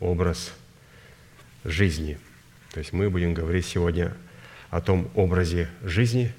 [0.00, 0.52] образ
[1.64, 2.18] жизни.
[2.72, 4.14] То есть мы будем говорить сегодня
[4.70, 6.32] о том образе жизни,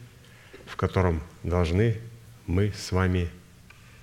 [0.66, 1.98] в котором должны
[2.46, 3.30] мы с вами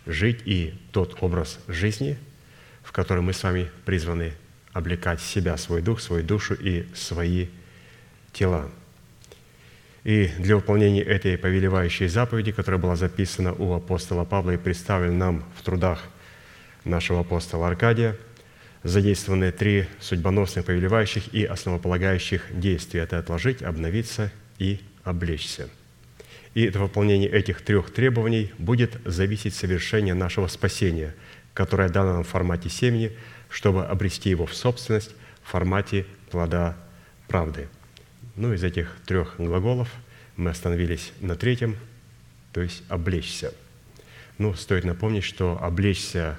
[0.07, 2.19] жить, и тот образ жизни,
[2.83, 4.33] в который мы с вами призваны
[4.73, 7.49] облекать себя, свой дух, свою душу и свои
[8.33, 8.71] тела.
[10.03, 15.45] И для выполнения этой повелевающей заповеди, которая была записана у апостола Павла и представлена нам
[15.57, 16.03] в трудах
[16.85, 18.17] нашего апостола Аркадия–
[18.83, 23.01] задействованы три судьбоносных, повелевающих и основополагающих действия.
[23.01, 25.69] Это отложить, обновиться и облечься.
[26.55, 31.15] И от выполнения этих трех требований будет зависеть совершение нашего спасения,
[31.55, 33.13] которое дано нам в формате семени,
[33.49, 36.77] чтобы обрести его в собственность в формате плода
[37.29, 37.69] правды.
[38.37, 39.89] Ну, из этих трех глаголов
[40.37, 41.77] мы остановились на третьем,
[42.53, 43.53] то есть «облечься».
[44.39, 46.39] Ну, стоит напомнить, что облечься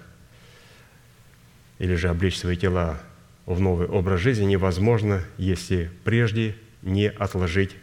[1.79, 2.99] или же облечь свои тела
[3.45, 7.75] в новый образ жизни невозможно, если прежде не отложить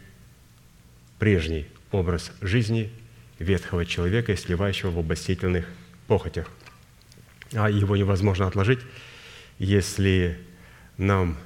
[1.19, 2.91] прежний образ жизни
[3.37, 5.67] ветхого человека, сливающего в обостительных
[6.07, 6.49] похотях.
[7.53, 8.79] А его невозможно отложить,
[9.59, 10.39] если
[10.97, 11.37] нам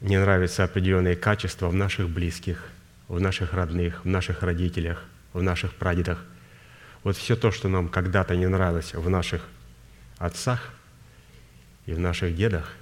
[0.00, 2.68] не нравятся определенные качества в наших близких,
[3.08, 6.24] в наших родных, в наших родителях, в наших прадедах.
[7.02, 9.48] Вот все то, что нам когда-то не нравилось в наших
[10.18, 10.72] отцах–
[11.86, 12.74] и в наших дедах,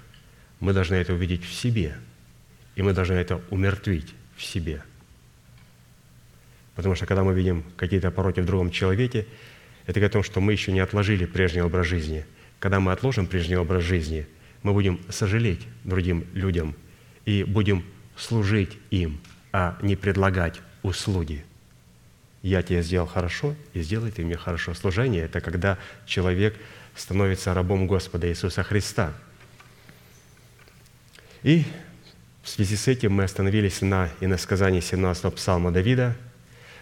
[0.59, 1.97] мы должны это увидеть в себе,
[2.75, 4.83] и мы должны это умертвить в себе.
[6.75, 9.27] Потому что когда мы видим какие-то пороки в другом человеке,
[9.85, 12.25] это говорит о том, что мы еще не отложили прежний образ жизни.
[12.59, 14.25] Когда мы отложим прежний образ жизни,
[14.63, 16.75] мы будем сожалеть другим людям
[17.25, 17.83] и будем
[18.15, 19.19] служить им,
[19.51, 21.43] а не предлагать услуги.
[22.41, 24.73] я тебе сделал хорошо, и сделай ты мне хорошо.
[24.73, 26.55] Служение– это когда человек
[26.95, 29.13] становится рабом Господа Иисуса Христа.
[31.43, 31.65] И
[32.43, 36.15] в связи с этим мы остановились на иносказании 17-го псалма Давида,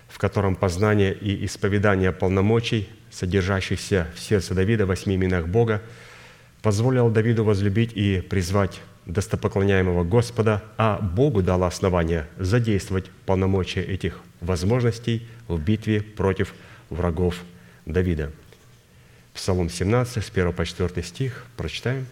[0.08, 5.82] в котором познание и исповедание полномочий, содержащихся в сердце Давида, восьми именах Бога,
[6.62, 15.28] позволил Давиду возлюбить и призвать достопоклоняемого Господа, а Богу дало основание задействовать полномочия этих возможностей
[15.48, 16.54] в битве против
[16.90, 17.42] врагов
[17.86, 18.32] Давида.
[19.34, 22.06] Псалом 17, с 1 по 4 стих, прочитаем.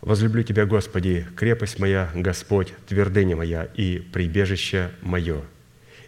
[0.00, 5.42] «Возлюблю Тебя, Господи, крепость моя, Господь, твердыня моя и прибежище мое,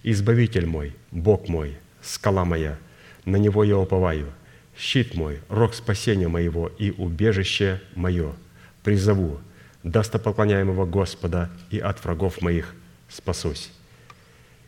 [0.02, 2.76] Избавитель мой, Бог мой, скала моя,
[3.24, 4.32] на Него я уповаю,
[4.76, 8.34] щит мой, рог спасения моего и убежище мое,
[8.82, 9.40] призову
[9.84, 12.74] достопоклоняемого Господа и от врагов моих
[13.08, 13.70] спасусь».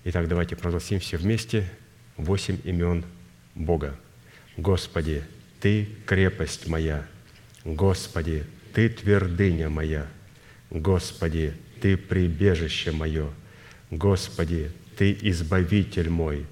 [0.05, 1.69] Итак, давайте прогласим все вместе
[2.19, 3.05] восемь имен
[3.55, 3.97] Бога.
[4.57, 5.25] Господи,
[5.61, 7.07] Ты крепость моя,
[7.65, 10.07] Господи, Ты твердыня моя,
[10.71, 13.31] Господи, Ты прибежище мое,
[13.91, 16.47] Господи, Ты избавитель мой,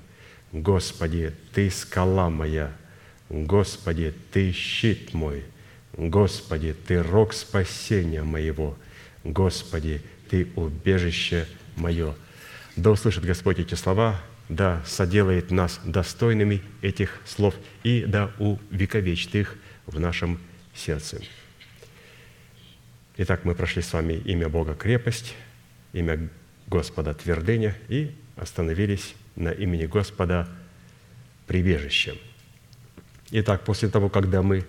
[0.52, 2.72] Господи, Ты скала моя,
[3.28, 5.44] Господи, Ты щит мой,
[5.92, 8.76] Господи, Ты рог спасения моего,
[9.24, 12.14] Господи, Ты убежище мое.
[12.76, 14.20] Да услышит Господь эти слова,
[14.54, 20.38] да соделает нас достойными этих слов и да увековечит их в нашем
[20.74, 21.20] сердце.
[23.16, 25.34] Итак, мы прошли с вами имя Бога крепость,
[25.92, 26.28] имя
[26.66, 30.48] Господа твердыня и остановились на имени Господа
[31.46, 32.16] прибежище.
[33.30, 34.66] Итак, после того, когда мы,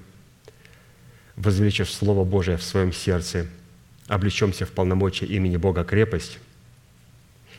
[1.35, 3.47] возвеличив Слово Божие в своем сердце,
[4.07, 6.39] облечемся в полномочия имени Бога крепость–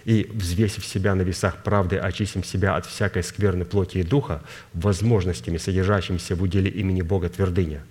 [0.04, 5.56] и, взвесив себя на весах правды, очистим себя от всякой скверной плоти и духа возможностями,
[5.56, 7.84] содержащимися в уделе имени Бога твердыня.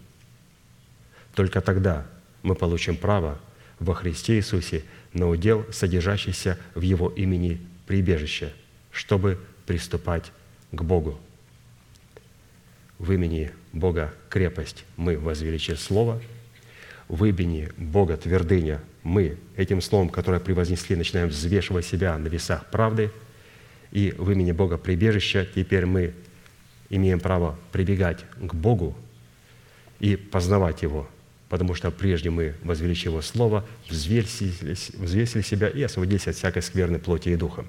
[1.35, 2.05] Только тогда
[2.43, 3.39] мы получим право
[3.79, 8.53] во Христе Иисусе на удел, содержащийся в Его имени прибежище,
[8.91, 10.31] чтобы приступать
[10.71, 11.19] к Богу.
[12.99, 16.21] В имени Бога крепость мы возвеличили Слово,
[17.13, 23.11] в имени Бога твердыня мы этим словом, которое превознесли, начинаем взвешивать себя на весах правды,
[23.91, 26.15] и в имени Бога прибежища теперь мы
[26.89, 28.97] имеем право прибегать к Богу
[29.99, 31.07] и познавать Его,
[31.49, 36.97] потому что прежде мы возвеличили Его Слово, взвесили, взвесили себя и освободились от всякой скверной
[36.97, 37.63] плоти и духа.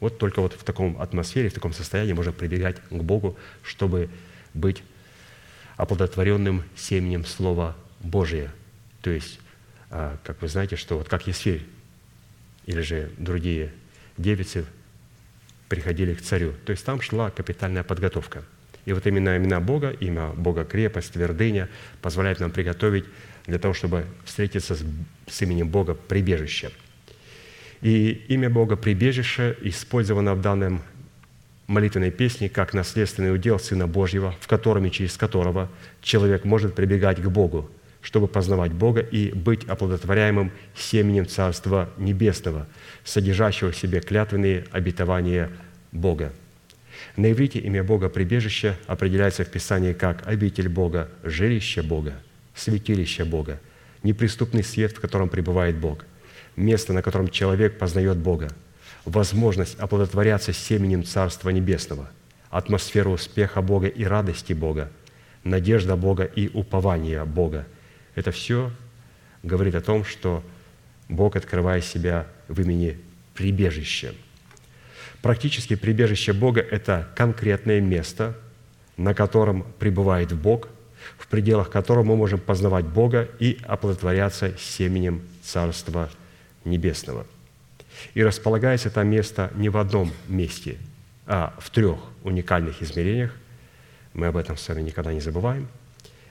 [0.00, 4.08] Вот только вот в таком атмосфере, в таком состоянии можно прибегать к Богу, чтобы
[4.54, 4.82] быть
[5.76, 8.50] оплодотворенным семенем Слова Божия.
[9.00, 9.38] То есть
[9.90, 11.64] а, как вы знаете, что вот как Есфирь
[12.66, 13.72] или же другие
[14.16, 14.66] девицы
[15.68, 16.52] приходили к царю.
[16.64, 18.44] То есть там шла капитальная подготовка.
[18.84, 21.68] И вот именно имена Бога, имя Бога крепость, твердыня,
[22.00, 23.04] позволяет нам приготовить
[23.46, 24.84] для того, чтобы встретиться с,
[25.26, 26.70] с именем Бога прибежище.
[27.80, 30.82] И имя Бога прибежище использовано в данном
[31.66, 35.70] молитвенной песне как наследственный удел Сына Божьего, в котором и через которого
[36.00, 37.70] человек может прибегать к Богу,
[38.00, 42.66] чтобы познавать Бога и быть оплодотворяемым семенем Царства Небесного,
[43.04, 45.50] содержащего в себе клятвенные обетования
[45.92, 46.32] Бога.
[47.16, 52.14] На иврите имя Бога прибежище определяется в Писании как обитель Бога, жилище Бога,
[52.54, 53.60] святилище Бога,
[54.02, 56.04] неприступный свет, в котором пребывает Бог,
[56.56, 58.48] место, на котором человек познает Бога,
[59.04, 62.08] возможность оплодотворяться семенем Царства Небесного,
[62.50, 64.90] атмосферу успеха Бога и радости Бога,
[65.44, 67.66] надежда Бога и упование Бога–
[68.18, 68.72] это все
[69.44, 70.42] говорит о том, что
[71.08, 72.98] Бог открывает себя в имени
[73.34, 74.12] прибежище.
[75.22, 78.36] Практически прибежище Бога– это конкретное место,
[78.96, 80.68] на котором пребывает Бог,
[81.16, 86.10] в пределах которого мы можем познавать Бога и оплодотворяться семенем Царства
[86.64, 87.24] Небесного.
[88.14, 90.76] И располагается это место не в одном месте,
[91.26, 93.32] а в трех уникальных измерениях.
[94.12, 95.68] Мы об этом с вами никогда не забываем.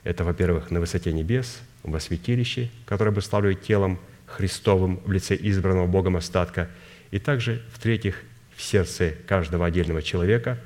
[0.04, 1.60] Это, во-первых, на высоте небес,
[1.90, 6.68] во святилище, которое обуславливает телом Христовым в лице избранного Богом остатка,
[7.10, 8.22] и также, в-третьих,
[8.54, 10.58] в сердце каждого отдельного человека,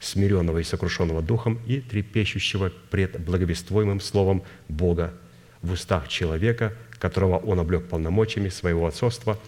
[0.00, 5.14] смиренного и сокрушенного духом и трепещущего пред благовествуемым словом Бога
[5.62, 9.38] в устах человека, которого Он облег полномочиями своего отцовства,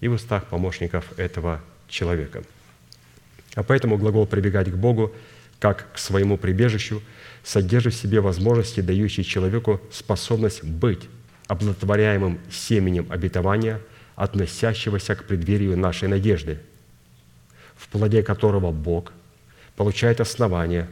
[0.00, 2.42] и в устах помощников этого человека.
[3.54, 5.14] А поэтому глагол «прибегать к Богу»
[5.60, 7.00] как к своему прибежищу–
[7.44, 11.08] содержит в себе возможности, дающие человеку способность быть
[11.46, 13.80] оплодотворяемым семенем обетования,
[14.16, 16.58] относящегося к преддверию нашей надежды,
[17.76, 19.12] в плоде которого Бог
[19.76, 20.88] получает основание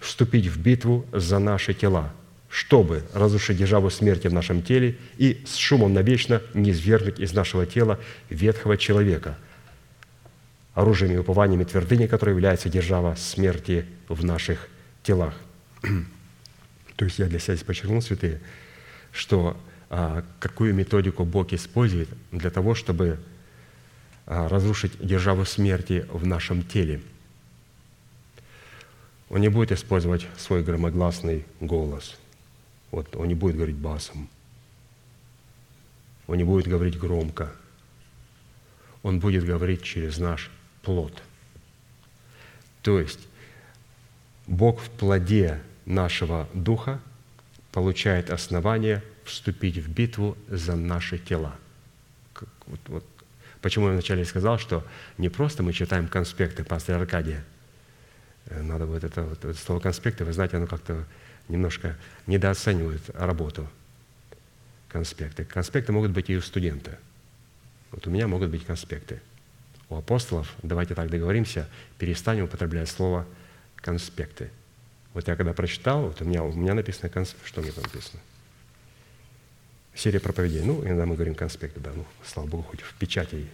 [0.00, 2.12] вступить в битву за наши тела,
[2.48, 7.64] чтобы разрушить державу смерти в нашем теле и с шумом навечно не извергнуть из нашего
[7.64, 7.98] тела
[8.28, 9.38] ветхого человека,
[10.74, 14.68] оружием и упованиями твердыни, которая является держава смерти в наших
[15.02, 15.34] телах.
[16.96, 18.40] То есть я для себя подчеркнул, святые,
[19.12, 19.56] что
[19.90, 23.20] а, какую методику Бог использует для того, чтобы
[24.26, 27.02] а, разрушить державу смерти в нашем теле.
[29.28, 32.16] Он не будет использовать свой громогласный голос.
[32.90, 34.28] Вот, он не будет говорить басом.
[36.26, 37.52] Он не будет говорить громко.
[39.02, 40.50] Он будет говорить через наш
[40.82, 41.22] плод.
[42.82, 43.20] То есть
[44.46, 47.00] Бог в плоде нашего духа
[47.72, 51.56] получает основание вступить в битву за наши тела.
[52.66, 53.04] Вот, вот.
[53.60, 54.86] Почему я вначале сказал, что
[55.18, 57.44] не просто мы читаем конспекты пастора Аркадия.
[58.46, 61.04] Э, надо вот это, вот, это слово конспекты, вы знаете, оно как-то
[61.48, 63.68] немножко недооценивает работу
[64.88, 65.44] конспекты.
[65.44, 66.98] Конспекты могут быть и у студента.
[67.90, 69.20] Вот у меня могут быть конспекты.
[69.88, 71.68] У апостолов, давайте так договоримся,
[71.98, 73.26] перестанем употреблять слово
[73.76, 74.50] конспекты–
[75.14, 77.10] вот я когда прочитал, вот у меня, у меня написано,
[77.44, 78.20] что мне там написано?
[79.94, 80.62] Серия проповедей.
[80.62, 83.46] Ну, иногда мы говорим конспекты, да, ну, слава Богу, хоть в печати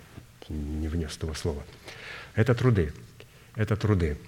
[0.48, 1.62] не внес этого слова.
[2.34, 2.92] Это труды.
[3.54, 4.18] Это труды.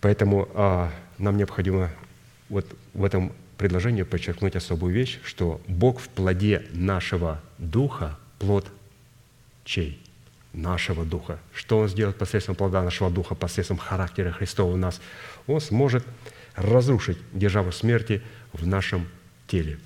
[0.00, 1.90] Поэтому а, нам необходимо
[2.50, 8.66] вот в этом предложении подчеркнуть особую вещь, что Бог в плоде нашего духа, плод
[9.64, 10.00] чей?
[10.52, 11.40] Нашего духа.
[11.52, 15.00] Что Он сделает посредством плода нашего духа, посредством характера Христова у нас?
[15.46, 16.04] Он сможет
[16.56, 19.08] разрушить державу смерти в нашем
[19.46, 19.78] теле.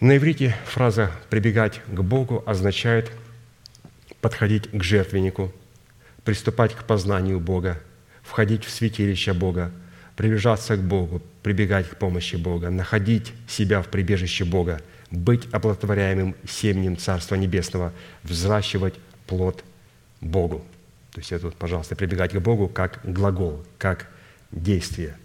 [0.00, 3.10] На иврите фраза «прибегать к Богу» означает
[4.20, 5.52] подходить к жертвеннику,
[6.24, 7.80] приступать к познанию Бога,
[8.22, 9.72] входить в святилище Бога,
[10.16, 16.96] приближаться к Богу, прибегать к помощи Бога, находить себя в прибежище Бога, быть оплодотворяемым семенем
[16.96, 17.92] Царства Небесного,
[18.22, 18.94] взращивать
[19.26, 19.64] плод
[20.20, 20.64] Богу–
[21.18, 24.06] то есть это вот, пожалуйста, прибегать к Богу как глагол, как
[24.52, 25.16] действие.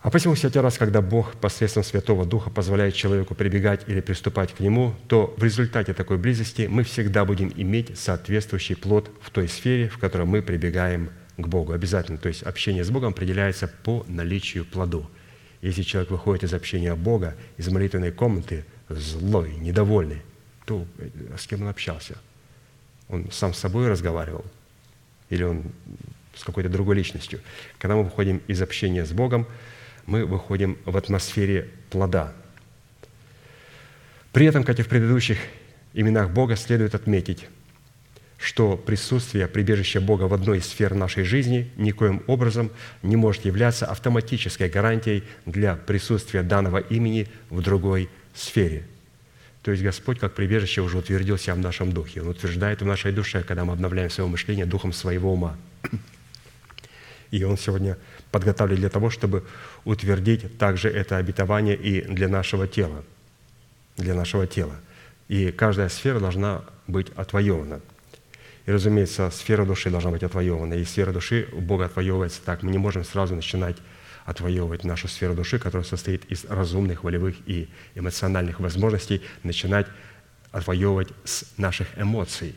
[0.00, 4.60] А посему всякий раз, когда Бог посредством Святого Духа позволяет человеку прибегать или приступать к
[4.60, 9.90] Нему, то в результате такой близости мы всегда будем иметь соответствующий плод в той сфере,
[9.90, 11.74] в которой мы прибегаем к Богу.
[11.74, 12.16] Обязательно.
[12.16, 15.10] То есть общение с Богом определяется по наличию плоду.
[15.60, 20.22] Если человек выходит из общения Бога, из молитвенной комнаты, злой, недовольный,
[20.64, 22.16] то э, с кем он общался–
[23.12, 24.44] он сам с собой разговаривал,
[25.28, 25.64] или он
[26.34, 27.40] с какой-то другой личностью.
[27.78, 29.46] Когда мы выходим из общения с Богом,
[30.06, 32.32] мы выходим в атмосфере плода.
[34.32, 35.38] При этом, как и в предыдущих
[35.92, 37.46] именах Бога, следует отметить,
[38.38, 42.70] что присутствие прибежища Бога в одной из сфер нашей жизни никоим образом
[43.02, 48.86] не может являться автоматической гарантией для присутствия данного имени в другой сфере–
[49.62, 52.20] то есть Господь, как прибежище, уже утвердил себя в нашем духе.
[52.22, 55.56] Он утверждает в нашей душе, когда мы обновляем свое мышление духом своего ума.
[57.30, 57.96] И Он сегодня
[58.32, 59.46] подготавливает для того, чтобы
[59.84, 63.04] утвердить также это обетование и для нашего тела.
[63.96, 64.74] Для нашего тела.
[65.28, 67.80] И каждая сфера должна быть отвоевана.
[68.66, 70.74] И, разумеется, сфера души должна быть отвоевана.
[70.74, 72.62] И сфера души у Бога отвоевывается так.
[72.62, 73.76] Мы не можем сразу начинать
[74.24, 79.86] отвоевывать нашу сферу души, которая состоит из разумных, волевых и эмоциональных возможностей, начинать
[80.50, 82.54] отвоевывать с наших эмоций.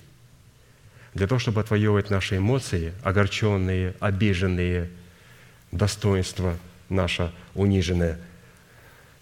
[1.14, 4.90] Для того, чтобы отвоевывать наши эмоции, огорченные, обиженные,
[5.72, 6.58] достоинство
[6.90, 8.20] наше униженное,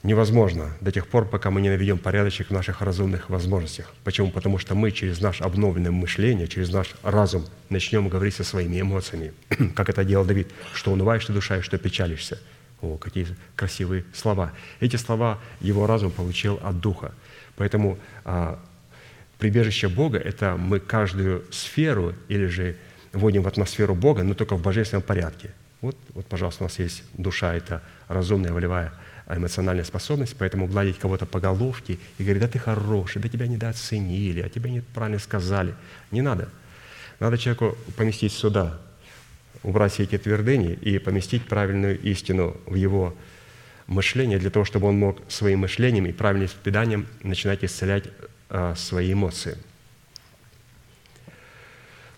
[0.04, 3.94] невозможно до тех пор, пока мы не наведем порядочек в наших разумных возможностях.
[4.04, 4.32] Почему?
[4.32, 9.34] Потому что мы через наше обновленное мышление, через наш разум начнем говорить со своими эмоциями.
[9.76, 12.40] как это делал Давид, что унываешь ты душа и что печалишься.
[12.82, 13.26] О, какие
[13.56, 14.52] красивые слова.
[14.82, 17.14] Эти слова его разум получил от Духа.
[17.56, 18.60] Поэтому а,
[19.40, 22.76] прибежище Бога– это мы каждую сферу или же
[23.14, 25.52] вводим в атмосферу Бога, но только в божественном порядке.
[25.80, 28.92] Вот, вот, пожалуйста, у нас есть душа– это разумная, волевая
[29.28, 34.42] эмоциональная способность, поэтому гладить кого-то по головке и говорить, да ты хороший, да тебя недооценили,
[34.42, 35.76] а тебя неправильно сказали.
[36.12, 36.50] Не надо.
[37.20, 38.80] Надо человеку поместить сюда,
[39.64, 43.16] убрать все эти твердыни и поместить правильную истину в его
[43.88, 48.06] мышление для того, чтобы он мог своим мышлением и правильным исповеданием начинать исцелять
[48.50, 49.58] а, свои эмоции–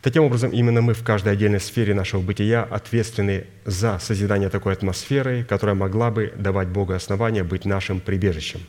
[0.05, 5.43] Таким образом, именно мы в каждой отдельной сфере нашего бытия ответственны за созидание такой атмосферы,
[5.43, 8.59] которая могла бы давать Богу основания быть нашим прибежищем.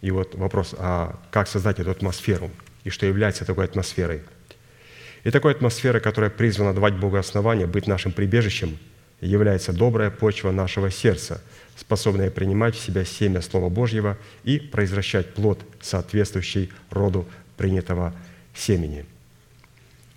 [0.00, 2.52] И вот вопрос, а как создать эту атмосферу?
[2.84, 4.22] И что является такой атмосферой?
[5.24, 8.78] И такой атмосферой, которая призвана давать Богу основания, быть нашим прибежищем,
[9.20, 11.42] является добрая почва нашего сердца,
[11.74, 17.26] способная принимать в себя семя Слова Божьего и произвращать плод, соответствующий роду
[17.56, 18.14] принятого
[18.54, 19.04] семени.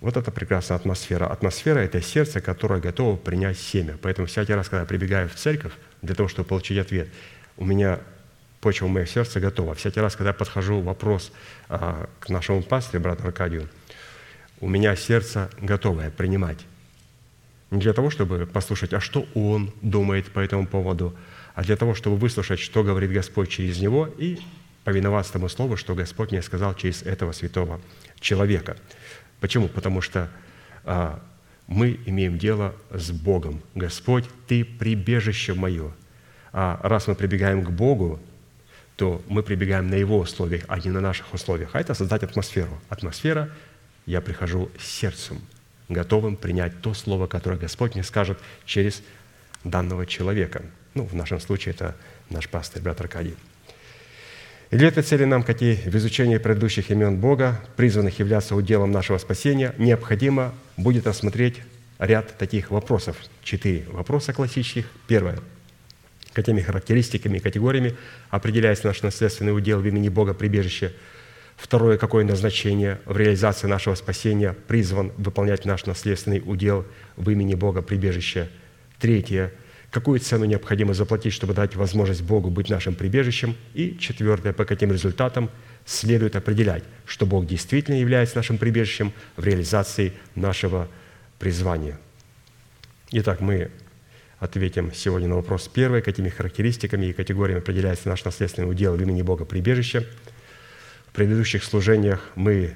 [0.00, 1.26] Вот это прекрасная атмосфера.
[1.26, 3.96] Атмосфера– это сердце, которое готово принять семя.
[4.00, 5.72] Поэтому всякий раз, когда я прибегаю в церковь
[6.02, 7.08] для того, чтобы получить ответ,
[7.56, 7.98] у меня
[8.60, 9.74] почва в моем сердце готова.
[9.74, 11.32] Всякий раз, когда я подхожу вопрос
[11.68, 13.68] а, к нашему пастырю, брату Аркадию,
[14.60, 16.58] у меня сердце готовое принимать.
[17.70, 21.14] Не для того, чтобы послушать, а что он думает по этому поводу,
[21.54, 24.38] а для того, чтобы выслушать, что говорит Господь через него и
[24.84, 27.80] повиноваться тому слову, что Господь мне сказал через этого святого
[28.20, 28.76] человека.
[29.40, 29.68] Почему?
[29.68, 30.28] Потому что
[30.84, 31.20] а,
[31.66, 33.62] мы имеем дело с Богом.
[33.74, 35.92] Господь, Ты прибежище мое.
[36.52, 38.20] А раз мы прибегаем к Богу,
[38.96, 41.70] то мы прибегаем на Его условиях, а не на наших условиях.
[41.74, 42.80] А это создать атмосферу.
[42.88, 43.50] Атмосфера–
[44.08, 45.38] я прихожу сердцем,
[45.90, 49.02] готовым принять то слово, которое Господь мне скажет через
[49.64, 50.62] данного человека.
[50.94, 51.94] Ну, в нашем случае это
[52.30, 53.36] наш пастор, брат Аркадий.
[54.70, 58.92] И для этой цели нам, как и в изучении предыдущих имен Бога, призванных являться уделом
[58.92, 61.62] нашего спасения, необходимо будет рассмотреть
[61.98, 63.16] ряд таких вопросов.
[63.42, 64.86] Четыре вопроса классических.
[65.06, 65.38] Первое.
[66.34, 67.96] Какими характеристиками и категориями
[68.28, 70.92] определяется наш наследственный удел в имени Бога прибежище.
[71.56, 71.96] Второе.
[71.96, 76.84] Какое назначение в реализации нашего спасения призван выполнять наш наследственный удел
[77.16, 78.50] в имени Бога прибежище.
[79.00, 79.50] Третье
[79.90, 83.56] какую цену необходимо заплатить, чтобы дать возможность Богу быть нашим прибежищем.
[83.74, 85.50] И четвертое, по каким результатам
[85.86, 90.88] следует определять, что Бог действительно является нашим прибежищем в реализации нашего
[91.38, 91.98] призвания.
[93.12, 93.70] Итак, мы
[94.38, 99.22] ответим сегодня на вопрос первый, какими характеристиками и категориями определяется наш наследственный удел в имени
[99.22, 100.06] Бога прибежище.
[101.06, 102.74] В предыдущих служениях мы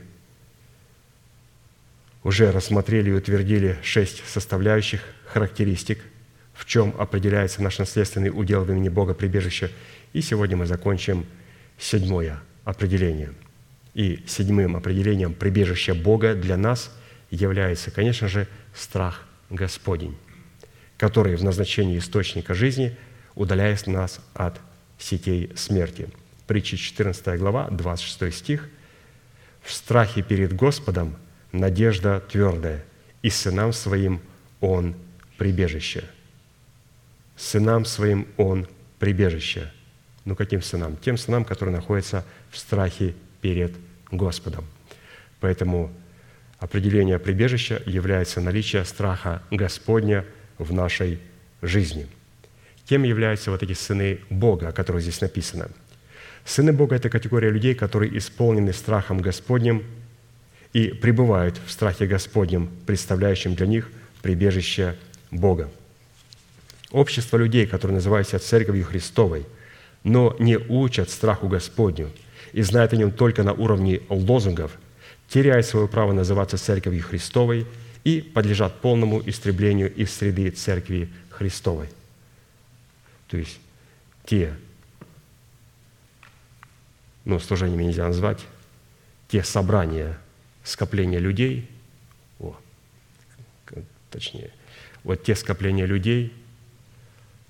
[2.24, 5.98] уже рассмотрели и утвердили шесть составляющих характеристик–
[6.54, 9.70] в чем определяется наш наследственный удел в имени Бога прибежище.
[10.12, 11.26] И сегодня мы закончим
[11.78, 13.32] седьмое определение.
[13.94, 16.94] И седьмым определением прибежища Бога для нас
[17.30, 20.16] является, конечно же, страх Господень,
[20.96, 22.96] который в назначении источника жизни
[23.34, 24.60] удаляет нас от
[24.98, 26.08] сетей смерти.
[26.46, 28.68] Притча 14 глава, 26 стих.
[29.62, 31.16] «В страхе перед Господом
[31.52, 32.84] надежда твердая,
[33.22, 34.20] и сынам своим
[34.60, 34.94] Он
[35.38, 36.04] прибежище»
[37.42, 38.66] сынам своим Он
[38.98, 39.70] прибежище.
[40.24, 40.96] Ну, каким сынам?
[40.96, 43.72] Тем сынам, которые находятся в страхе перед
[44.10, 44.64] Господом.
[45.40, 45.92] Поэтому
[46.58, 50.24] определение прибежища является наличие страха Господня
[50.58, 51.18] в нашей
[51.60, 52.06] жизни.
[52.88, 55.68] Кем являются вот эти сыны Бога, о которых здесь написано?
[56.44, 59.82] Сыны Бога– это категория людей, которые исполнены страхом Господним
[60.72, 63.90] и пребывают в страхе Господнем, представляющим для них
[64.22, 64.96] прибежище
[65.32, 65.68] Бога–
[66.92, 69.46] общество людей, которые называют Церковью Христовой,
[70.04, 72.10] но не учат страху Господню
[72.52, 74.72] и знают о нем только на уровне лозунгов,
[75.28, 77.66] теряют свое право называться Церковью Христовой
[78.04, 81.88] и подлежат полному истреблению из среды Церкви Христовой.
[83.28, 83.58] То есть
[84.26, 84.52] те,
[87.24, 88.40] ну, служениями нельзя назвать,
[89.28, 90.18] те собрания,
[90.62, 91.70] скопления людей,
[92.38, 92.54] о,
[94.10, 94.50] точнее,
[95.04, 96.34] вот те скопления людей–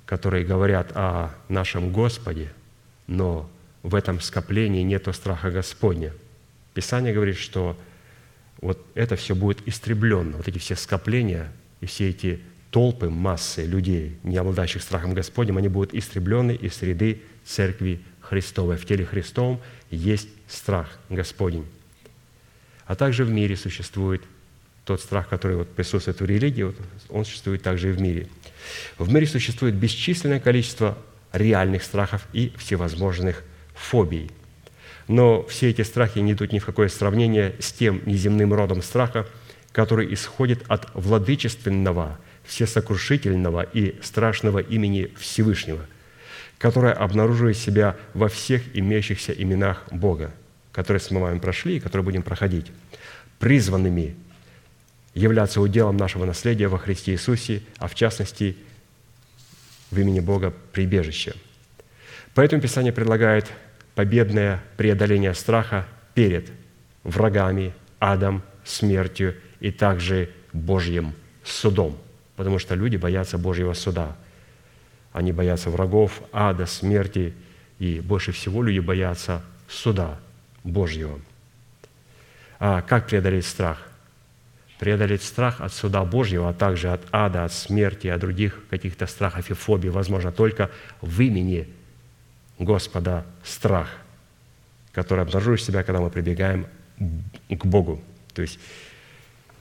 [0.06, 2.52] которые говорят о нашем Господе,
[3.06, 3.48] но
[3.82, 6.12] в этом скоплении нет страха Господня.
[6.74, 7.76] Писание говорит, что
[8.60, 12.40] вот это все будет истреблено, вот эти все скопления и все эти
[12.70, 18.76] толпы, массы людей, не обладающих страхом Господним, они будут истреблены из среды Церкви Христовой.
[18.76, 21.66] В теле Христовом есть страх Господень.
[22.86, 24.22] А также в мире существует
[24.84, 26.76] тот страх, который вот присутствует в религии, вот
[27.08, 28.28] он существует также и в мире–
[28.98, 30.98] в мире существует бесчисленное количество
[31.32, 33.42] реальных страхов и всевозможных
[33.74, 34.30] фобий.
[35.08, 39.26] Но все эти страхи не идут ни в какое сравнение с тем неземным родом страха,
[39.72, 45.86] который исходит от владычественного, всесокрушительного и страшного имени Всевышнего,
[46.58, 50.32] которое обнаруживает себя во всех имеющихся именах Бога,
[50.72, 52.66] которые с мы вами прошли и которые будем проходить,
[53.38, 54.14] призванными
[55.14, 58.56] являться уделом нашего наследия во Христе Иисусе, а в частности
[59.90, 61.34] в имени Бога прибежище.
[62.34, 63.50] Поэтому Писание предлагает
[63.94, 66.50] победное преодоление страха перед
[67.04, 71.98] врагами, адом, смертью и также Божьим судом,
[72.36, 74.16] потому что люди боятся Божьего суда.
[75.12, 77.34] Они боятся врагов, ада, смерти,
[77.78, 80.18] и больше всего люди боятся суда
[80.64, 81.20] Божьего.
[82.58, 83.91] А как преодолеть страх?
[84.82, 89.48] Преодолеть страх от суда Божьего, а также от ада, от смерти, от других каких-то страхов
[89.48, 91.68] и фобий возможно только в имени
[92.58, 93.88] Господа страх,
[94.90, 96.66] который обнаруживает себя, когда мы прибегаем
[96.98, 98.02] к Богу.
[98.34, 98.58] То есть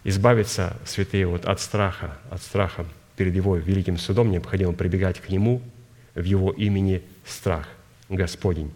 [0.04, 5.62] избавиться, святые, вот от страха, от страха перед Его великим судом необходимо прибегать к Нему
[6.16, 7.68] в Его имени страх
[8.10, 8.74] Господень,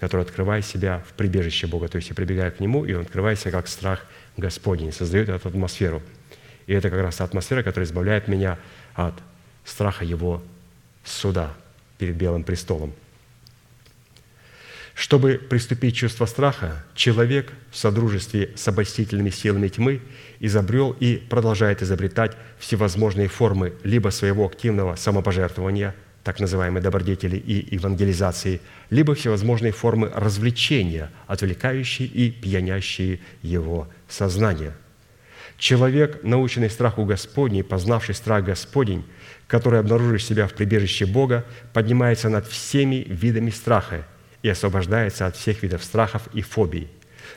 [0.00, 1.86] который открывает себя в прибежище Бога.
[1.86, 4.04] То есть я прибегаю к Нему, и Он открывает себя как страх
[4.38, 6.02] Господень, создает эту атмосферу.
[6.66, 8.58] И это как раз та атмосфера, которая избавляет меня
[8.94, 9.14] от
[9.64, 10.42] страха Его
[11.04, 11.52] суда
[11.98, 12.94] перед Белым престолом–
[14.98, 20.00] чтобы приступить к чувству страха, человек в содружестве с обольстительными силами тьмы
[20.40, 28.60] изобрел и продолжает изобретать всевозможные формы либо своего активного самопожертвования, так называемой добродетели и евангелизации,
[28.90, 34.74] либо всевозможные формы развлечения, отвлекающие и пьянящие его сознание.
[35.58, 39.04] Человек, наученный страху Господней, познавший страх Господень,
[39.46, 44.06] который обнаруживает себя в прибежище Бога, поднимается над всеми видами страха–
[44.42, 46.88] и освобождается от всех видов страхов и фобий.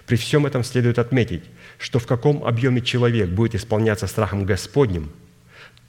[0.05, 1.43] При всем этом следует отметить,
[1.77, 5.11] что в каком объеме человек будет исполняться страхом Господним,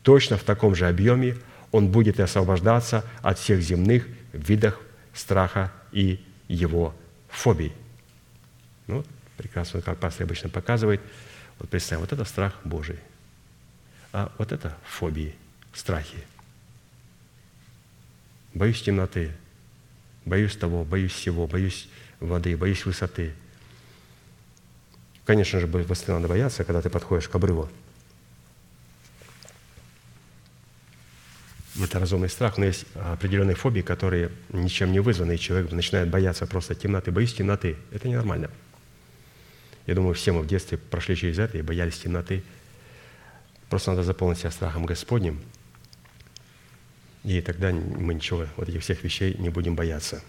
[0.03, 1.37] точно в таком же объеме
[1.70, 4.78] он будет и освобождаться от всех земных видов
[5.14, 6.95] страха и его
[7.28, 7.72] фобий.
[8.87, 9.05] Ну,
[9.43, 11.01] прекрасно, как пастор обычно показывает.
[11.59, 12.99] Вот представим, вот это страх Божий,
[14.12, 15.34] а вот это фобии,
[15.74, 16.24] страхи.
[18.55, 19.32] Боюсь темноты,
[20.24, 21.88] Боюсь того, боюсь всего, боюсь
[22.20, 23.34] воды, боюсь высоты.
[25.24, 27.68] Конечно же, высоты надо бояться, когда ты подходишь к обрыву.
[31.80, 36.47] Это разумный страх, но есть определенные фобии, которые ничем не вызваны, и человек начинает бояться
[36.47, 37.11] просто темноты.
[37.11, 37.76] Боюсь темноты.
[37.90, 38.51] Это ненормально.
[39.87, 42.43] Я думаю, все мы в детстве прошли через это и боялись темноты.
[43.68, 45.41] Просто надо заполнить себя страхом Господним–
[47.24, 50.22] и тогда мы ничего, вот этих всех вещей не будем бояться.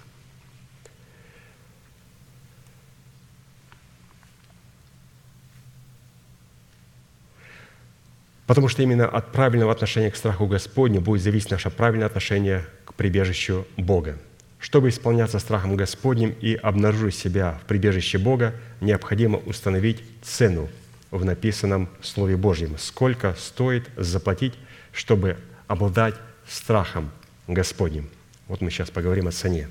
[8.45, 12.93] Потому что именно от правильного отношения к страху Господню будет зависеть наше правильное отношение к
[12.93, 14.20] прибежищу Бога.
[14.64, 20.70] Чтобы исполняться страхом Господним и обнаружить себя в прибежище Бога, необходимо установить цену
[21.11, 22.78] в написанном Слове Божьем.
[22.78, 24.53] Сколько стоит заплатить,
[24.93, 25.36] чтобы
[25.68, 26.16] обладать
[26.47, 27.11] страхом
[27.45, 28.09] Господним.
[28.47, 29.68] Вот мы сейчас поговорим о цене,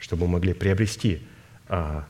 [0.00, 1.22] чтобы мы могли приобрести
[1.68, 2.04] а,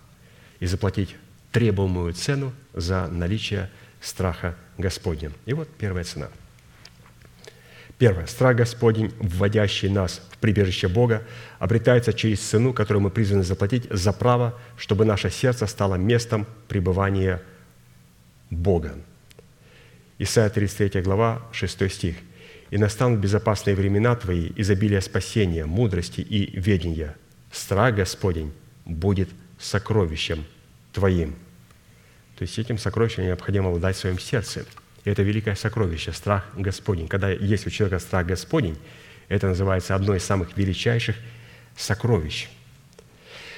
[0.58, 1.14] и заплатить
[1.50, 3.68] требуемую цену за наличие
[4.00, 5.32] страха Господня.
[5.44, 6.28] И вот первая цена.
[8.02, 8.26] Первое.
[8.26, 11.22] Страх Господень, вводящий нас в прибежище Бога,
[11.60, 17.40] обретается через цену, которую мы призваны заплатить за право, чтобы наше сердце стало местом пребывания
[18.50, 18.96] Бога.
[20.18, 22.16] Исайя 33 глава, 6 стих–
[22.72, 27.14] и настанут безопасные времена Твои, изобилие спасения, мудрости и ведения.
[27.52, 28.52] Страх Господень
[28.84, 29.28] будет
[29.60, 30.44] сокровищем
[30.92, 31.36] Твоим».
[32.36, 34.64] То есть этим сокровищем необходимо обладать в своем сердце.
[35.04, 37.08] Это великое сокровище, страх Господень.
[37.08, 38.78] Когда есть у человека страх Господень,
[39.28, 41.16] это называется одно из самых величайших
[41.76, 42.48] сокровищ.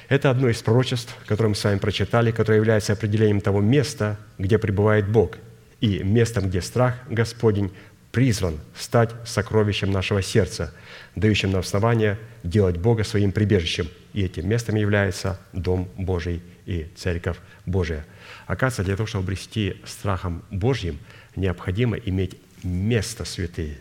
[0.08, 4.58] Это одно из пророчеств, которое мы с вами прочитали, которое является определением того места, где
[4.58, 5.38] пребывает Бог,
[5.80, 7.72] и местом, где страх Господень
[8.12, 10.72] призван стать сокровищем нашего сердца,
[11.16, 13.88] дающим нам основание делать Бога своим прибежищем.
[14.12, 18.06] И этим местом является Дом Божий и Церковь Божия.
[18.46, 21.00] Оказывается, для того, чтобы обрести страхом Божьим,
[21.36, 23.78] необходимо иметь место святые.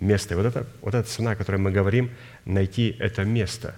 [0.00, 0.36] Место.
[0.36, 2.10] Вот это, вот эта цена, о которой мы говорим,
[2.44, 3.74] найти это место.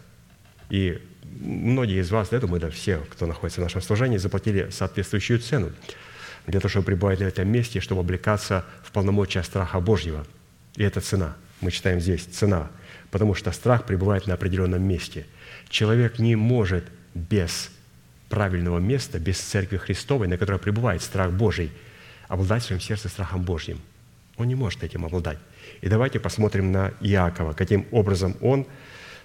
[0.69, 1.03] И
[1.41, 5.73] многие из вас, я думаю, да, все, кто находится в нашем служении, заплатили соответствующую цену
[6.47, 10.27] для того, чтобы пребывать на этом месте, чтобы облекаться в полномочия страха Божьего.
[10.77, 11.37] И это цена.
[11.61, 12.71] Мы читаем здесь цена,
[13.11, 15.27] потому что страх пребывает на определенном месте.
[15.69, 16.85] Человек не может
[17.15, 17.71] без
[18.29, 21.71] правильного места, без Церкви Христовой, на которой пребывает страх Божий,
[22.31, 23.81] обладать в своем сердце страхом Божьим.
[24.37, 25.39] Он не может этим обладать.
[25.81, 28.67] И давайте посмотрим на Иакова, каким образом он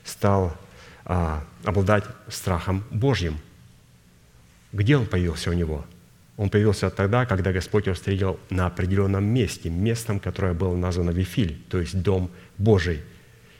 [0.03, 0.57] стал
[1.05, 3.37] а, обладать страхом Божьим.
[4.73, 5.85] Где он появился у него?
[6.35, 11.61] Он появился тогда, когда Господь его встретил на определенном месте, местом, которое было названо Вифиль,
[11.69, 13.03] то есть Дом Божий.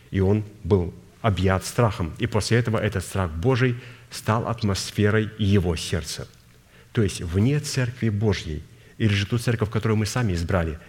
[0.09, 0.91] И он был
[1.21, 2.15] объят страхом.
[2.17, 3.79] И после этого этот страх Божий
[4.09, 6.27] стал атмосферой его сердца.
[6.93, 8.63] То есть вне Церкви Божьей,
[8.97, 10.79] или же ту церковь, которую мы сами избрали,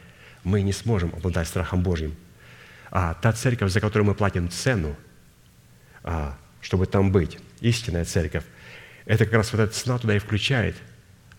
[0.45, 2.15] мы не сможем обладать страхом Божьим.
[2.91, 4.97] А та церковь, за которую мы платим цену,
[6.03, 8.45] а, чтобы там быть– истинная церковь,
[9.07, 10.77] это как раз вот эта цена туда и включает.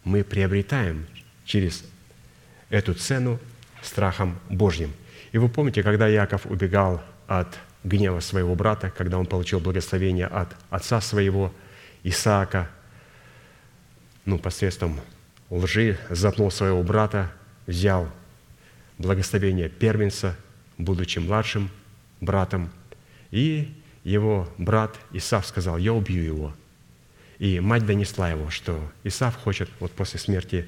[0.04, 1.06] Мы приобретаем
[1.46, 1.84] через
[2.70, 3.40] эту цену
[3.82, 4.94] страхом Божьим.
[5.32, 10.56] И вы помните, когда Яков убегал от гнева своего брата, когда он получил благословение от
[10.70, 11.54] отца своего,
[12.04, 12.70] Исаака,
[14.26, 15.00] ну, посредством
[15.50, 17.32] лжи, запнул своего брата,
[17.66, 18.10] взял
[18.98, 20.36] благословение первенца,
[20.78, 21.70] будучи младшим
[22.22, 22.70] братом,
[23.32, 23.74] и
[24.04, 26.56] его брат Исав сказал, я убью его.
[27.40, 30.68] И мать донесла его, что Исав хочет вот после смерти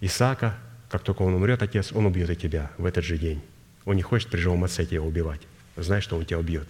[0.00, 0.58] Исаака,
[0.90, 3.40] как только он умрет, отец, он убьет и тебя в этот же день.
[3.84, 5.40] Он не хочет при живом отце тебя убивать,
[5.76, 6.68] зная, что он тебя убьет.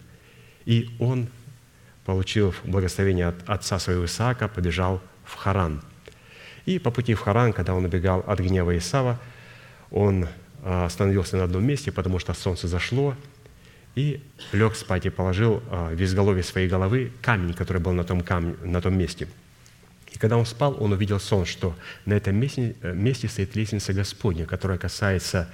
[0.65, 1.29] И он,
[2.05, 5.83] получив благословение от отца своего Исаака, побежал в Харан.
[6.71, 9.19] И по пути в Харан, когда он убегал от гнева Исава,
[9.91, 10.29] он
[10.63, 13.17] а, остановился на одном месте, потому что солнце зашло,
[13.97, 18.21] и лег спать и положил а, в изголовье своей головы камень, который был на том,
[18.21, 19.27] камне, на том месте.
[20.13, 21.75] И когда он спал, он увидел сон, что
[22.07, 25.49] на этом месте, э, месте стоит лестница Господня, которая касается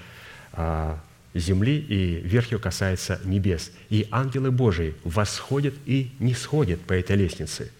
[0.52, 1.00] а,
[1.32, 3.72] земли, и верх касается небес.
[3.88, 7.72] И ангелы Божии восходят и не сходят по этой лестнице.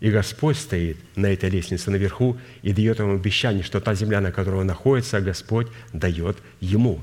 [0.00, 4.32] И Господь стоит на этой лестнице наверху и дает ему обещание, что та земля, на
[4.32, 7.00] которой он находится, Господь дает ему.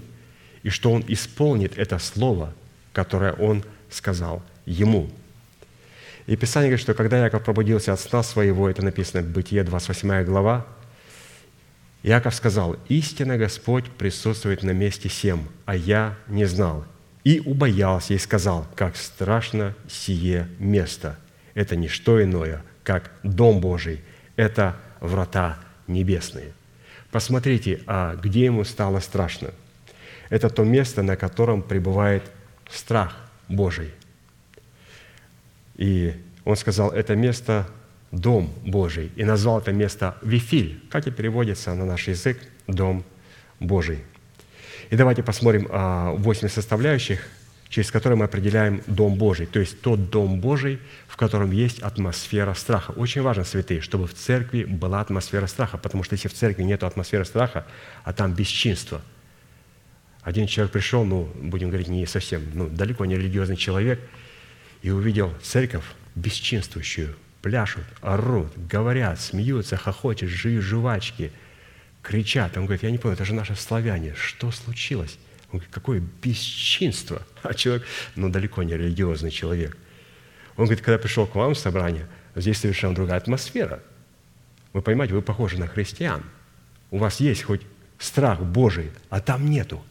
[0.64, 2.54] И что он исполнит это слово,
[2.94, 5.12] которое он сказал ему.
[6.26, 10.24] И Писание говорит, что когда Яков пробудился от сна своего, это написано в Бытие, 28
[10.26, 10.66] глава,
[12.04, 16.86] Яков сказал, «Истинно Господь присутствует на месте всем, а я не знал».
[17.24, 21.18] И убоялся и сказал, «Как страшно сие место!
[21.54, 24.00] Это не что иное, как Дом Божий,
[24.38, 25.58] это врата
[25.88, 26.54] небесные».
[27.12, 29.50] Посмотрите, а где ему стало страшно?
[30.30, 32.24] Это то место, на котором пребывает
[32.70, 33.18] страх
[33.50, 33.92] Божий.
[35.76, 36.14] И
[36.46, 37.68] он сказал, это место
[38.12, 43.04] Дом Божий, и назвал это место Вифиль, как и переводится на наш язык Дом
[43.60, 44.00] Божий.
[44.90, 47.28] И давайте посмотрим а, восемь составляющих,
[47.70, 50.80] через которые мы определяем Дом Божий, то есть тот Дом Божий,
[51.18, 52.92] в котором есть атмосфера страха.
[52.92, 56.84] Очень важно, святые, чтобы в церкви была атмосфера страха, потому что если в церкви нет
[56.84, 57.66] атмосферы страха,
[58.04, 59.02] а там бесчинство,
[60.22, 64.00] один человек пришел, ну, будем говорить, не совсем, ну, далеко не религиозный человек,
[64.84, 71.32] и увидел церковь бесчинствующую, пляшут, орут, говорят, смеются, хохочут, жуют жвачки,
[72.04, 72.58] кричат.
[72.58, 75.18] Он говорит, я не понял, это же наши славяне, что случилось?
[75.48, 77.24] Он говорит, какое бесчинство.
[77.42, 79.76] А человек, ну, далеко не религиозный человек.
[80.58, 83.82] Он говорит, когда пришел к вам в собрание, здесь совершенно другая атмосфера.
[84.74, 86.24] Вы понимаете, вы похожи на христиан.
[86.92, 87.62] У вас есть хоть
[88.00, 89.82] страх Божий, а там нету.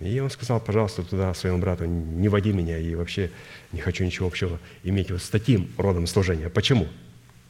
[0.00, 3.30] И он сказал, пожалуйста, туда своему брату, не води меня, и вообще
[3.70, 6.48] не хочу ничего общего иметь вот с таким родом служения.
[6.48, 6.88] Почему?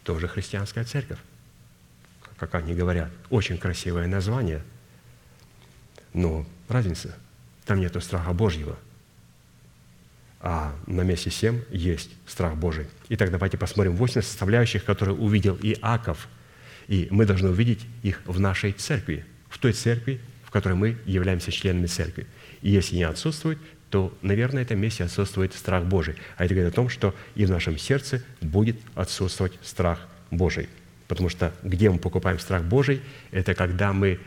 [0.05, 1.19] Тоже христианская церковь,
[2.37, 3.11] как они говорят.
[3.31, 4.63] Очень красивое название,
[6.13, 7.17] но разница,
[7.65, 8.77] там нету страха Божьего.
[10.45, 12.87] А на месте всем есть страх Божий.
[13.09, 16.29] Итак, давайте посмотрим восемь составляющих, которые увидел Иаков.
[16.89, 21.53] И мы должны увидеть их в нашей церкви, в той церкви, в которой мы являемся
[21.53, 22.27] членами церкви.
[22.61, 26.17] И если не отсутствует, то, наверное, в этом месте отсутствует страх Божий.
[26.37, 30.01] А это говорит о том, что и в нашем сердце будет отсутствовать страх
[30.33, 30.69] Божий.
[31.07, 34.19] Потому что где мы покупаем страх Божий, это когда мы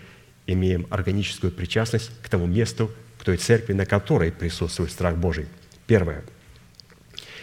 [0.48, 2.90] имеем органическую причастность к тому месту,
[3.20, 5.48] к той церкви, на которой присутствует страх Божий.
[5.88, 6.24] Первое.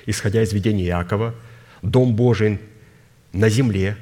[0.06, 1.34] Исходя из видения Иакова,
[1.82, 2.58] Дом Божий
[3.32, 3.96] на земле,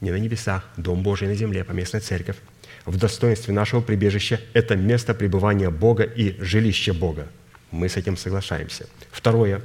[0.00, 2.36] не на небесах, Дом Божий на земле, поместная церковь,
[2.84, 7.28] в достоинстве нашего прибежища– это место пребывания Бога и жилище Бога.
[7.70, 8.88] Мы с этим соглашаемся.
[9.10, 9.62] Второе.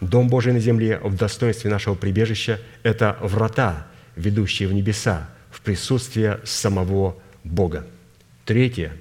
[0.00, 6.40] Дом Божий на земле в достоинстве нашего прибежища– это врата, ведущие в небеса, в присутствие
[6.44, 7.86] самого Бога.
[8.44, 8.92] Третье.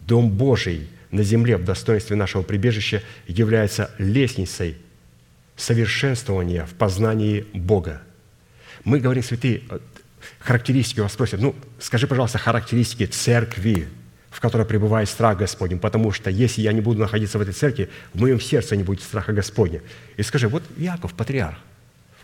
[0.00, 4.76] Дом Божий на земле в достоинстве нашего прибежища является лестницей
[5.56, 8.02] совершенствования в познании Бога.
[8.82, 9.62] Мы говорим, святые,
[10.40, 13.86] характеристики вас спросят, ну, скажи, пожалуйста, характеристики церкви,
[14.30, 17.88] в которой пребывает страх Господень, потому что если я не буду находиться в этой церкви,
[18.12, 19.82] в моем сердце не будет страха Господня.
[20.16, 21.58] И скажи, вот Яков, патриарх,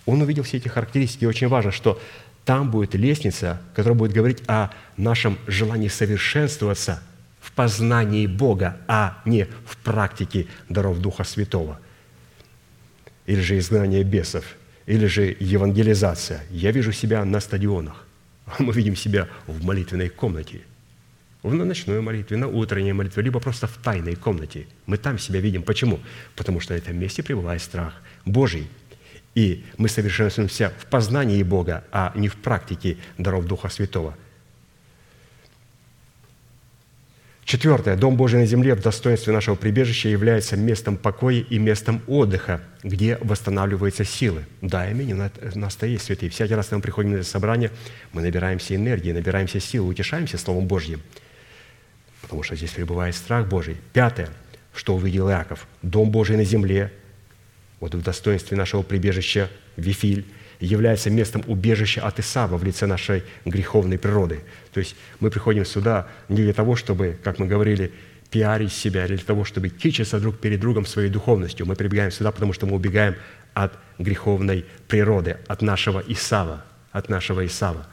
[0.05, 2.01] он увидел все эти характеристики, и очень важно, что
[2.45, 7.01] там будет лестница, которая будет говорить о нашем желании совершенствоваться
[7.41, 11.80] в познании Бога, а не в практике даров Духа Святого.
[13.26, 14.45] Или же изгнание бесов,
[14.86, 16.43] или же евангелизация.
[16.51, 18.07] Я вижу себя на стадионах,
[18.47, 20.61] а мы видим себя в молитвенной комнате.
[21.43, 24.66] в ночной молитве, на утренней молитве, либо просто в тайной комнате.
[24.86, 25.62] Мы там себя видим.
[25.62, 26.01] Почему?
[26.36, 27.95] Потому что на этом месте пребывает страх
[28.26, 28.68] Божий.
[29.34, 34.14] И мы совершенствуемся в познании Бога, а не в практике даров Духа Святого–
[37.51, 37.96] Четвертое.
[37.96, 43.18] Дом Божий на земле в достоинстве нашего прибежища является местом покоя и местом отдыха, где
[43.22, 44.44] восстанавливаются силы.
[44.62, 46.30] Да, именно у нас-то есть святые.
[46.30, 47.72] Всякий раз, когда мы приходим на это собрание,
[48.12, 51.03] мы набираемся энергии, набираемся сил, утешаемся Словом Божьим,
[52.22, 53.76] потому что здесь пребывает страх Божий.
[53.92, 54.28] Пятое.
[54.72, 55.66] Что увидел Иаков?
[55.82, 56.92] Дом Божий на земле,
[57.80, 60.24] вот в достоинстве нашего прибежища Вифиль,
[60.61, 64.40] является местом убежища от Исава в лице нашей греховной природы.
[64.72, 67.92] То есть мы приходим сюда не для того, чтобы, как мы говорили,
[68.30, 71.66] пиарить себя, или для того, чтобы кичиться друг перед другом своей духовностью.
[71.66, 73.16] Мы прибегаем сюда, потому что мы убегаем
[73.54, 77.86] от греховной природы, от нашего Исава, от нашего Исава.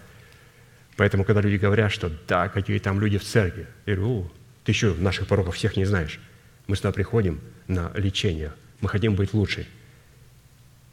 [0.95, 4.31] Поэтому, когда люди говорят, что да, какие там люди в церкви, я говорю,
[4.63, 6.19] ты еще наших пороков всех не знаешь.
[6.67, 8.51] Мы сюда приходим на лечение.
[8.81, 9.65] Мы хотим быть лучше.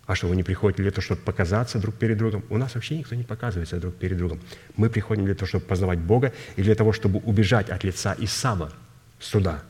[0.07, 2.45] А что, вы не приходите для того, чтобы показаться друг перед другом?
[2.51, 4.41] У нас вообще никто не показывается друг перед другом.
[4.77, 8.73] Мы приходим для того, чтобы познавать Бога и для того, чтобы убежать от лица Исава
[9.19, 9.63] суда.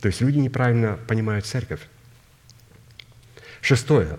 [0.00, 1.80] То есть люди неправильно понимают церковь.
[3.62, 4.18] Шестое.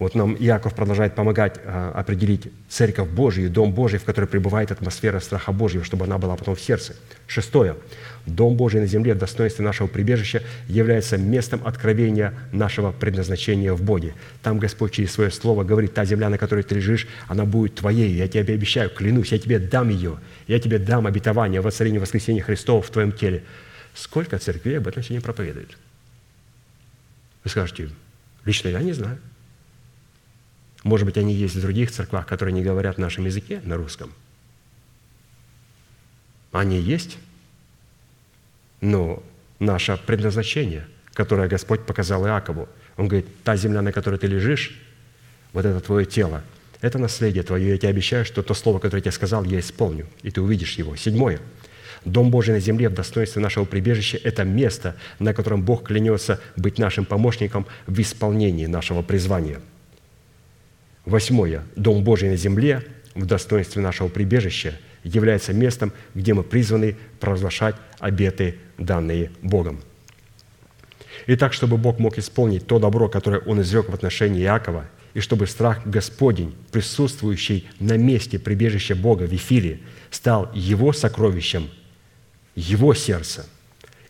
[0.00, 5.20] Вот нам Иаков продолжает помогать а, определить церковь Божию, дом Божий, в которой пребывает атмосфера
[5.20, 6.96] страха Божьего, чтобы она была потом в сердце.
[7.26, 7.76] Шестое.
[8.24, 14.14] Дом Божий на земле в достоинстве нашего прибежища является местом откровения нашего предназначения в Боге.
[14.42, 18.10] Там Господь через свое слово говорит, та земля, на которой ты лежишь, она будет твоей.
[18.14, 20.18] Я тебе обещаю, клянусь, я тебе дам ее.
[20.46, 23.44] Я тебе дам обетование, воцарение воскресения Христова в твоем теле.
[23.92, 25.76] Сколько церквей об этом сегодня проповедует?
[27.44, 27.90] Вы скажете,
[28.46, 29.18] лично я не знаю.
[30.82, 34.12] Может быть, они есть в других церквах, которые не говорят в нашем языке, на русском.
[36.52, 37.18] Они есть,
[38.80, 39.22] но
[39.58, 44.80] наше предназначение, которое Господь показал Иакову, Он говорит, та земля, на которой ты лежишь,
[45.52, 46.42] вот это твое тело,
[46.80, 47.68] это наследие твое.
[47.68, 50.78] Я тебе обещаю, что то слово, которое я тебе сказал, я исполню, и ты увидишь
[50.78, 50.96] его.
[50.96, 51.40] Седьмое.
[52.06, 56.78] Дом Божий на земле в достоинстве нашего прибежища– это место, на котором Бог клянется быть
[56.78, 59.60] нашим помощником в исполнении нашего призвания–
[61.04, 61.64] Восьмое.
[61.76, 62.84] Дом Божий на земле
[63.14, 69.80] в достоинстве нашего прибежища является местом, где мы призваны провозглашать обеты, данные Богом.
[71.26, 75.46] Итак, чтобы Бог мог исполнить то добро, которое Он изрек в отношении Иакова, и чтобы
[75.46, 79.80] страх Господень, присутствующий на месте прибежища Бога в Эфире,
[80.10, 81.68] стал его сокровищем,
[82.54, 83.46] его сердца,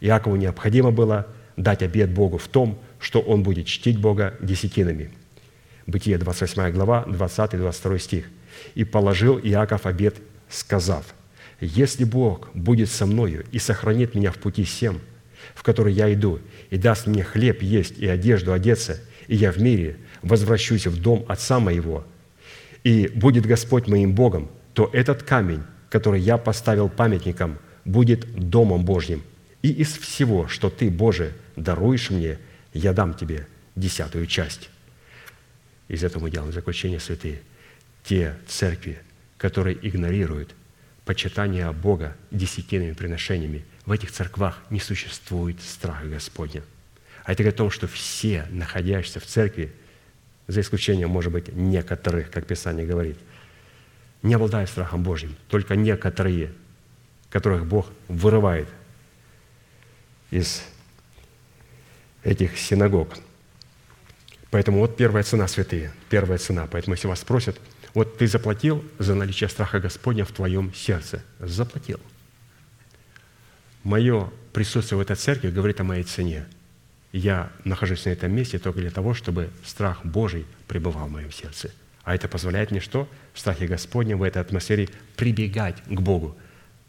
[0.01, 1.27] Иакову необходимо было
[1.57, 5.11] дать обет Богу в том, что он будет чтить Бога десятинами–
[5.91, 8.27] Бытие 28 глава, 20-22 стих.
[8.77, 10.19] «И положил Иаков обед,
[10.49, 11.05] сказав,
[11.61, 15.01] «Если Бог будет со мною и сохранит меня в пути всем,
[15.53, 16.39] в который я иду,
[16.71, 21.25] и даст мне хлеб есть и одежду одеться, и я в мире возвращусь в дом
[21.27, 22.05] отца моего,
[22.85, 29.25] и будет Господь моим Богом, то этот камень, который я поставил памятником, будет Домом Божьим.
[29.63, 32.39] И из всего, что Ты, Боже, даруешь мне,
[32.73, 34.71] я дам Тебе десятую часть».
[35.91, 37.43] Из этого мы делаем заключение святые.
[38.05, 39.01] Те церкви,
[39.37, 40.55] которые игнорируют
[41.05, 46.63] почитание Бога десятинными приношениями, в этих церквах не существует страха Господня.
[47.25, 49.73] А это говорит о том, что все, находящиеся в церкви,
[50.47, 53.19] за исключением, может быть, некоторых, как Писание говорит,
[54.23, 55.35] не обладают страхом Божьим.
[55.49, 56.53] Только некоторые,
[57.31, 58.69] которых Бог вырывает
[60.31, 60.63] из
[62.23, 63.19] этих синагог–
[64.51, 66.67] Поэтому вот первая цена, святые, первая цена.
[66.71, 67.61] Поэтому если вас спросят,
[67.95, 71.23] вот ты заплатил за наличие страха Господня в твоем сердце?
[71.39, 72.01] Заплатил.
[73.85, 76.47] Мое присутствие в этой церкви говорит о моей цене.
[77.13, 81.71] Я нахожусь на этом месте только для того, чтобы страх Божий пребывал в моем сердце.
[82.03, 83.09] А это позволяет мне что?
[83.33, 86.37] В страхе Господнем, в этой атмосфере прибегать к Богу.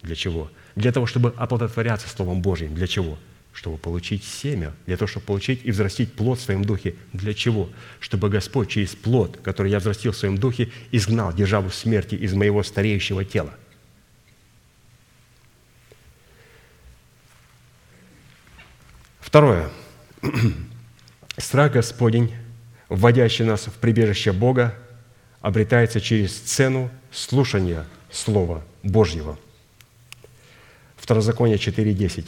[0.01, 0.51] Для чего?
[0.75, 2.73] Для того, чтобы оплодотворяться Словом Божьим.
[2.73, 3.17] Для чего?
[3.53, 6.95] Чтобы получить семя, для того, чтобы получить и взрастить плод в своем духе.
[7.13, 7.69] Для чего?
[7.99, 12.63] Чтобы Господь через плод, который я взрастил в своем духе, изгнал державу смерти из моего
[12.63, 13.53] стареющего тела.
[19.19, 19.69] Второе.
[21.37, 22.33] Страх Господень,
[22.89, 24.75] вводящий нас в прибежище Бога,
[25.41, 29.37] обретается через цену слушания Слова Божьего.
[30.97, 32.25] Второзаконие 4.10.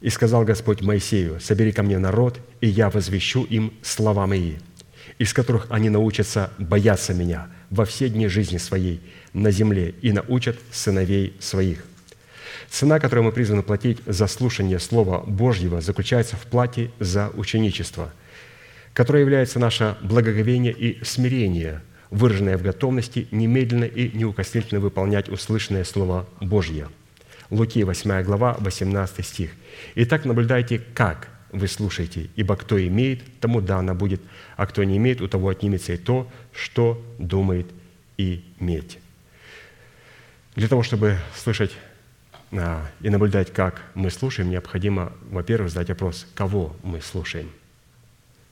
[0.00, 4.54] И сказал Господь Моисею, собери ко мне народ, и я возвещу им слова мои,
[5.18, 9.00] из которых они научатся бояться меня во все дни жизни своей
[9.32, 11.84] на земле и научат сыновей своих.
[12.70, 18.12] Цена, которую мы призваны платить за слушание Слова Божьего, заключается в плате за ученичество,
[18.92, 21.80] которое является наше благоговение и смирение,
[22.10, 26.88] выраженное в готовности немедленно и неукоснительно выполнять услышанное Слово Божье.
[27.50, 29.50] Луки, 8 глава, 18 стих.
[29.94, 34.20] «Итак, наблюдайте, как вы слушаете, ибо кто имеет, тому дано будет,
[34.56, 37.66] а кто не имеет, у того отнимется и то, что думает
[38.18, 38.98] иметь».
[40.56, 41.72] Для того, чтобы слышать
[42.52, 47.50] а, и наблюдать, как мы слушаем, необходимо, во-первых, задать вопрос, кого мы слушаем.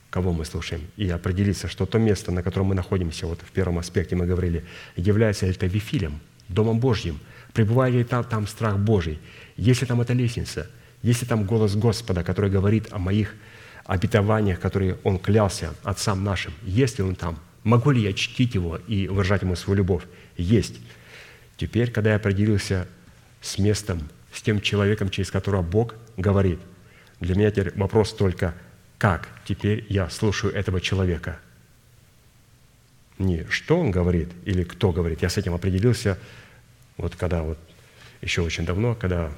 [0.09, 0.87] Кого мы слушаем.
[0.95, 4.63] И определиться, что то место, на котором мы находимся, вот в первом аспекте мы говорили,
[4.95, 7.19] является ли это Вифилем, Домом Божьим,
[7.53, 9.19] пребывает ли там, там страх Божий,
[9.55, 10.69] если там эта лестница,
[11.01, 13.35] если там голос Господа, который говорит о моих
[13.85, 18.77] обетованиях, которые Он клялся отцам нашим, есть ли Он там, могу ли я чтить Его
[18.87, 20.03] и выражать Ему свою любовь?
[20.35, 20.75] Есть.
[21.57, 22.87] Теперь, когда я определился
[23.41, 26.59] с местом, с тем человеком, через которого Бог говорит.
[27.19, 28.53] Для меня теперь вопрос только,
[28.97, 31.39] как теперь я слушаю этого человека?
[33.17, 35.21] Не что он говорит или кто говорит.
[35.23, 36.19] Я с этим определился,
[36.97, 37.57] вот когда вот
[38.21, 39.31] еще очень давно, когда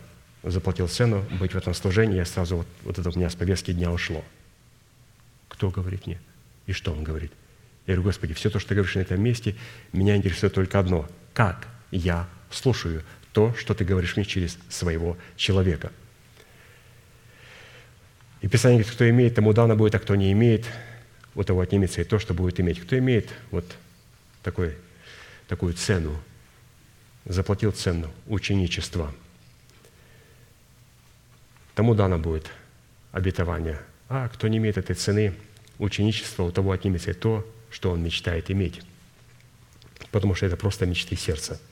[0.43, 3.71] заплатил цену быть в этом служении, я сразу вот, вот это у меня с повестки
[3.73, 4.23] дня ушло.
[5.49, 6.19] Кто говорит мне?
[6.65, 7.31] И что он говорит?
[7.85, 9.55] Я говорю, Господи, все то, что ты говоришь на этом месте,
[9.91, 11.09] меня интересует только одно.
[11.33, 13.03] Как я слушаю
[13.33, 15.91] то, что ты говоришь мне через своего человека.
[18.41, 20.65] И Писание говорит, кто имеет, тому дано будет, а кто не имеет,
[21.35, 22.79] у того отнимется и то, что будет иметь.
[22.79, 23.65] Кто имеет вот
[24.43, 24.75] такой,
[25.47, 26.19] такую цену,
[27.29, 29.13] заплатил цену ученичества,
[31.75, 32.51] тому дано будет
[33.13, 33.79] обетование.
[34.09, 35.33] А кто не имеет этой цены
[35.77, 38.81] ученичества, у того отнимется и то, что он мечтает иметь.
[40.11, 41.61] Потому что это просто мечты сердца–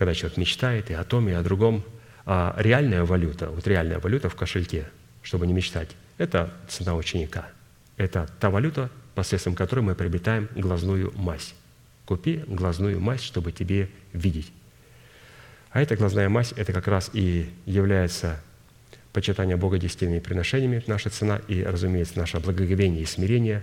[0.00, 1.84] когда человек мечтает и о том, и о другом.
[2.24, 4.88] А реальная валюта, вот реальная валюта в кошельке,
[5.22, 7.50] чтобы не мечтать, это цена ученика.
[7.98, 11.54] Это та валюта, посредством которой мы приобретаем глазную мазь.
[12.10, 14.52] Купи глазную мазь, чтобы тебе видеть.
[15.70, 18.42] А эта глазная мазь, это как раз и является
[19.12, 23.62] почитание Бога десятильными приношениями, наша цена, и, разумеется, наше благоговение и смирение,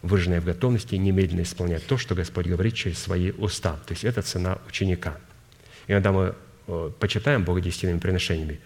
[0.00, 3.74] выраженное в готовности немедленно исполнять то, что Господь говорит через свои уста.
[3.86, 5.18] То есть это цена ученика–
[5.88, 6.34] Иногда мы
[6.66, 8.60] э, почитаем Бога десятинными приношениями,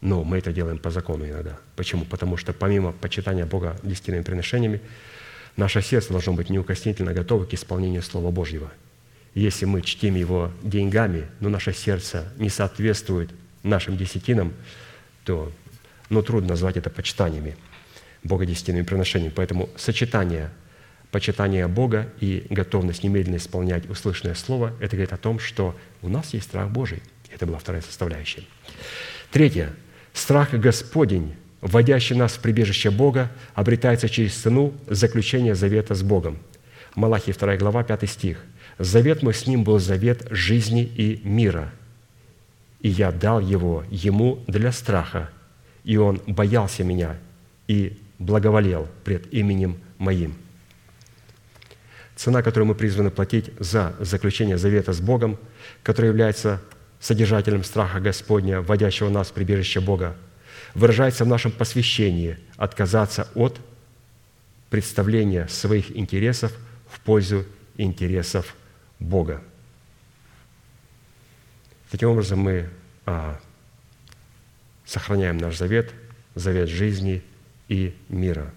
[0.00, 1.58] но мы это делаем по закону иногда.
[1.76, 2.04] Почему?
[2.04, 4.80] Потому что помимо почитания Бога десятинными приношениями,
[5.60, 8.72] наше сердце должно быть неукоснительно готово к исполнению Слова Божьего.
[9.34, 13.30] если мы чтим Его деньгами, но наше сердце не соответствует
[13.62, 14.52] нашим десятинам,
[15.24, 15.52] то
[16.08, 17.56] ну, трудно назвать это почитаниями
[18.24, 19.32] Бога десятинными приношениями.
[19.36, 20.50] Поэтому сочетание
[21.10, 26.32] почитание Бога и готовность немедленно исполнять услышанное слово, это говорит о том, что у нас
[26.32, 27.02] есть страх Божий.
[27.30, 28.44] Это была вторая составляющая.
[29.30, 29.72] Третье.
[30.12, 36.38] Страх Господень, вводящий нас в прибежище Бога, обретается через цену заключения завета с Богом.
[36.94, 38.44] Малахия 2 глава, 5 стих.
[38.78, 41.72] «Завет мой с ним был завет жизни и мира,
[42.80, 45.30] и я дал его ему для страха,
[45.84, 47.16] и он боялся меня
[47.68, 50.34] и благоволел пред именем моим».
[52.16, 55.38] Цена, которую мы призваны платить за заключение завета с Богом,
[55.82, 56.60] который является
[57.00, 60.16] содержателем страха Господня, вводящего нас в прибежище Бога,
[60.74, 63.60] выражается в нашем посвящении отказаться от
[64.70, 66.52] представления своих интересов
[66.88, 67.44] в пользу
[67.76, 68.54] интересов
[68.98, 69.42] Бога.
[71.90, 72.68] Таким образом, мы
[73.04, 73.38] а,
[74.84, 75.92] сохраняем наш завет,
[76.34, 77.22] завет жизни
[77.68, 78.52] и мира.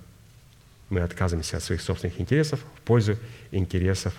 [0.90, 3.18] Мы отказываемся от своих собственных интересов в пользу
[3.52, 4.14] интересов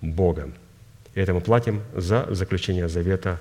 [0.00, 0.50] Бога.
[1.14, 3.40] И это мы платим за заключение завета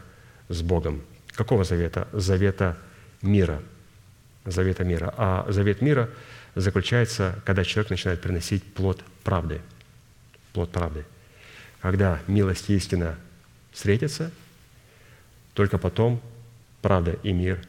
[0.50, 1.02] с Богом.
[1.34, 2.08] Какого завета?
[2.14, 2.78] Завета
[3.26, 3.62] мира.
[4.46, 5.14] Завета мира.
[5.18, 6.10] А завет мира
[6.56, 9.62] заключается, когда человек начинает приносить плод правды.
[10.54, 11.06] Плод правды.
[11.82, 13.16] Когда милость и истина
[13.72, 14.32] встретятся,
[15.54, 16.22] только потом
[16.82, 17.62] правда и мир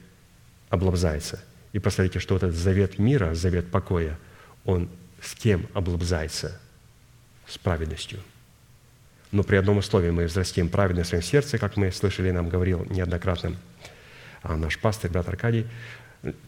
[0.69, 1.43] облобзается.
[1.73, 4.19] И посмотрите, что этот завет мира, завет покоя,
[4.65, 4.89] он
[5.21, 6.61] с кем облобзается?
[7.47, 8.19] с праведностью.
[9.33, 12.85] Но при одном условии мы взрастим праведность в своем сердце, как мы слышали, нам говорил
[12.91, 13.57] неоднократно
[14.55, 15.67] наш пастор, брат Аркадий.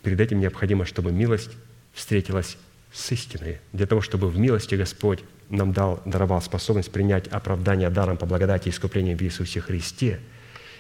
[0.03, 1.51] Перед этим необходимо, чтобы милость
[1.93, 2.57] встретилась
[2.93, 5.21] с истиной, для того, чтобы в милости Господь
[5.51, 10.21] нам дал, даровал способность принять оправдание даром по благодати и искупления в Иисусе Христе.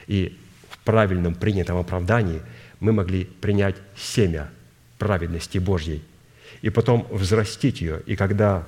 [0.06, 0.38] И
[0.70, 2.42] в правильном принятом оправдании
[2.80, 4.50] мы могли принять семя
[4.98, 6.02] праведности Божьей
[6.62, 8.02] и потом взрастить ее.
[8.06, 8.66] И когда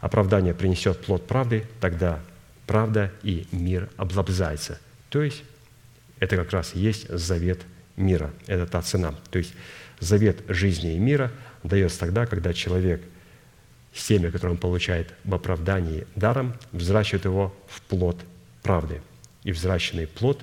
[0.00, 2.20] оправдание принесет плод правды, тогда
[2.66, 4.78] правда и мир облобзается.
[5.10, 5.42] То есть
[6.20, 7.60] Это как раз есть завет
[7.96, 8.32] мира.
[8.46, 9.14] Это та цена.
[9.30, 9.54] То есть
[10.00, 11.30] завет жизни и мира
[11.62, 13.02] дается тогда, когда человек
[13.92, 18.18] семя, которое он получает в оправдании даром, взращивает его в плод
[18.62, 19.00] правды.
[19.44, 20.42] И взращенный плод,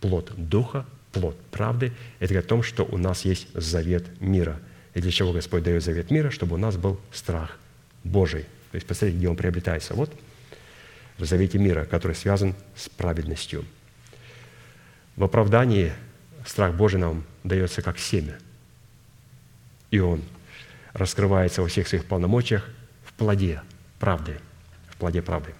[0.00, 4.58] плод Духа, плод правды, это о том, что у нас есть завет мира.
[4.94, 6.30] И для чего Господь дает завет мира?
[6.30, 7.58] Чтобы у нас был страх
[8.04, 8.42] Божий.
[8.72, 9.94] То есть, посмотрите, где он приобретается.
[9.94, 10.12] Вот
[11.18, 13.64] в завете мира, который связан с праведностью.
[15.16, 15.92] В оправдании
[16.46, 18.38] страх Божий нам дается как семя.
[19.90, 20.22] И он
[20.92, 22.68] раскрывается во всех своих полномочиях
[23.04, 23.62] в плоде
[23.98, 24.38] правды.
[24.88, 25.52] В плоде правды.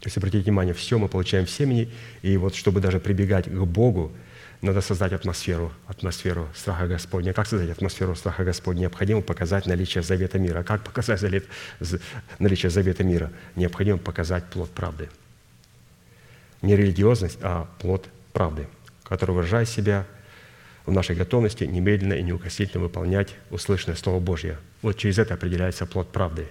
[0.00, 1.90] То есть, обратите внимание, все мы получаем в семени,
[2.22, 4.12] и вот чтобы даже прибегать к Богу,
[4.60, 7.32] надо создать атмосферу, атмосферу страха Господня.
[7.32, 8.82] Как создать атмосферу страха Господня?
[8.82, 10.62] Необходимо показать наличие завета мира.
[10.62, 11.20] Как показать
[12.38, 13.30] наличие завета мира?
[13.56, 15.08] Необходимо показать плод правды.
[16.62, 18.66] Не религиозность, а плод правды,
[19.04, 20.06] который выражает себя
[20.86, 24.58] в нашей готовности немедленно и неукоснительно выполнять услышанное Слово Божье.
[24.80, 26.46] Вот через это определяется плод правды.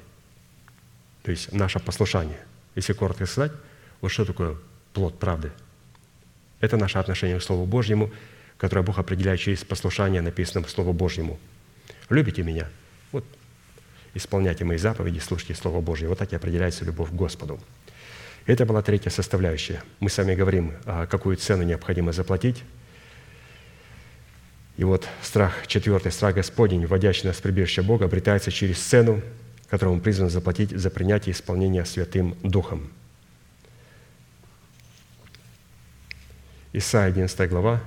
[1.24, 2.40] То есть наше послушание.
[2.76, 3.52] Если коротко сказать,
[4.00, 4.58] вот что такое
[4.94, 5.52] плод правды?
[6.60, 8.12] Это наше отношение к Слову Божьему,
[8.58, 11.40] которое Бог определяет через послушание написанному Слову Божьему.
[12.10, 12.70] Любите меня?
[13.12, 13.26] Вот
[14.14, 16.08] исполняйте мои заповеди, слушайте Слово Божье.
[16.08, 17.60] Вот так и определяется любовь к Господу.
[18.46, 19.84] Это была третья составляющая.
[20.00, 22.64] Мы с вами говорим, а, какую цену необходимо заплатить
[24.82, 29.22] и вот страх, четвертый, страх Господень, вводящий нас в прибежище Бога, обретается через цену,
[29.70, 32.90] которую мы призваны заплатить за принятие исполнения Святым Духом.
[36.74, 37.84] Исайя 11 глава,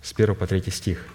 [0.00, 1.06] с 1 по 3 стих.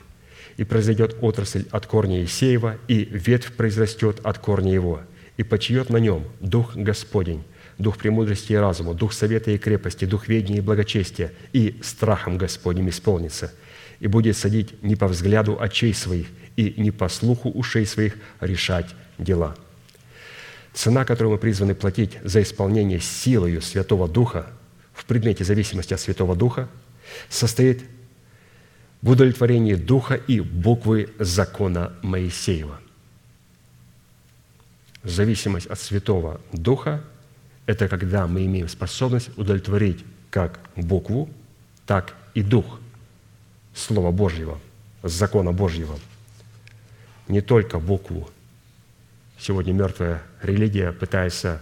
[0.57, 5.01] «И произойдет отрасль от корня Исеева, и ветвь произрастет от корня его,
[5.37, 7.43] и почиет на нем Дух Господень,
[7.77, 12.89] Дух премудрости и разума, Дух совета и крепости, Дух ведения и благочестия, и страхом Господним
[12.89, 13.51] исполнится–
[14.03, 16.27] и будет садить не по взгляду очей своих
[16.57, 19.55] и не по слуху ушей своих решать дела».
[20.73, 24.47] Цена, которую мы призваны платить за исполнение силою Святого Духа
[24.93, 26.67] в предмете зависимости от Святого Духа,
[27.29, 27.83] состоит
[29.01, 32.81] в удовлетворении Духа и буквы закона Моисеева.
[35.03, 37.05] Зависимость от Святого Духа–
[37.65, 41.29] это когда мы имеем способность удовлетворить как букву,
[41.85, 42.79] так и дух.
[43.73, 44.59] Слова Божьего,
[45.01, 45.97] закона Божьего.
[47.27, 48.29] Не только букву.
[49.39, 51.61] Сегодня мертвая религия пытается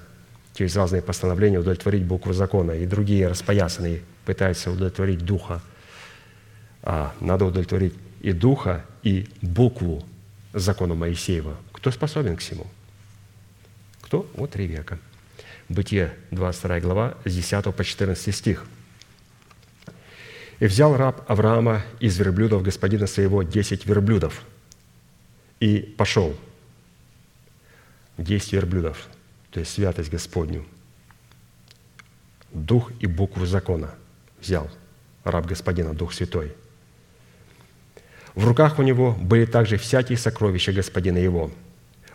[0.54, 5.62] через разные постановления удовлетворить букву закона, и другие распоясанные пытаются удовлетворить духа.
[6.84, 10.04] А надо удовлетворить и духа, и букву
[10.54, 11.56] закона Моисеева.
[11.72, 12.68] Кто способен к всему?
[14.02, 14.30] Кто?
[14.36, 15.00] Вот три века.
[15.72, 18.66] Бытие, 22 глава, с 10 по 14 стих–
[20.62, 24.44] и взял раб Авраама из верблюдов господина своего десять верблюдов
[25.60, 26.38] и пошел.
[28.20, 29.08] Десять верблюдов,
[29.50, 30.64] то есть святость Господню.
[32.52, 33.96] Дух и букву закона
[34.40, 34.70] взял
[35.24, 36.54] раб господина, Дух Святой.
[38.36, 41.50] В руках у него были также всякие сокровища господина его.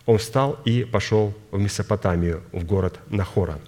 [0.06, 3.58] Он встал и пошел в Месопотамию, в город Нахора,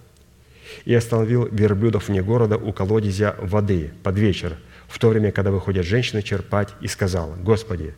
[0.85, 4.57] и остановил верблюдов вне города у колодезя воды под вечер–
[4.89, 7.95] в то время, когда выходят женщины черпать, и сказал, «Господи,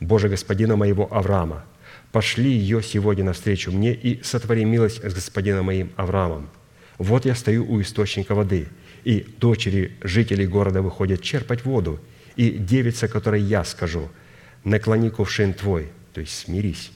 [0.00, 1.64] Боже господина моего Авраама,
[2.10, 6.50] пошли ее сегодня навстречу мне и сотвори милость с господином моим Авраамом.
[6.98, 8.68] Вот я стою у источника воды,
[9.04, 12.00] и дочери жителей города выходят черпать воду,
[12.36, 14.10] и девица, которой я скажу,
[14.64, 16.92] наклони кувшин твой, то есть смирись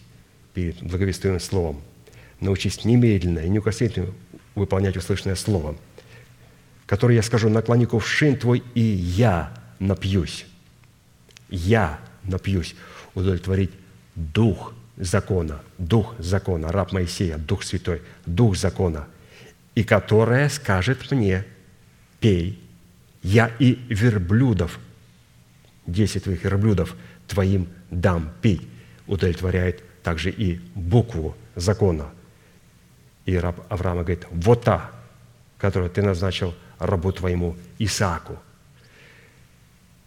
[0.56, 1.80] перед благовестным словом,
[2.40, 4.08] научись немедленно и неукоснительно
[4.56, 5.76] выполнять услышанное слово–
[6.86, 10.46] который я скажу, наклони кувшин твой, и я напьюсь.
[11.50, 12.74] Я напьюсь.
[13.14, 13.72] Удовлетворить
[14.14, 19.08] дух закона, дух закона, раб Моисея, дух святой, дух закона,
[19.74, 21.44] и которая скажет мне,
[22.20, 22.62] пей,
[23.22, 24.78] я и верблюдов,
[25.86, 26.94] десять твоих верблюдов
[27.26, 28.62] твоим дам пить,
[29.06, 32.10] удовлетворяет также и букву закона.
[33.24, 34.92] И раб Авраама говорит, вот та,
[35.58, 38.38] которую ты назначил рабу твоему Исааку,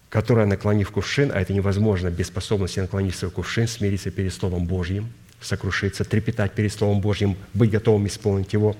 [0.10, 5.12] которая, наклонив кувшин, а это невозможно без способности наклонить свой кувшин, смириться перед Словом Божьим,
[5.42, 8.72] сокрушиться, трепетать перед Словом Божьим, быть готовым исполнить его.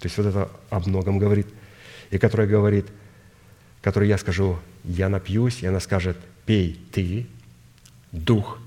[0.00, 1.46] То есть вот это о многом говорит.
[2.10, 2.86] И которая говорит,
[3.82, 7.28] которой я скажу, я напьюсь, и она скажет, пей ты,
[8.10, 8.58] Дух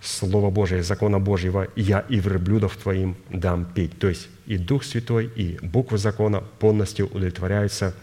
[0.00, 3.98] Слово Божие, закона Божьего, я и верблюдов твоим дам пить.
[3.98, 7.94] То есть и Дух Святой, и буквы закона полностью удовлетворяются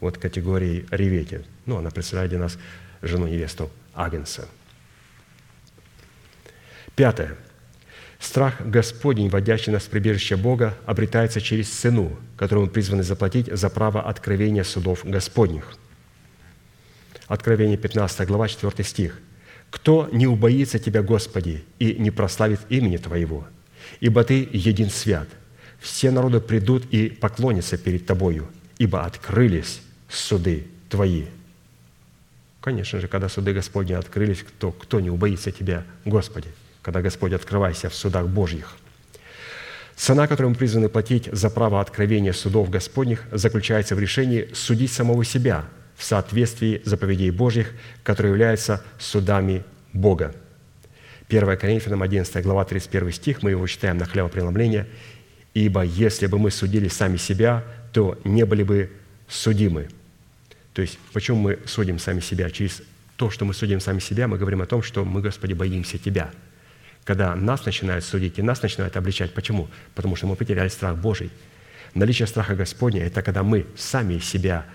[0.00, 1.44] вот категории Ревети.
[1.64, 2.58] Ну, она представляет для нас
[3.00, 4.48] жену-невесту Агнца.
[6.94, 7.36] Пятое.
[8.18, 13.68] Страх Господень, вводящий нас в прибежище Бога, обретается через цену, которую мы призваны заплатить за
[13.68, 15.74] право откровения судов Господних.
[17.28, 19.20] Откровение 15 глава, 4 стих.
[19.70, 23.46] «Кто не убоится Тебя, Господи, и не прославит имени Твоего?
[24.00, 25.28] Ибо Ты един свят.
[25.80, 28.48] Все народы придут и поклонятся перед Тобою,
[28.78, 31.24] ибо открылись суды Твои».
[32.60, 36.48] Конечно же, когда суды Господни открылись, кто, кто не убоится Тебя, Господи–
[36.86, 38.76] когда Господь открывайся в судах Божьих.
[39.96, 45.24] Цена, которую мы призваны платить за право откровения судов Господних, заключается в решении судить самого
[45.24, 45.64] себя
[45.96, 50.34] в соответствии заповедей Божьих, которые являются судами Бога.
[51.28, 54.86] 1 Коринфянам 11 глава 31 стих, мы его читаем на хлебопреломление.
[55.54, 58.90] «Ибо если бы мы судили сами себя, то не были бы
[59.26, 59.88] судимы».
[60.74, 62.50] То есть, почему мы судим сами себя?
[62.50, 62.82] Через
[63.16, 66.30] то, что мы судим сами себя, мы говорим о том, что мы, Господи, боимся Тебя–
[67.06, 69.32] когда нас начинают судить и нас начинают обличать.
[69.32, 69.68] Почему?
[69.94, 71.30] Потому что мы потеряли страх Божий.
[71.94, 74.66] Наличие страха Господня– это когда мы сами себя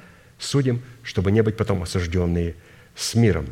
[0.42, 2.56] судим, чтобы не быть потом осужденные
[2.96, 3.46] с миром.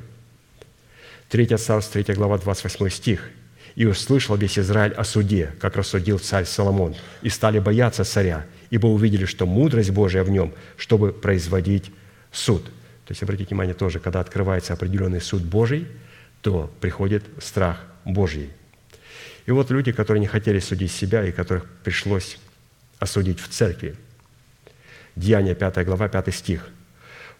[1.29, 3.29] 3 Царство, 3 глава, 28 стих.
[3.75, 8.87] «И услышал весь Израиль о суде, как рассудил царь Соломон, и стали бояться царя, ибо
[8.87, 11.91] увидели, что мудрость Божия в нем, чтобы производить
[12.31, 12.65] суд».
[12.65, 15.87] То есть, обратите внимание тоже, когда открывается определенный суд Божий,
[16.41, 18.49] то приходит страх Божий.
[19.45, 22.37] И вот люди, которые не хотели судить себя и которых пришлось
[22.99, 23.95] осудить в церкви.
[25.15, 26.69] Деяние 5 глава, 5 стих.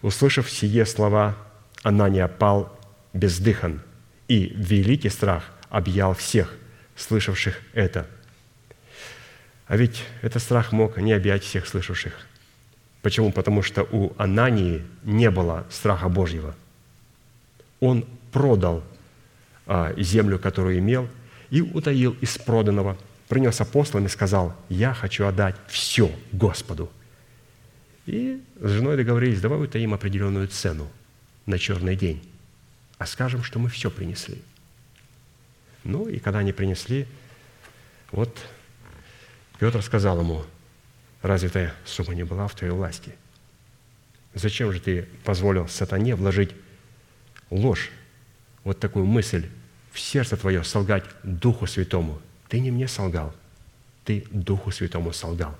[0.02, 1.36] «Услышав сие слова,
[1.82, 2.76] Анания пал
[3.12, 3.80] бездыхан,
[4.28, 6.54] и великий страх объял всех,
[6.96, 8.06] слышавших это».
[9.66, 12.12] А ведь этот страх мог не объять всех слышавших.
[13.02, 13.30] Почему?
[13.30, 16.54] Потому что у Анании не было страха Божьего.
[17.78, 18.82] Он продал
[19.66, 21.08] а, землю, которую имел–
[21.50, 22.96] и утаил из проданного,
[23.28, 26.90] принес апостолам и сказал, я хочу отдать все Господу.
[28.06, 30.88] И с женой договорились, давай утаим определенную цену
[31.46, 32.22] на черный день,
[32.98, 34.40] а скажем, что мы все принесли.
[35.84, 37.06] Ну и когда они принесли,
[38.10, 38.36] вот
[39.58, 40.44] Петр сказал ему,
[41.22, 43.14] разве эта сумма не была в твоей власти?
[44.34, 46.50] Зачем же ты позволил сатане вложить
[47.50, 47.90] ложь,
[48.64, 49.48] вот такую мысль
[49.92, 52.20] в сердце твое солгать Духу Святому.
[52.48, 53.34] Ты не мне солгал,
[54.04, 55.56] ты Духу Святому солгал.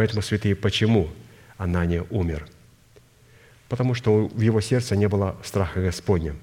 [0.00, 1.10] Поэтому, святые, почему
[1.58, 2.46] Анания умер?
[3.68, 6.34] Потому что в его сердце не было страха Господня.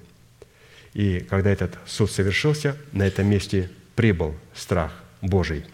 [0.94, 5.64] И когда этот суд совершился, на этом месте прибыл страх Божий.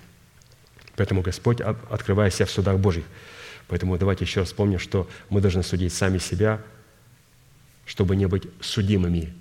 [0.97, 3.05] Поэтому Господь открывая себя в судах Божьих.
[3.69, 6.63] Поэтому давайте еще раз вспомним, что мы должны судить сами себя,
[7.85, 9.35] чтобы не быть судимыми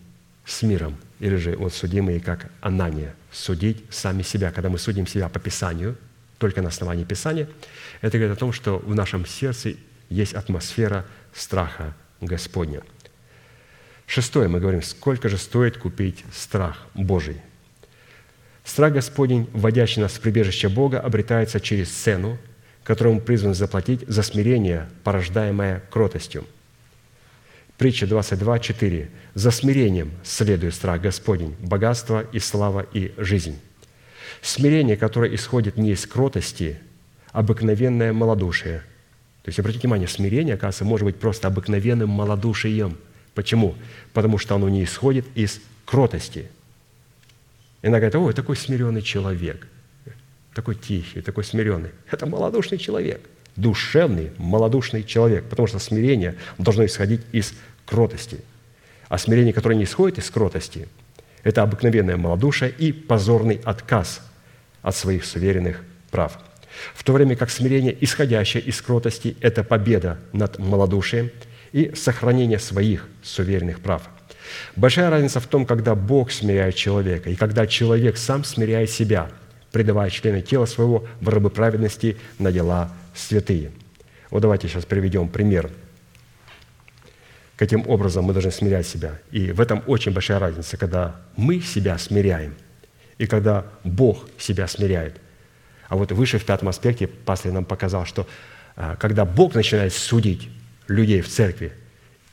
[0.44, 4.52] с миром, или же вот судимые, как Анания, судить сами себя.
[4.52, 5.96] Когда мы судим себя по Писанию,
[6.44, 7.48] только на основании Писания,
[8.02, 9.76] это говорит о том, что в нашем сердце
[10.10, 12.84] есть атмосфера страха Господня.
[14.08, 17.38] Шестое, мы говорим, сколько же стоит купить страх Божий.
[18.66, 22.38] Страх Господень, вводящий нас в прибежище Бога, обретается через цену,
[22.84, 26.46] которую мы призваны заплатить за смирение, порождаемое кротостью–
[27.78, 29.10] Притча 22, 4.
[29.34, 33.60] «За смирением следует страх Господень, богатство и слава и жизнь».
[34.42, 36.80] Смирение, которое исходит не из кротости,
[37.32, 38.80] обыкновенное малодушие.
[39.44, 42.98] То есть, обратите внимание, смирение, оказывается, может быть просто обыкновенным малодушием.
[43.34, 43.76] Почему?
[44.14, 46.48] Потому что оно не исходит из кротости.
[47.82, 49.68] Иногда говорят, ой, такой смиренный человек,
[50.54, 51.90] такой тихий, такой смиренный.
[52.10, 53.22] Это малодушный человек–
[53.56, 57.54] душевный, малодушный человек, потому что смирение должно исходить из
[57.86, 58.40] кротости.
[59.10, 60.88] А смирение, которое не исходит из кротости,
[61.44, 64.22] это обыкновенное малодушие и позорный отказ
[64.82, 66.40] от своих суверенных прав.
[66.94, 71.32] В то время как смирение, исходящее из кротости, это победа над малодушием
[71.72, 74.04] и сохранение своих суверенных прав.
[74.76, 79.30] Большая разница в том, когда Бог смиряет человека и когда человек сам смиряет себя,
[79.72, 83.72] предавая члены тела своего в рабы праведности на дела святые.
[84.30, 85.70] Вот давайте сейчас приведем пример,
[87.64, 89.22] каким образом мы должны смирять себя.
[89.32, 92.56] И в этом очень большая разница, когда мы себя смиряем
[93.18, 95.16] и когда Бог себя смиряет.
[95.88, 98.28] А вот выше в пятом аспекте пастор нам показал, что
[98.76, 100.50] а, когда Бог начинает судить
[100.90, 101.72] людей в церкви,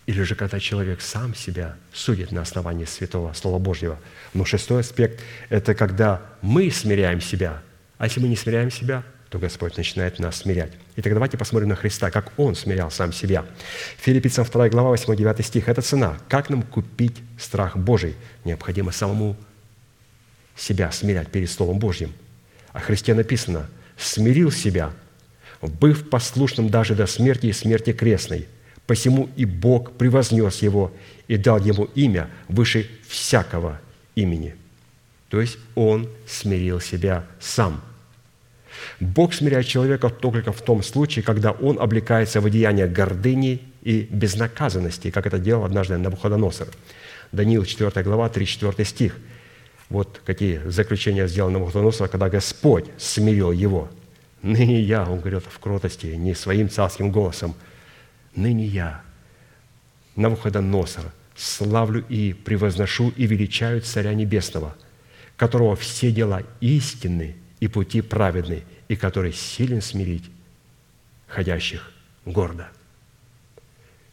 [0.06, 4.00] или же когда человек сам себя судит на основании Святого Слова Божьего.
[4.34, 7.62] Но шестой аспект– это когда мы смиряем себя.
[7.98, 10.72] А если мы не смиряем себя, то Господь начинает нас смирять.
[10.96, 13.46] Итак, давайте посмотрим на Христа, как Он смирял сам себя.
[13.98, 15.68] Филиппийцам 2 глава, 8-9 стих.
[15.68, 16.18] Это цена.
[16.28, 18.16] Как нам купить страх Божий?
[18.44, 19.36] Необходимо самому
[20.56, 22.12] себя смирять перед Словом Божьим.
[22.72, 24.90] О Христе написано «смирил себя,
[25.62, 28.48] быв послушным даже до смерти и смерти крестной.
[28.84, 30.92] Посему и Бог превознес его
[31.28, 33.80] и дал ему имя выше всякого
[34.16, 34.56] имени».
[35.28, 37.80] То есть Он смирил себя сам–
[39.00, 45.10] Бог смиряет человека только в том случае, когда он облекается в одеяние гордыни и безнаказанности,
[45.10, 46.68] как это делал однажды Навуходоносор.
[47.32, 49.16] Даниил 4 глава, 3-4 стих.
[49.88, 53.88] Вот какие заключения сделал Навуходоносор, когда Господь смирил его.
[54.42, 57.54] «Ныне я», он говорит в кротости, не своим царским голосом,
[58.34, 59.02] «ныне я,
[60.16, 64.74] Навуходоносор, славлю и превозношу и величаю Царя Небесного,
[65.36, 70.30] которого все дела истинны и пути праведны, и который силен смирить
[71.28, 71.92] ходящих
[72.24, 72.68] гордо.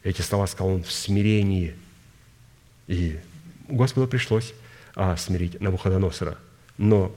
[0.04, 1.74] Эти слова сказал он в смирении.
[2.86, 3.18] И
[3.68, 4.54] Господу пришлось
[4.94, 6.38] а, смирить Навуходоносора.
[6.76, 7.14] Но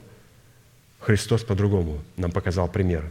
[1.00, 3.10] Христос по-другому нам показал пример,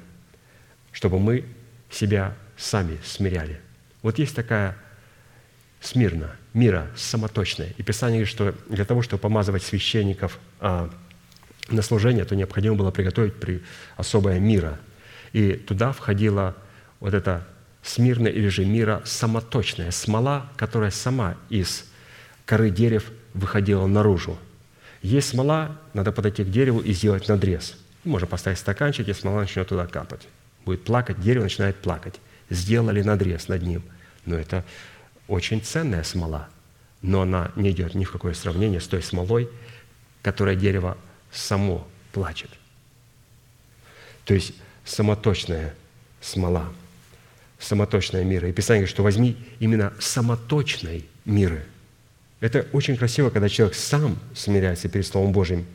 [0.92, 1.44] чтобы мы
[1.90, 3.60] себя сами смиряли.
[4.02, 4.76] Вот есть такая
[5.80, 7.72] смирна, мира самоточная.
[7.76, 10.90] И Писание говорит, что для того, чтобы помазывать священников а,
[11.72, 13.62] на служение, то необходимо было приготовить при
[13.96, 14.78] особое мира.
[15.32, 16.56] И туда входила
[17.00, 17.46] вот эта
[17.82, 21.84] смирная или же мира самоточная смола, которая сама из
[22.44, 24.38] коры дерев выходила наружу.
[25.02, 27.76] Есть смола, надо подойти к дереву и сделать надрез.
[28.04, 30.26] Можно поставить стаканчик, и смола начнет туда капать.
[30.64, 32.20] Будет плакать, дерево начинает плакать.
[32.50, 33.82] Сделали надрез над ним.
[34.26, 34.64] Но это
[35.28, 36.48] очень ценная смола.
[37.02, 39.48] Но она не идет ни в какое сравнение с той смолой,
[40.22, 40.98] которая дерево
[41.32, 42.50] само плачет.
[44.24, 44.52] То есть
[44.84, 45.74] самоточная
[46.20, 46.72] смола,
[47.58, 48.48] самоточная мира.
[48.48, 51.64] И Писание говорит, что возьми именно самоточной миры.
[52.40, 55.66] Это очень красиво, когда человек сам смиряется перед Словом Божьим.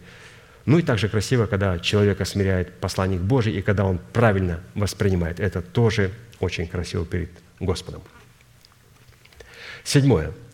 [0.65, 5.39] Ну и также красиво, когда человека смиряет посланник Божий, и когда он правильно воспринимает.
[5.39, 7.29] Это тоже очень красиво перед
[7.59, 8.01] Господом.
[9.83, 10.31] Седьмое–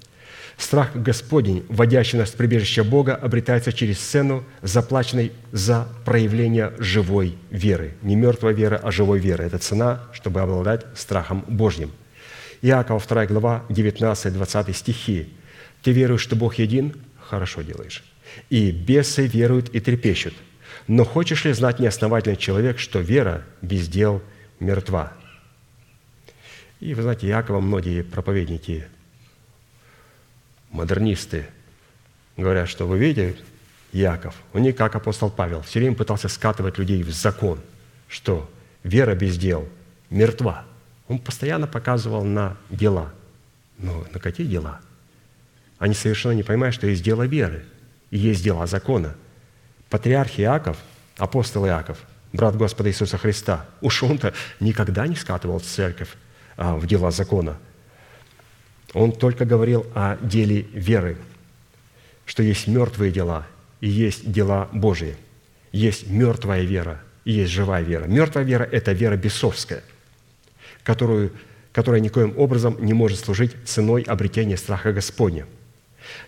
[0.62, 7.96] Страх Господень, вводящий нас в прибежище Бога, обретается через сцену, заплаченной за проявление живой веры.
[8.04, 9.44] Не мертвой веры, а живой веры.
[9.44, 11.90] Это цена, чтобы обладать страхом Божьим.
[12.62, 15.30] Иакова 2 глава, 19-20 стихи.
[15.82, 16.94] «Ты веруешь, что Бог един?
[17.20, 18.04] Хорошо делаешь.
[18.52, 20.36] И бесы веруют и трепещут.
[20.88, 24.22] Но хочешь ли знать неосновательный человек, что вера без дел
[24.60, 25.12] мертва?»
[26.80, 28.86] И вы знаете, Иакова многие проповедники
[30.72, 31.46] модернисты
[32.38, 33.36] говорят, что вы видите,
[33.92, 37.60] Яков, он не как апостол Павел, все время пытался скатывать людей в закон,
[38.08, 38.50] что
[38.84, 39.68] вера без дел
[40.10, 40.66] мертва.
[41.08, 43.14] Он постоянно показывал на дела.
[43.78, 44.80] Но на какие дела?
[45.78, 47.66] Они совершенно не понимают, что есть дело веры
[48.12, 49.16] и есть дела закона.
[49.90, 50.78] Патриарх Иаков,
[51.18, 51.98] апостол Иаков,
[52.32, 56.16] брат Господа Иисуса Христа, уж он-то никогда не скатывал церковь
[56.56, 57.58] а, в дела закона–
[58.94, 61.18] он только говорил о деле веры,
[62.26, 63.48] что есть мертвые дела
[63.80, 65.16] и есть дела Божии.
[65.72, 68.06] Есть мертвая вера и есть живая вера.
[68.06, 69.84] Мертвая вера– это вера бесовская,
[70.84, 71.32] которую,
[71.72, 75.46] которая никоим образом не может служить ценой обретения страха Господня.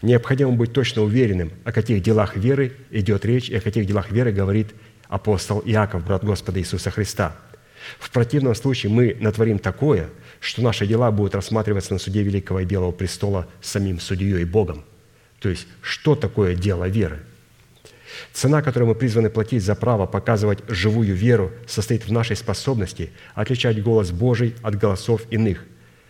[0.02, 4.32] Необходимо быть точно уверенным, о каких делах веры идет речь и о каких делах веры
[4.32, 4.74] говорит
[5.10, 7.36] апостол Иаков, брат Господа Иисуса Христа.
[8.00, 10.10] В противном случае мы натворим такое–
[10.44, 14.84] что наши дела будут рассматриваться на суде Великого и Белого престола самим судьей Богом.
[15.40, 17.20] То есть, что такое дело веры?
[18.34, 23.82] Цена, которую мы призваны платить за право показывать живую веру, состоит в нашей способности отличать
[23.82, 25.64] голос Божий от голосов иных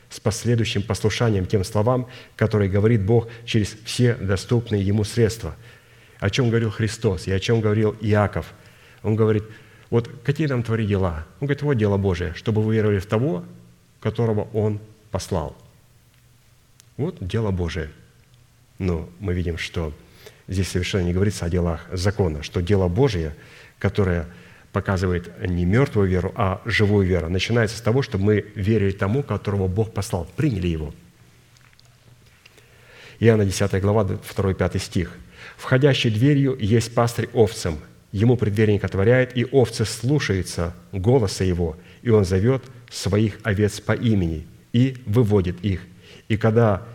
[0.10, 5.55] с последующим послушанием тем словам, которые говорит Бог через все доступные Ему средства.
[6.19, 8.51] О чем говорил Христос и о чем говорил Иаков.
[9.03, 9.43] Он говорит,
[9.91, 11.27] вот какие нам твори дела?
[11.39, 13.45] Он говорит, вот дело Божие, чтобы вы веровали в того,
[14.03, 14.81] которого Он
[15.11, 15.55] послал.
[16.97, 17.89] Вот дело Божие.
[18.77, 19.93] Но мы видим, что
[20.49, 23.34] здесь совершенно не говорится о делах закона, что дело Божие,
[23.80, 24.27] которое
[24.73, 29.69] показывает не мертвую веру, а живую веру, начинается с того, что мы верили тому, которого
[29.69, 30.93] Бог послал, приняли его.
[33.19, 35.17] Иоанна 10 глава, 2-5 стих.
[35.55, 37.80] «Входящий дверью есть пастырь овцам,
[38.11, 42.63] ему предверник отворяет, и овцы слушаются голоса его, и он зовет
[42.94, 45.82] своих овец по имени и выводит их.
[46.28, 46.86] И когда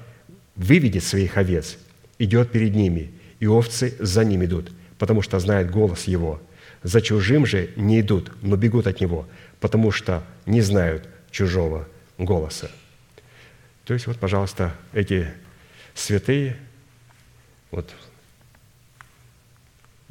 [0.55, 1.77] выведет своих овец,
[2.19, 3.11] идет перед ними,
[3.41, 6.41] и овцы за ним идут, потому что знает голос его.
[6.83, 9.29] За чужим же не идут, но бегут от него,
[9.61, 12.70] потому что не знают чужого голоса».
[13.85, 15.29] То есть вот, пожалуйста, эти
[15.95, 16.57] святые,
[17.70, 17.91] вот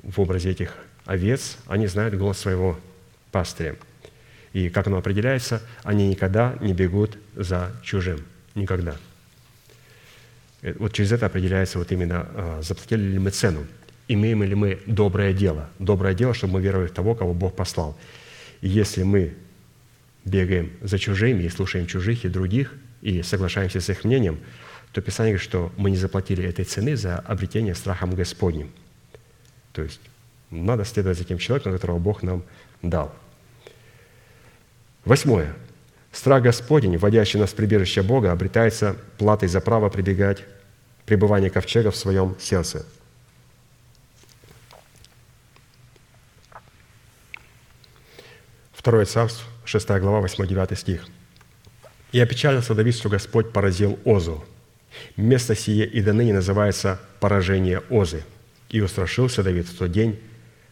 [0.04, 2.80] в образе этих овец, они знают голос своего
[3.32, 3.76] пастыря.
[4.54, 8.20] И как оно определяется, они никогда не бегут за чужим.
[8.56, 8.96] Никогда.
[10.62, 13.66] Э, вот через это определяется вот именно, а, заплатили ли мы цену,
[14.08, 15.70] имеем ли мы доброе дело.
[15.80, 17.98] Доброе дело, чтобы мы веровали в того, кого Бог послал.
[18.62, 19.34] И если мы
[20.26, 24.40] бегаем за чужими и слушаем чужих и других, и соглашаемся с их мнением,
[24.92, 28.72] то Писание говорит, что мы не заплатили этой цены за обретение страхом Господним.
[29.74, 30.02] То есть
[30.50, 32.44] надо следовать за тем человеком, которого Бог нам
[32.82, 33.14] дал.
[35.08, 35.56] Восьмое.
[36.12, 40.44] Страх Господень, вводящий нас в прибежище Бога, обретается платой за право прибегать
[41.06, 42.86] пребывание ковчега в своем сердце.
[48.74, 51.08] Второе царство, 6 глава, 8-9 стих.
[52.12, 54.44] «И опечалился Давид, что Господь поразил Озу.
[55.16, 58.26] Место сие и до ныне называется поражение Озы.
[58.68, 60.20] И устрашился Давид в тот день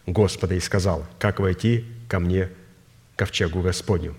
[0.06, 2.50] Господа и сказал, как войти ко мне
[3.16, 4.14] ковчегу Господню.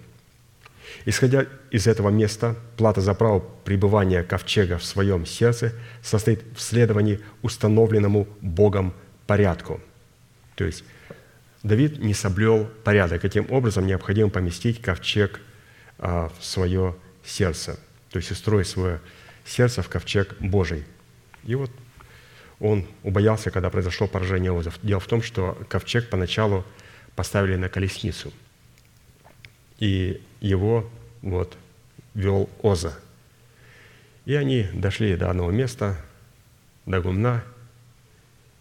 [1.08, 5.72] Исходя из этого места, плата за право пребывания ковчега в своем сердце
[6.02, 8.92] состоит в следовании установленному Богом
[9.28, 9.80] порядку.
[10.56, 10.82] То есть
[11.62, 15.40] Давид не соблел порядок, и тем образом необходимо поместить ковчег
[15.98, 17.78] а, в свое сердце,
[18.10, 19.00] то есть устроить свое
[19.44, 20.84] сердце в ковчег Божий.
[21.44, 21.70] И вот
[22.58, 24.80] он убоялся, когда произошло поражение Озов.
[24.82, 26.64] Дело в том, что ковчег поначалу
[27.14, 28.32] поставили на колесницу,
[29.78, 30.90] и его
[31.30, 31.56] вот
[32.14, 32.94] вел Оза.
[34.24, 36.00] И они дошли до одного места,
[36.84, 37.44] до гумна,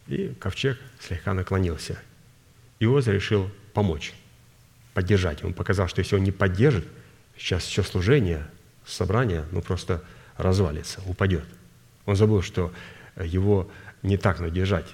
[0.08, 2.00] и ковчег слегка наклонился.
[2.80, 4.14] И Оза решил помочь,
[4.94, 5.44] поддержать.
[5.44, 6.88] Он показал, что если он не поддержит,
[7.38, 8.48] сейчас все служение,
[8.86, 10.04] собрание, ну просто
[10.38, 11.46] развалится, упадет.
[12.06, 12.72] Он забыл, что
[13.16, 13.70] его
[14.04, 14.94] не так надержать.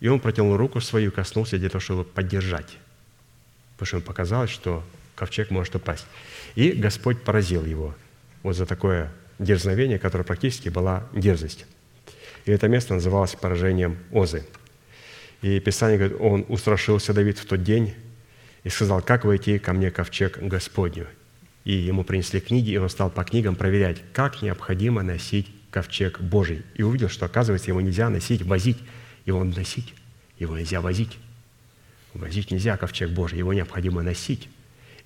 [0.00, 2.78] И он протянул руку свою, коснулся для того, чтобы поддержать.
[3.72, 4.82] Потому что ему показалось, что
[5.14, 6.06] ковчег может упасть.
[6.54, 7.94] И Господь поразил его
[8.42, 11.66] вот за такое дерзновение, которое практически была дерзость.
[12.44, 14.46] И это место называлось поражением Озы.
[15.42, 17.94] И Писание говорит, он устрашился Давид в тот день
[18.64, 21.06] и сказал, как войти ко мне ковчег Господню.
[21.64, 26.62] И ему принесли книги, и он стал по книгам проверять, как необходимо носить ковчег Божий.
[26.74, 28.78] И увидел, что, оказывается, его нельзя носить, возить.
[29.26, 29.94] Его носить,
[30.38, 31.18] его нельзя возить.
[32.14, 34.48] Возить нельзя ковчег Божий, его необходимо носить.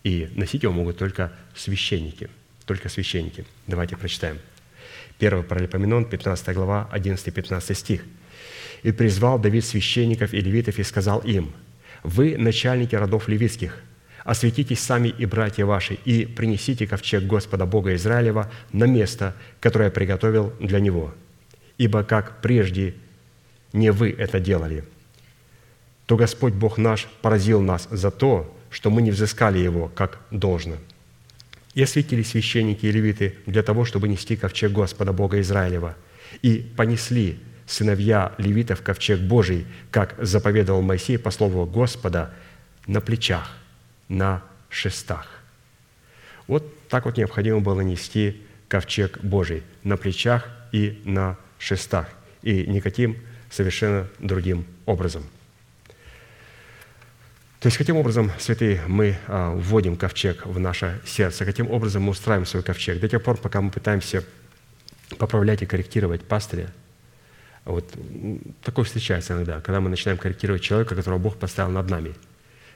[0.05, 2.29] И носить его могут только священники.
[2.67, 3.45] Только священники.
[3.67, 4.39] Давайте прочитаем.
[5.19, 8.05] 1 Паралипоменон, 15 глава, 11-15 стих.
[8.83, 11.53] «И призвал Давид священников и левитов и сказал им,
[12.03, 13.83] «Вы, начальники родов левитских,
[14.25, 20.53] осветитесь сами и братья ваши, и принесите ковчег Господа Бога Израилева на место, которое приготовил
[20.61, 21.15] для него.
[21.79, 22.95] Ибо как прежде
[23.73, 24.85] не вы это делали,
[26.07, 30.75] то Господь Бог наш поразил нас за то, что мы не взыскали его как должно.
[31.75, 35.95] И осветили священники и левиты для того, чтобы нести ковчег Господа Бога Израилева.
[36.43, 42.35] И понесли сыновья левитов ковчег Божий, как заповедовал Моисей по слову Господа,
[42.89, 43.49] на плечах,
[44.09, 45.29] на шестах.
[46.49, 52.09] Вот так вот необходимо было нести ковчег Божий на плечах и на шестах,
[52.43, 53.19] и никаким
[53.51, 55.23] совершенно другим образом–
[57.65, 62.11] то есть, каким образом, святые, мы а, вводим ковчег в наше сердце, каким образом мы
[62.11, 63.01] устраиваем свой ковчег.
[63.01, 64.23] До тех пор, пока мы пытаемся
[65.17, 66.71] поправлять и корректировать пастыря,
[67.65, 67.91] вот
[68.63, 72.15] такое встречается иногда, когда мы начинаем корректировать человека, которого Бог поставил над нами.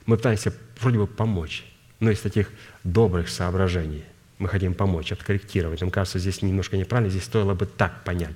[0.07, 2.49] Мы пытаемся вроде бы помочь, но из таких
[2.83, 4.05] добрых соображений
[4.39, 5.81] мы хотим помочь, откорректировать.
[5.81, 8.35] Нам кажется, здесь немножко неправильно, здесь стоило бы так понять.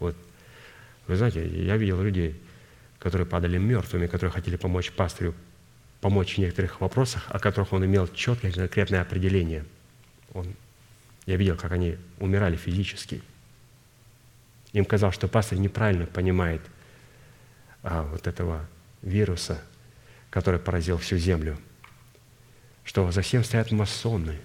[0.00, 0.16] Вот.
[1.06, 2.34] Вы знаете, я видел людей,
[2.98, 5.32] которые падали мертвыми, которые хотели помочь пастырю
[6.00, 9.64] помочь в некоторых вопросах, о которых он имел четкое конкретное определение.
[10.32, 10.54] Он,
[11.26, 13.22] я видел, как они умирали физически.
[14.72, 16.60] Им казалось, что пастор неправильно понимает
[17.82, 18.68] а, вот этого
[19.02, 19.62] вируса,
[20.30, 21.58] который поразил всю землю.
[22.84, 24.38] Что за всем стоят масоны,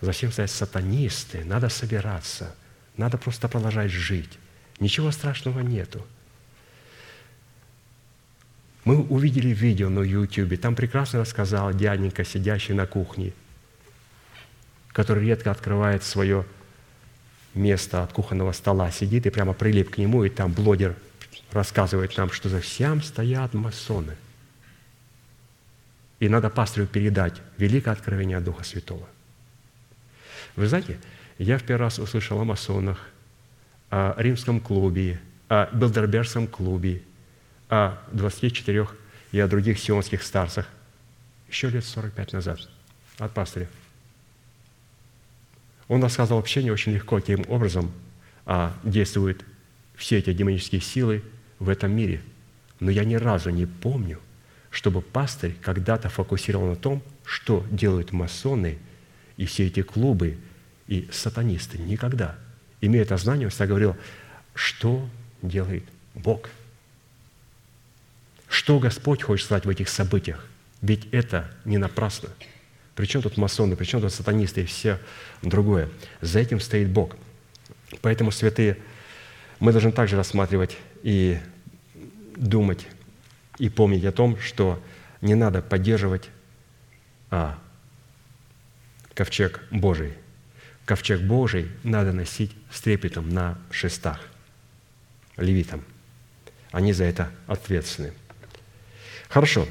[0.00, 2.54] за всем стоят сатанисты, надо собираться,
[2.96, 4.38] надо просто продолжать жить.
[4.80, 6.04] Ничего страшного нету.
[8.84, 13.32] Мы увидели видео на YouTube, там прекрасно рассказал дяденька, сидящий на кухне,
[14.88, 16.44] который редко открывает свое
[17.54, 20.96] место от кухонного стола, сидит и прямо прилип к нему, и там блогер
[21.52, 24.16] рассказывает нам, что за всем стоят масоны.
[26.18, 29.08] И надо пастырю передать великое откровение от Духа Святого.
[30.56, 30.98] Вы знаете,
[31.38, 32.98] я в первый раз услышал о масонах,
[33.90, 37.02] о римском клубе, о Белдербергском клубе,
[37.72, 38.86] о 24
[39.32, 40.68] и о других сионских старцах
[41.48, 42.60] еще лет 45 назад
[43.16, 43.66] от пастыря.
[45.88, 47.90] Он рассказывал вообще не очень легко, каким образом
[48.44, 49.42] а, действуют
[49.94, 51.22] все эти демонические силы
[51.58, 52.20] в этом мире.
[52.78, 54.20] Но я ни разу не помню,
[54.68, 58.78] чтобы пастырь когда-то фокусировал на том, что делают масоны
[59.38, 60.36] и все эти клубы
[60.88, 61.78] и сатанисты.
[61.78, 62.38] Никогда.
[62.82, 63.96] Имея это знание, он всегда говорил,
[64.54, 65.08] что
[65.40, 65.84] делает
[66.14, 66.50] Бог–
[68.52, 70.46] что Господь хочет сказать в этих событиях?
[70.82, 72.28] Ведь это не напрасно.
[72.94, 74.98] Причем тут масоны, причем тут сатанисты и все
[75.40, 75.88] другое.
[76.20, 77.16] За этим стоит Бог.
[78.02, 78.76] Поэтому, святые,
[79.58, 81.38] мы должны также рассматривать и
[82.36, 82.86] думать,
[83.58, 84.82] и помнить о том, что
[85.22, 86.28] не надо поддерживать
[87.30, 87.58] а,
[89.14, 90.12] ковчег Божий.
[90.84, 94.20] Ковчег Божий надо носить с трепетом на шестах,
[95.38, 95.82] левитам.
[96.70, 98.12] Они за это ответственны.
[99.32, 99.66] Хорошо.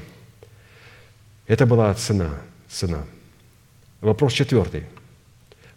[1.46, 2.30] Это была цена.
[2.68, 3.04] цена.
[4.00, 4.86] Вопрос четвертый.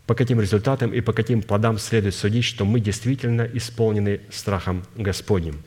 [0.07, 5.61] По каким результатам и по каким плодам следует судить, что мы действительно исполнены страхом Господним?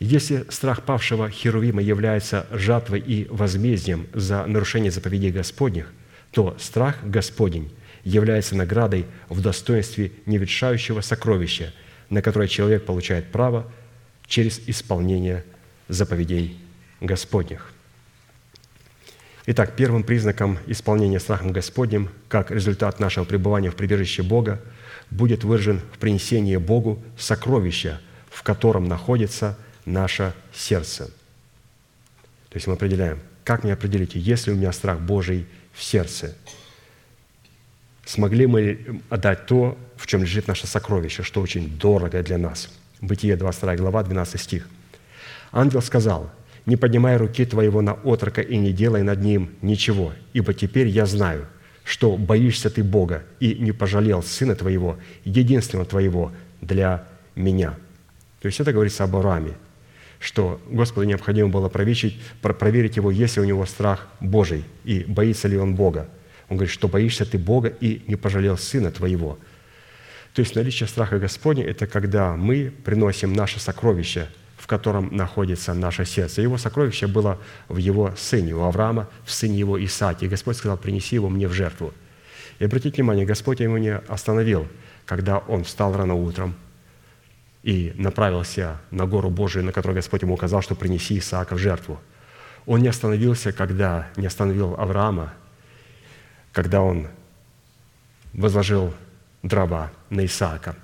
[0.00, 5.92] Если страх павшего Херувима является жатвой и возмездием за нарушение заповедей Господних,
[6.32, 7.70] то страх Господень
[8.02, 11.72] является наградой в достоинстве неветшающего сокровища,
[12.10, 13.70] на которое человек получает право
[14.26, 15.44] через исполнение
[15.86, 16.63] заповедей
[17.00, 17.72] Господних.
[19.46, 24.60] Итак, первым признаком исполнения страхом Господним, как результат нашего пребывания в прибежище Бога,
[25.10, 28.00] будет выражен в принесении Богу сокровища,
[28.30, 31.06] в котором находится наше сердце.
[32.48, 36.34] То есть мы определяем, как мне определить, есть ли у меня страх Божий в сердце?
[38.06, 42.70] Смогли мы отдать то, в чем лежит наше сокровище, что очень дорого для нас?
[43.00, 44.68] Бытие 22 глава, 12 стих.
[45.52, 46.30] Ангел сказал,
[46.66, 51.06] не поднимай руки твоего на отрока и не делай над ним ничего, ибо теперь я
[51.06, 51.46] знаю,
[51.84, 57.74] что боишься ты Бога и не пожалел сына твоего, единственного твоего для меня».
[58.40, 59.52] То есть это говорится об Аврааме,
[60.18, 65.48] что Господу необходимо было проверить, проверить его, есть ли у него страх Божий и боится
[65.48, 66.08] ли он Бога.
[66.48, 69.38] Он говорит, что боишься ты Бога и не пожалел сына твоего.
[70.34, 74.28] То есть наличие страха Господня– это когда мы приносим наше сокровище–
[74.64, 76.40] в котором находится наше сердце.
[76.40, 77.38] Его сокровище было
[77.68, 80.24] в его сыне, у Авраама, в сыне его Исааке.
[80.24, 81.92] И Господь сказал, принеси его мне в жертву.
[82.58, 84.66] И обратите внимание, Господь ему не остановил,
[85.04, 86.54] когда он встал рано утром
[87.62, 92.00] и направился на гору Божию, на которую Господь ему указал, что принеси Исаака в жертву.
[92.64, 95.34] Он не остановился, когда не остановил Авраама,
[96.52, 97.08] когда он
[98.32, 98.94] возложил
[99.42, 100.74] дрова на Исаака.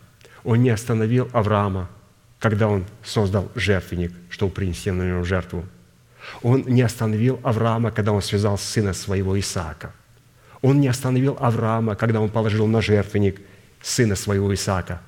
[0.45, 1.89] Он не остановил Авраама,
[2.41, 5.65] когда он создал жертвенник, чтобы принести на него жертву.
[6.43, 9.93] Он не остановил Авраама, когда он связал сына своего Исаака.
[10.63, 13.41] Он не остановил Авраама, когда он положил на жертвенник
[13.83, 15.01] сына своего Исаака.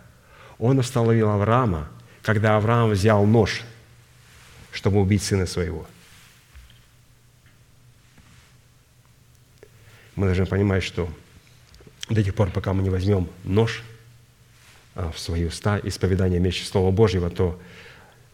[0.59, 1.89] Он остановил Авраама,
[2.23, 3.63] когда Авраам взял нож,
[4.71, 5.87] чтобы убить сына своего.
[10.17, 11.09] Мы должны понимать, что
[12.11, 13.83] до тех пор, пока мы не возьмем нож–
[14.95, 17.61] в свои уста исповедание мечи Слова Божьего, то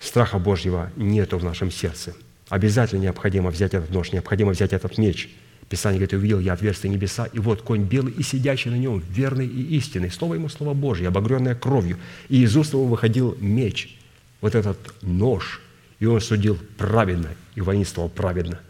[0.01, 2.15] страха Божьего нету в нашем сердце.
[2.49, 5.29] Обязательно необходимо взять этот нож, необходимо взять этот меч.
[5.69, 9.47] Писание говорит, увидел я отверстие небеса, и вот конь белый и сидящий на нем, верный
[9.47, 10.11] и истинный.
[10.11, 11.99] Слово ему Слово Божье, обогренное кровью.
[12.31, 13.99] И из уст его выходил меч,
[14.41, 15.61] вот этот нож,
[16.01, 18.61] и он судил праведно, и воинствовал праведно.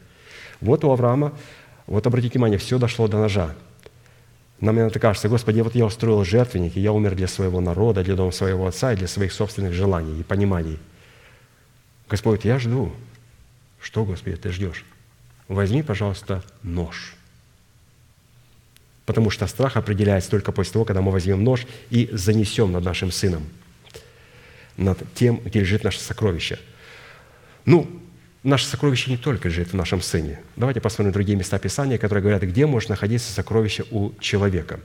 [0.61, 1.35] Вот у Авраама,
[1.87, 3.55] вот обратите внимание, все дошло до ножа.
[4.61, 8.17] Нам иногда кажется, Господи, вот я устроил жертвенник, и я умер для своего народа, для
[8.17, 10.79] дома своего отца и для своих собственных желаний и пониманий.
[12.09, 12.93] Господь, я жду.
[13.81, 14.85] Что, Господи, ты ждешь?
[15.47, 17.15] Возьми, пожалуйста, нож.
[19.07, 23.13] Потому что страх определяется только после того, когда мы возьмем нож и занесем над нашим
[23.13, 23.47] сыном,
[24.77, 26.59] над тем, где лежит наше сокровище.
[27.65, 27.89] Ну,
[28.43, 30.41] наше сокровище не только лежит в нашем Сыне.
[30.57, 34.81] Давайте посмотрим другие места Писания, которые говорят, где может находиться сокровище у человека.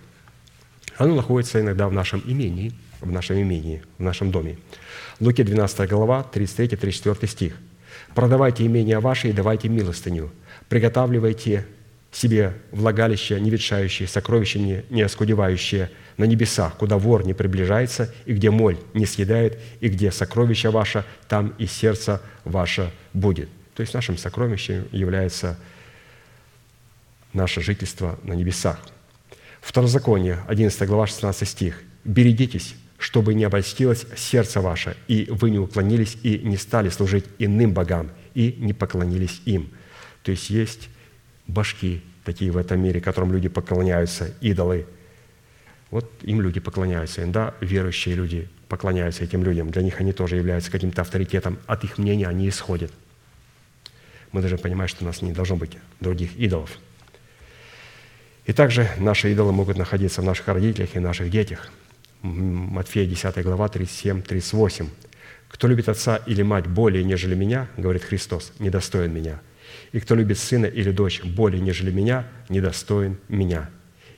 [0.98, 4.58] Оно находится иногда в нашем имении, в нашем имении, в нашем доме.
[5.20, 7.58] Луки 12 глава, 33-34 стих.
[8.16, 10.32] «Продавайте имение ваше и давайте милостыню.
[10.70, 11.66] Приготавливайте
[12.12, 18.34] себе влагалище, не ветшающее, сокровище не, не оскудевающее на небесах, куда вор не приближается, и
[18.34, 23.50] где моль не съедает, и где сокровище ваше, там и сердце ваше будет».
[23.76, 25.58] То есть нашим сокровищем является
[27.34, 28.80] наше жительство на небесах.
[29.62, 31.82] Второзаконие, 11 глава, 16 стих.
[32.04, 37.74] «Берегитесь, чтобы не обольстилось сердце ваше, и вы не уклонились и не стали служить иным
[37.74, 39.70] богам, и не поклонились им».
[40.24, 40.90] То есть есть
[41.48, 44.86] башки такие в этом мире, которым люди поклоняются, идолы.
[45.94, 47.22] Вот им люди поклоняются.
[47.22, 49.70] Иногда верующие люди поклоняются этим людям.
[49.70, 51.60] Для них они тоже являются каким-то авторитетом.
[51.68, 52.92] От их мнения они исходят.
[54.32, 56.80] Мы должны понимать, что у нас не должно быть других идолов.
[58.48, 61.72] И также наши идолы могут находиться в наших родителях и наших детях.
[62.24, 64.88] Матфея 10 глава 37-38.
[65.48, 69.42] «Кто любит отца или мать более, нежели меня,— говорит Христос,— недостоин меня.
[69.92, 73.70] И кто любит сына или дочь более, нежели меня, недостоин меня.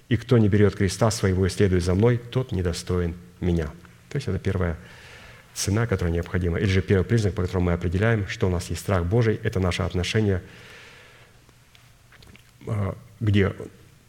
[0.10, 3.65] И кто не берет креста своего и следует за мной, тот недостоин меня».
[4.10, 4.77] То есть это первая
[5.53, 6.60] цена, которая необходима.
[6.60, 9.60] Или же первый признак, по которому мы определяем, что у нас есть страх Божий, это
[9.60, 10.41] наше отношение,
[12.68, 13.53] а, где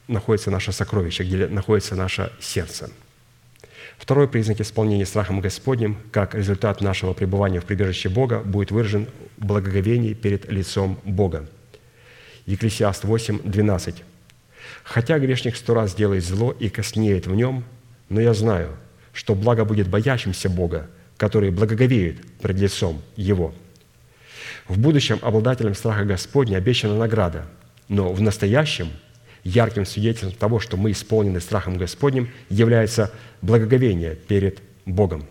[0.09, 2.91] находится наше сокровище, где находится наше сердце.
[3.99, 9.09] Второй признак исполнения страхом Господним, как результат нашего пребывания в прибежище Бога, будет выражен
[9.39, 11.49] в благоговении перед лицом Бога.
[12.45, 14.05] Екклесиаст 8, 12.
[14.87, 17.65] «Хотя грешник сто раз делает зло и коснеет в нем,
[18.09, 18.77] но я знаю,
[19.13, 23.53] что благо будет боящимся Бога, который благоговеет пред лицом Его.
[24.69, 27.47] В будущем обладателям страха Господня обещана награда,
[27.89, 28.91] но в настоящем
[29.43, 33.11] ярким свидетельством того, что мы исполнены страхом Господним, является
[33.43, 35.27] благоговение перед Богом.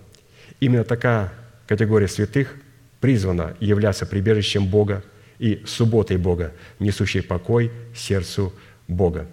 [0.59, 1.31] Именно такая
[1.65, 2.55] категория святых
[2.99, 5.01] призвана являться прибежищем Бога
[5.39, 8.53] и субботой Бога, несущей покой сердцу
[8.87, 9.27] Бога.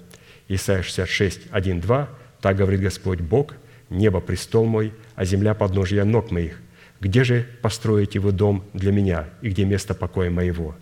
[0.54, 2.08] Исайя 66, 1, 2.
[2.42, 3.54] «Так говорит Господь Бог,
[3.88, 6.60] небо– престол мой, а земля– подножья ног моих.
[7.00, 10.74] Где же построите вы дом для меня, и где место покоя моего?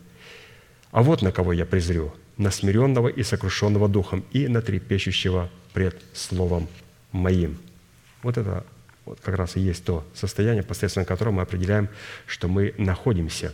[0.91, 6.03] А вот на кого я презрю, на смиренного и сокрушенного духом, и на трепещущего пред
[6.15, 6.67] словом
[7.13, 7.57] моим».
[8.25, 8.65] Вот это
[9.05, 11.89] вот как раз и есть то состояние, посредством которого мы определяем,
[12.27, 13.53] что мы находимся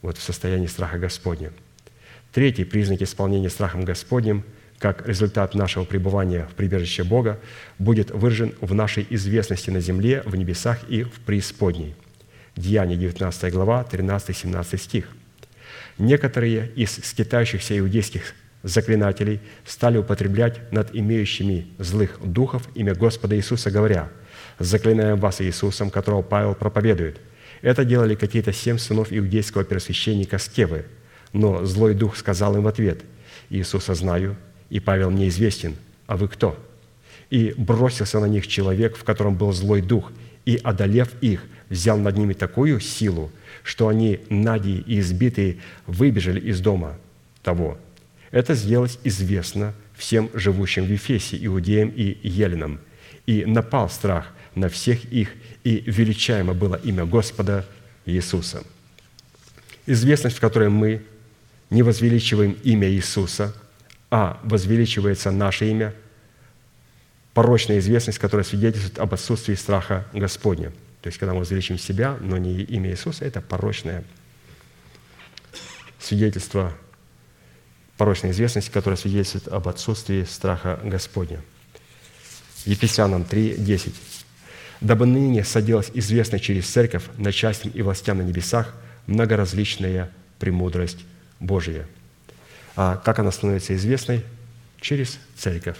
[0.00, 1.52] вот в состоянии страха Господня.
[2.32, 4.42] Третий признак исполнения страхом Господним–
[4.82, 7.38] как результат нашего пребывания в прибежище Бога,
[7.78, 11.94] будет выражен в нашей известности на земле, в небесах и в преисподней.
[12.56, 15.08] Деяние 19 глава, 13-17 стих.
[15.98, 18.34] Некоторые из скитающихся иудейских
[18.64, 24.08] заклинателей стали употреблять над имеющими злых духов имя Господа Иисуса, говоря,
[24.58, 27.20] «Заклинаем вас Иисусом, которого Павел проповедует».
[27.60, 30.86] Это делали какие-то семь сынов иудейского первосвященника Скевы.
[31.32, 33.02] Но злой дух сказал им в ответ,
[33.48, 34.36] «Иисуса знаю,
[34.72, 35.76] и Павел мне известен,
[36.06, 36.58] а вы кто?»
[37.28, 40.10] И бросился на них человек, в котором был злой дух,
[40.46, 43.30] и, одолев их, взял над ними такую силу,
[43.62, 46.98] что они, надии и избитые, выбежали из дома
[47.42, 47.78] того.
[48.30, 52.80] Это сделалось известно всем живущим в Ефесе, иудеям и еленам.
[53.26, 55.34] И напал страх на всех их,
[55.64, 57.66] и величаемо было имя Господа
[58.06, 58.64] Иисуса.
[59.84, 61.02] Известность, в которой мы
[61.68, 63.54] не возвеличиваем имя Иисуса,
[64.12, 65.94] а возвеличивается наше имя,
[67.32, 70.70] порочная известность, которая свидетельствует об отсутствии страха Господня.
[71.00, 74.04] То есть, когда мы возвеличим себя, но не имя Иисуса, это порочное
[75.98, 76.74] свидетельство,
[77.96, 81.40] порочная известность, которая свидетельствует об отсутствии страха Господня.
[82.66, 83.94] Ефесянам 3, 10.
[84.82, 88.74] «Дабы ныне соделась известна через церковь начальством и властям на небесах
[89.06, 90.98] многоразличная премудрость
[91.40, 91.86] Божия».
[92.76, 94.24] А как она становится известной?
[94.80, 95.78] Через церковь.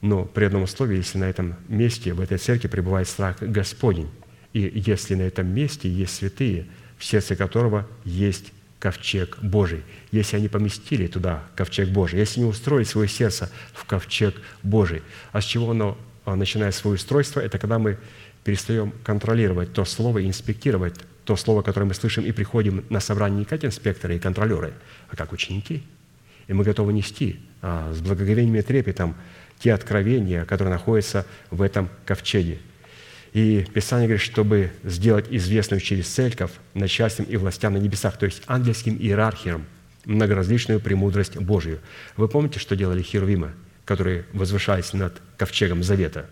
[0.00, 4.10] Но при одном условии, если на этом месте, в этой церкви пребывает страх Господень,
[4.52, 6.66] и если на этом месте есть святые,
[6.98, 12.84] в сердце которого есть ковчег Божий, если они поместили туда ковчег Божий, если они устроили
[12.84, 14.34] свое сердце в ковчег
[14.64, 15.02] Божий.
[15.30, 17.38] А с чего оно а, начинает свое устройство?
[17.38, 17.96] Это когда мы
[18.42, 23.44] перестаем контролировать то слово, инспектировать то слово, которое мы слышим, и приходим на собрание не
[23.44, 24.74] как инспекторы и контролеры,
[25.08, 25.84] а как ученики–
[26.52, 29.16] и мы готовы нести а, с благоговением и трепетом
[29.58, 32.58] те откровения, которые находятся в этом ковчеге.
[33.32, 38.42] И Писание говорит, чтобы сделать известную через церковь начальством и властям на небесах, то есть
[38.46, 39.64] ангельским иерархиям,
[40.04, 41.80] многоразличную премудрость Божию.
[42.18, 43.52] Вы помните, что делали херувимы,
[43.86, 46.26] которые возвышались над ковчегом Завета?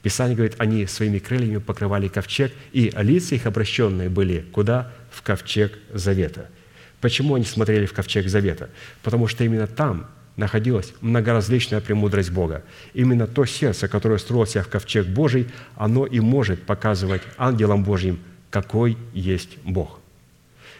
[0.00, 4.90] Писание говорит, они своими крыльями покрывали ковчег, и лица их обращенные были куда?
[5.10, 6.48] В ковчег Завета–
[7.00, 8.70] Почему они смотрели в ковчег завета?
[9.02, 10.06] Потому что именно там
[10.36, 12.62] находилась многоразличная премудрость Бога.
[12.94, 18.18] Именно то сердце, которое строило себя в ковчег Божий, оно и может показывать ангелам Божьим,
[18.50, 20.00] какой есть Бог.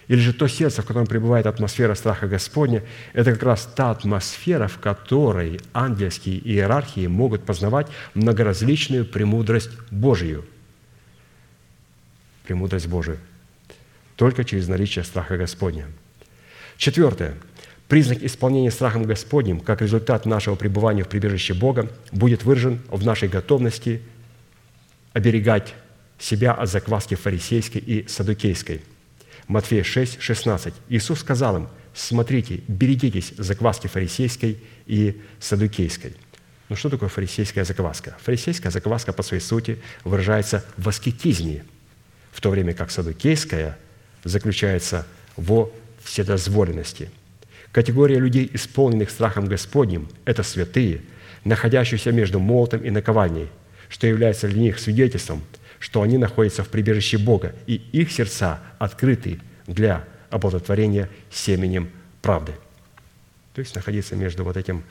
[0.08, 4.68] или же то сердце, в котором пребывает атмосфера страха Господня, это как раз та атмосфера,
[4.68, 10.44] в которой ангельские иерархии могут познавать многоразличную премудрость Божию.
[12.44, 13.18] Премудрость Божию.
[14.14, 15.86] Только через наличие страха Господня.
[16.76, 17.34] Четвертое.
[17.88, 23.28] Признак исполнения страхом Господним, как результат нашего пребывания в прибежище Бога, будет выражен в нашей
[23.28, 24.02] готовности
[25.12, 25.74] оберегать
[26.18, 28.82] себя от закваски фарисейской и садукейской–
[29.48, 30.74] Матфея 6, 16.
[30.88, 36.14] Иисус сказал им, смотрите, берегитесь закваски фарисейской и садукейской.
[36.68, 38.16] Ну что такое фарисейская закваска?
[38.22, 41.64] Фарисейская закваска по своей сути выражается в аскетизме,
[42.32, 43.78] в то время как садукейская
[44.24, 45.72] заключается во
[46.06, 47.10] вседозволенности.
[47.72, 51.02] Категория людей, исполненных страхом Господним, это святые,
[51.44, 53.48] находящиеся между молотом и наковальней,
[53.88, 55.42] что является для них свидетельством–
[55.78, 61.90] что они находятся в прибежище Бога, и их сердца открыты для оплодотворения семенем
[62.22, 62.52] правды.
[63.54, 64.82] То есть находиться между вот этим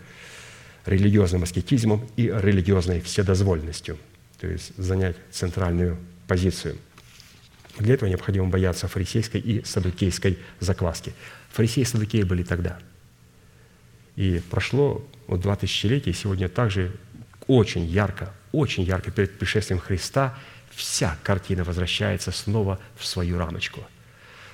[0.85, 3.97] религиозным аскетизмом и религиозной вседозволенностью,
[4.39, 5.97] то есть занять центральную
[6.27, 6.77] позицию.
[7.77, 11.13] Для этого необходимо бояться фарисейской и садукейской закваски.
[11.51, 12.79] Фарисеи и садукеи были тогда.
[14.15, 16.93] И прошло вот два тысячелетия, и сегодня также
[17.47, 20.37] очень ярко, очень ярко перед пришествием Христа–
[20.75, 23.81] вся картина возвращается снова в свою рамочку.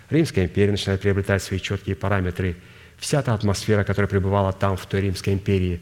[0.10, 2.56] Римская империя начинает приобретать свои четкие параметры.
[2.98, 5.82] Вся та атмосфера, которая пребывала там, в той Римской империи,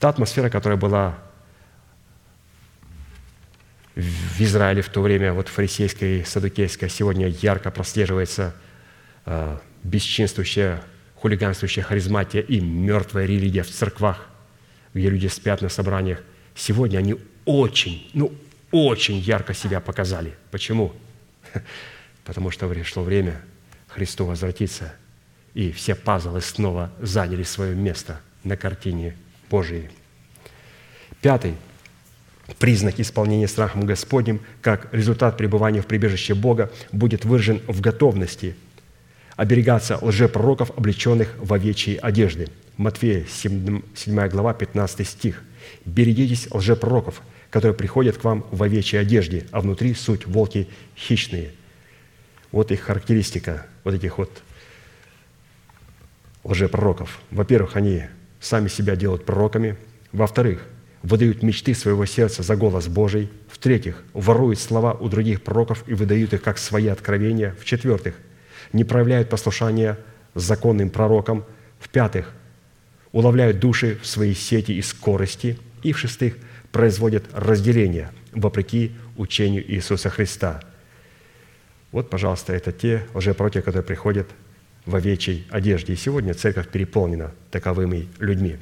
[0.00, 1.18] та атмосфера, которая была
[3.96, 8.54] в Израиле в то время, вот фарисейская и садукейская, сегодня ярко прослеживается
[9.24, 10.82] э, бесчинствующая,
[11.14, 14.28] хулиганствующая харизматия и мертвая религия в церквах,
[14.92, 16.22] где люди спят на собраниях.
[16.54, 17.16] Сегодня они
[17.46, 18.32] очень, ну
[18.70, 20.34] очень ярко себя показали.
[20.50, 20.92] Почему?
[22.24, 23.40] Потому что пришло время
[23.88, 24.94] Христу возвратиться,
[25.54, 29.16] и все пазлы снова заняли свое место на картине
[29.48, 29.88] Божией.
[31.22, 31.54] Пятый
[32.54, 38.54] признак исполнения страхом Господним, как результат пребывания в прибежище Бога, будет выражен в готовности
[39.36, 42.48] оберегаться лжепророков, облеченных в овечьи одежды.
[42.76, 45.42] Матфея, 7 глава, 15 стих.
[45.84, 51.52] «Берегитесь лжепророков, которые приходят к вам в овечьей одежде, а внутри суть волки хищные.
[52.52, 54.30] Вот их характеристика, вот этих вот
[56.44, 57.20] лжепророков.
[57.30, 58.04] Во-первых, они
[58.40, 59.76] сами себя делают пророками.
[60.12, 60.66] Во-вторых,
[61.02, 63.30] выдают мечты своего сердца за голос Божий.
[63.48, 67.54] В-третьих, воруют слова у других пророков и выдают их как свои откровения.
[67.60, 68.14] В-четвертых,
[68.72, 69.98] не проявляют послушания
[70.34, 71.44] законным пророкам.
[71.78, 72.32] В-пятых,
[73.12, 75.58] уловляют души в свои сети и скорости.
[75.82, 76.36] И в-шестых,
[76.72, 80.60] производят разделение вопреки учению Иисуса Христа.
[81.92, 84.28] Вот, пожалуйста, это те лжепротив, которые приходят
[84.84, 85.94] в овечьей одежде.
[85.94, 88.58] И сегодня церковь переполнена таковыми людьми.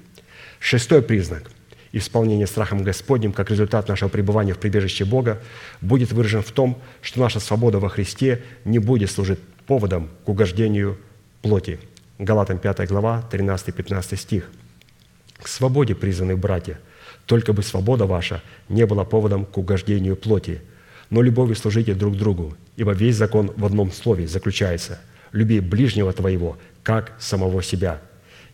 [0.61, 1.51] Шестой признак
[1.97, 5.41] исполнения страхом Господним, как результат нашего пребывания в прибежище Бога,
[5.81, 10.99] будет выражен в том, что наша свобода во Христе не будет служить поводом к угождению
[11.43, 11.79] плоти.
[12.19, 14.51] Галатам 5 глава, 13-15 стих.
[15.43, 16.79] «К свободе призваны братья–
[17.27, 20.61] только бы свобода ваша не была поводом к угождению плоти,
[21.11, 25.01] но любовью служите друг другу, ибо весь закон в одном слове заключается–
[25.33, 28.01] люби ближнего твоего, как самого себя.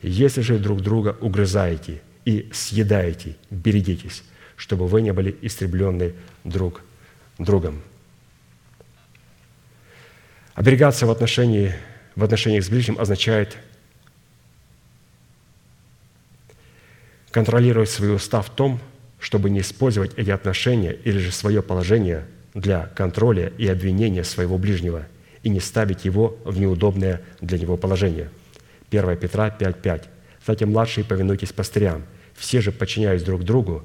[0.03, 4.23] Если же друг друга угрызаете и съедаете, берегитесь,
[4.57, 6.15] чтобы вы не были истреблены
[6.45, 6.83] друг
[7.39, 7.83] другом.
[10.55, 11.75] Оберегаться в, отношении,
[12.17, 13.57] в отношениях с ближним означает–
[17.31, 18.81] контролировать свои уста в том,
[19.19, 22.25] чтобы не использовать эти отношения или же свое положение
[22.55, 25.07] для контроля и обвинения своего ближнего
[25.43, 28.31] и не ставить его в неудобное для него положение.
[28.91, 30.05] 1 Петра 5.5.
[30.41, 32.03] «Кстати, младшие, повинуйтесь пастырям,
[32.35, 33.85] все же, подчиняясь друг другу,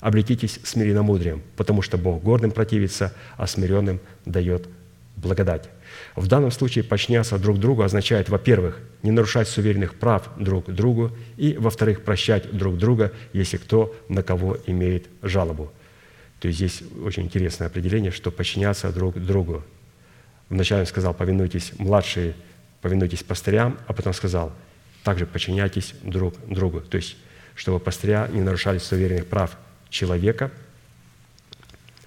[0.00, 4.68] облекитесь смиренномудрием, потому что Бог гордым противится, а смиренным дает
[5.16, 5.68] благодать».
[6.16, 11.56] В данном случае подчиняться друг другу означает, во-первых, не нарушать суверенных прав друг другу, и,
[11.58, 15.72] во-вторых, прощать друг друга, если кто на кого имеет жалобу.
[16.40, 19.62] То есть здесь очень интересное определение, что подчиняться друг другу.
[20.48, 22.34] Вначале он сказал, повинуйтесь младшие,
[22.80, 24.52] повинуйтесь пастырям, а потом сказал,
[25.02, 26.80] также подчиняйтесь друг другу.
[26.80, 27.16] То есть,
[27.54, 29.56] чтобы пастыря не нарушали суверенных прав
[29.90, 30.50] человека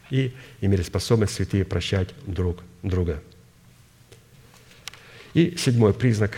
[0.09, 3.21] и имели способность святые прощать друг друга.
[5.33, 6.37] И седьмой признак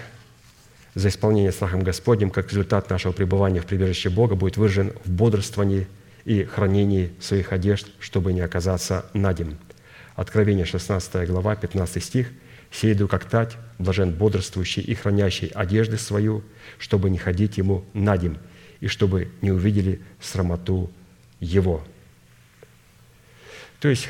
[0.95, 5.87] за исполнение страхом Господним, как результат нашего пребывания в прибежище Бога, будет выражен в бодрствовании
[6.25, 9.57] и хранении своих одежд, чтобы не оказаться надим.
[10.17, 12.31] Откровение 16 глава, 15 стих.
[12.71, 16.43] Сейду как тать, блажен бодрствующий и хранящий одежды свою,
[16.79, 18.39] чтобы не ходить ему надим,
[18.79, 20.91] и чтобы не увидели срамоту
[21.39, 21.85] его».
[23.79, 24.09] То есть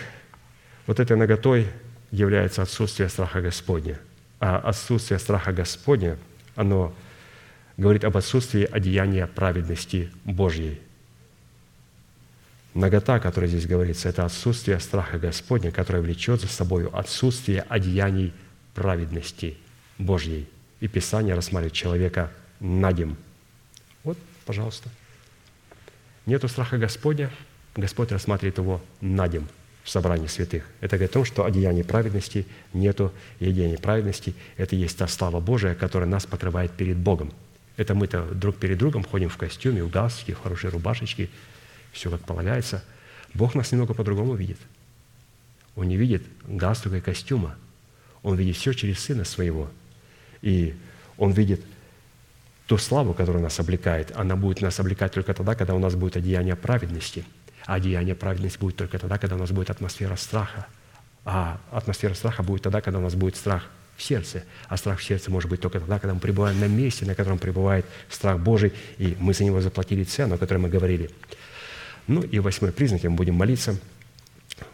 [0.85, 1.67] вот этой наготой
[2.11, 3.99] является отсутствие страха Господня.
[4.39, 6.17] А отсутствие страха Господня,
[6.55, 6.95] оно
[7.75, 10.79] говорит об отсутствии одеяния праведности Божьей.
[12.77, 18.33] Нагота, о которой здесь говорится, это отсутствие страха Господня, которое влечет за собой отсутствие одеяний
[18.75, 19.57] праведности
[19.97, 20.47] Божьей.
[20.79, 23.17] И Писание рассматривает человека надим.
[24.03, 24.89] Вот, пожалуйста.
[26.27, 27.31] Нету страха Господня,
[27.75, 29.47] Господь рассматривает его надим
[29.83, 30.63] в собрании святых.
[30.79, 35.39] Это говорит о том, что одеяния праведности нету, и одеяния праведности– это есть та слава
[35.39, 37.33] Божия, которая нас покрывает перед Богом.
[37.75, 41.29] Это мы-то друг перед другом ходим в костюме, в галстуке, в хорошей рубашечке,
[41.91, 42.83] все как полагается.
[43.33, 44.59] Бог нас немного по-другому видит.
[45.75, 47.55] Он не видит галстука и костюма.
[48.23, 49.69] Он видит все через Сына Своего.
[50.41, 50.75] И
[51.17, 51.61] Он видит
[52.65, 54.11] ту славу, которая нас облекает.
[54.15, 57.25] Она будет нас облекать только тогда, когда у нас будет одеяние праведности–
[57.67, 60.67] а деяние праведности будет только тогда, когда у нас будет атмосфера страха.
[61.25, 63.65] А атмосфера страха будет тогда, когда у нас будет страх
[63.97, 64.45] в сердце.
[64.69, 67.37] А страх в сердце может быть только тогда, когда мы пребываем на месте, на котором
[67.37, 71.11] пребывает страх Божий, и мы за него заплатили цену, о которой мы говорили.
[72.07, 73.77] Ну и восьмой признак, мы будем молиться.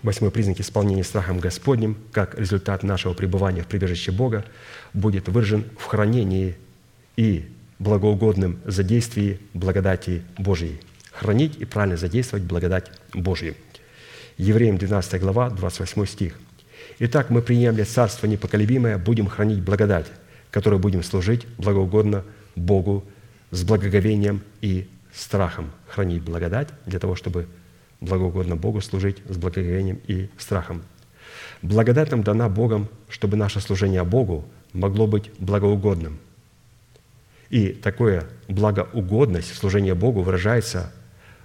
[0.02, 4.46] Восьмой признак исполнения страхом Господним, как результат нашего пребывания в прибежище Бога,
[4.94, 6.56] будет выражен в хранении
[7.18, 7.50] и
[7.80, 10.80] благоугодным задействии благодати Божьей–
[11.14, 13.56] хранить и правильно задействовать благодать Божью.
[14.38, 16.40] Евреям 12 глава, 28 стих.
[17.00, 20.08] «Итак, мы, приемля Царство непоколебимое, будем хранить благодать,
[20.52, 22.24] которой будем служить благоугодно
[22.56, 23.06] Богу
[23.52, 25.72] с благоговением и страхом».
[25.88, 27.48] Хранить благодать для того, чтобы
[28.02, 30.84] благоугодно Богу служить с благоговением и страхом.
[31.62, 36.20] Благодать нам дана Богом, чтобы наше служение Богу могло быть благоугодным.
[37.50, 40.92] И такое благоугодность служения Богу выражается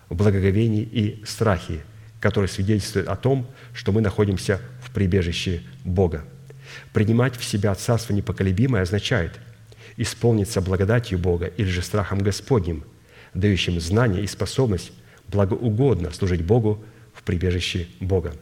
[0.09, 1.83] в благоговении и страхе,
[2.21, 6.25] который свидетельствует о том, что мы находимся в прибежище Бога.
[6.93, 9.39] Принимать в себя Царство непоколебимое означает
[9.97, 12.85] исполниться благодатью Бога или же страхом Господним,
[13.35, 14.93] дающим знание и способность
[15.29, 16.83] благоугодно служить Богу
[17.13, 18.35] в прибежище Бога.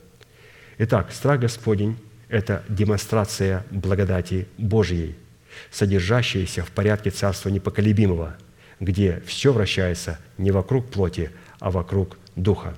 [0.79, 1.97] Итак, страх Господень–
[2.29, 5.17] это демонстрация благодати Божьей,
[5.71, 8.37] содержащаяся в порядке Царства непоколебимого,
[8.81, 12.75] где все вращается не вокруг плоти, а вокруг духа.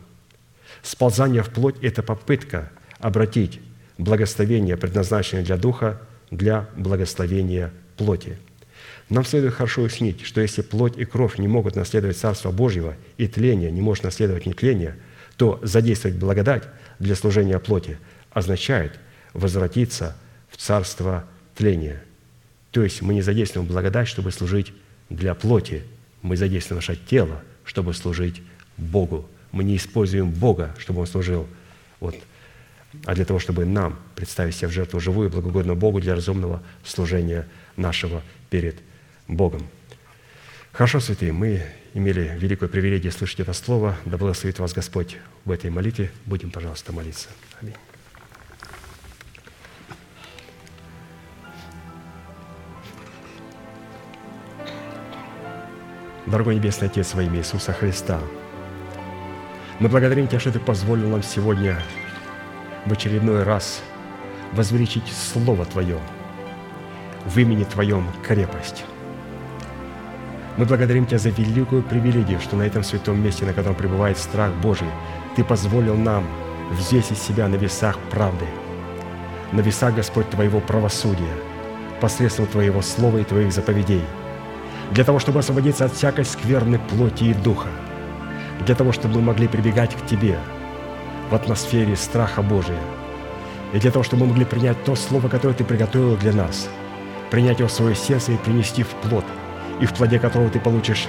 [0.82, 3.60] Сползание в плоть– это попытка обратить
[3.98, 8.38] благословение, предназначенное для духа, для благословения плоти.
[9.08, 13.26] Нам следует хорошо уяснить, что если плоть и кровь не могут наследовать Царство Божьего, и
[13.26, 14.96] тление не может наследовать нетление,
[15.36, 16.64] то задействовать благодать
[16.98, 17.98] для служения плоти
[18.30, 18.98] означает
[19.32, 20.16] возвратиться
[20.50, 21.24] в Царство
[21.54, 22.02] тления.
[22.70, 24.72] То есть мы не задействуем благодать, чтобы служить
[25.08, 25.84] для плоти,
[26.20, 28.42] мы задействуем наше тело, чтобы служить
[28.76, 29.28] Богу.
[29.52, 31.46] Мы не используем Бога, чтобы Он служил,
[32.00, 32.14] вот,
[33.04, 36.62] а для того, чтобы нам представить себя в жертву живую и благогодную Богу для разумного
[36.84, 38.76] служения нашего перед
[39.28, 39.62] Богом.
[40.72, 41.62] Хорошо, святые, мы
[41.94, 43.96] имели великое привилегие слышать это слово.
[44.04, 46.10] Да благословит вас Господь в этой молитве.
[46.26, 47.28] Будем, пожалуйста, молиться.
[47.60, 47.74] Аминь.
[56.26, 58.20] Дорогой Небесный Отец, во имя Иисуса Христа,
[59.80, 61.80] мы благодарим Тебя, что Ты позволил нам сегодня
[62.84, 63.80] в очередной раз
[64.52, 65.98] возвеличить Слово Твое,
[67.24, 68.84] в имени Твоем крепость.
[70.58, 74.52] Мы благодарим Тебя за великую привилегию, что на этом святом месте, на котором пребывает страх
[74.62, 74.88] Божий,
[75.36, 76.26] Ты позволил нам
[76.70, 78.44] взвесить себя на весах правды,
[79.52, 81.34] на весах, Господь, Твоего правосудия,
[82.00, 84.02] посредством Твоего Слова и Твоих заповедей,
[84.90, 87.68] для того, чтобы освободиться от всякой скверной плоти и духа–
[88.64, 90.38] для того, чтобы мы могли прибегать к Тебе
[91.30, 92.80] в атмосфере страха Божия,
[93.72, 96.68] и для того, чтобы мы могли принять то Слово, которое Ты приготовил для нас,
[97.30, 99.24] принять его в свое сердце и принести в плод,
[99.80, 101.06] и в плоде которого Ты получишь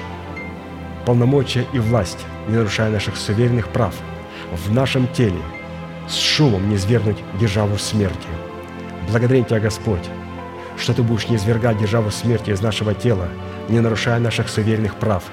[1.05, 3.95] полномочия и власть, не нарушая наших суверенных прав,
[4.51, 5.41] в нашем теле,
[6.07, 8.27] с шумом не свергнуть державу смерти.
[9.09, 10.09] Благодарим Тебя, Господь,
[10.77, 13.27] что Ты будешь не свергать державу смерти из нашего тела,
[13.69, 15.23] не нарушая наших суверенных прав.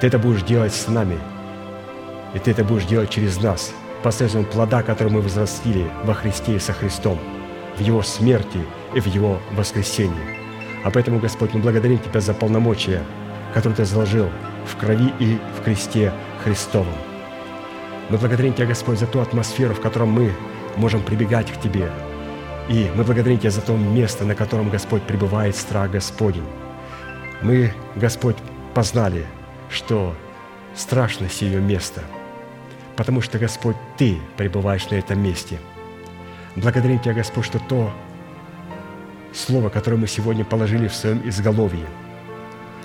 [0.00, 1.18] Ты это будешь делать с нами–
[2.34, 3.72] и Ты это будешь делать через нас,
[4.02, 7.18] посредством плода, который мы возрастили во Христе и со Христом,
[7.76, 8.64] в Его смерти
[8.94, 10.41] и в Его воскресении.
[10.84, 13.02] А поэтому, Господь, мы благодарим Тебя за полномочия,
[13.54, 14.28] которые Ты заложил
[14.66, 16.94] в крови и в кресте Христовом.
[18.10, 20.32] Мы благодарим Тебя, Господь, за ту атмосферу, в которой мы
[20.76, 21.88] можем прибегать к Тебе,
[22.68, 26.46] И мы благодарим Тебя за то место, на котором Господь пребывает страх Господень.
[27.42, 28.36] Мы, Господь,
[28.74, 29.26] познали,
[29.68, 30.14] что
[30.74, 32.02] страшно сие место,
[32.96, 35.58] потому что, Господь, Ты пребываешь на этом месте.
[36.56, 37.92] Благодарим Тебя, Господь, что то
[39.32, 41.86] слово, которое мы сегодня положили в своем изголовье,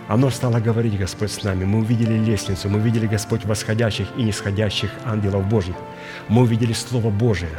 [0.07, 1.65] оно стало говорить, Господь, с нами.
[1.65, 5.75] Мы увидели лестницу, мы увидели, Господь, восходящих и нисходящих ангелов Божьих.
[6.29, 7.57] Мы увидели Слово Божие,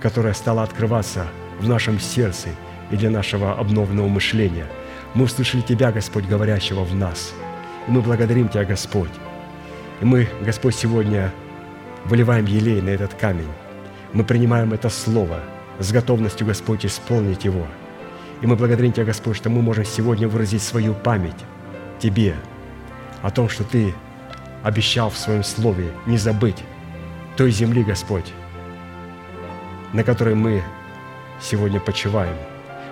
[0.00, 1.28] которое стало открываться
[1.60, 2.48] в нашем сердце
[2.90, 4.66] и для нашего обновленного мышления.
[5.14, 7.32] Мы услышали Тебя, Господь, говорящего в нас.
[7.86, 9.10] И мы благодарим Тебя, Господь.
[10.00, 11.32] И мы, Господь, сегодня
[12.04, 13.48] выливаем елей на этот камень.
[14.12, 15.38] Мы принимаем это Слово
[15.78, 17.66] с готовностью, Господь, исполнить его.
[18.42, 21.36] И мы благодарим Тебя, Господь, что мы можем сегодня выразить свою память
[21.98, 22.34] Тебе
[23.22, 23.94] о том, что Ты
[24.62, 26.62] обещал в Своем Слове не забыть
[27.36, 28.32] той земли, Господь,
[29.92, 30.62] на которой мы
[31.40, 32.36] сегодня почиваем,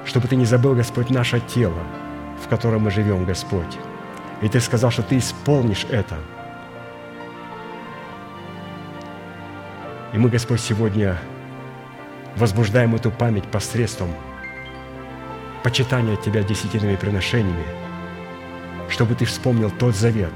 [0.04, 1.82] чтобы Ты не забыл, Господь, наше тело,
[2.42, 3.78] в котором мы живем, Господь.
[4.40, 6.16] И Ты сказал, что Ты исполнишь это.
[10.12, 11.18] И мы, Господь, сегодня
[12.36, 14.10] возбуждаем эту память посредством
[15.64, 17.66] почитания Тебя десятинными приношениями–
[18.88, 20.32] чтобы ты вспомнил тот завет,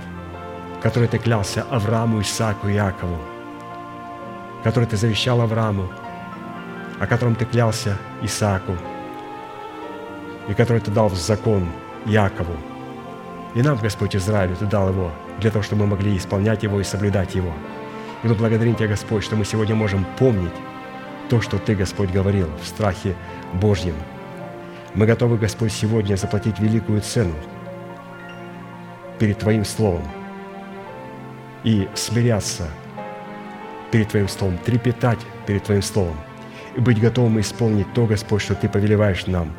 [0.82, 3.16] который ты клялся Аврааму, Исааку и Иакову,
[4.64, 5.88] который ты завещал Аврааму,
[6.98, 8.76] о котором ты клялся Исааку,
[10.48, 11.68] и который ты дал в закон
[12.04, 12.56] Якову.
[13.54, 16.84] И нам, Господь Израилю, Ты дал его для того, чтобы мы могли исполнять его и
[16.84, 17.52] соблюдать его.
[18.22, 20.52] И мы благодарим Тебя, Господь, что мы сегодня можем помнить
[21.28, 23.14] то, что Ты, Господь, говорил в страхе
[23.54, 23.94] Божьем.
[24.94, 27.34] Мы готовы, Господь, сегодня заплатить великую цену
[29.18, 30.02] перед Твоим Словом
[31.62, 32.68] и смиряться
[33.90, 36.16] перед Твоим Словом, трепетать перед Твоим Словом
[36.74, 39.52] и быть готовым исполнить то, Господь, что Ты повелеваешь нам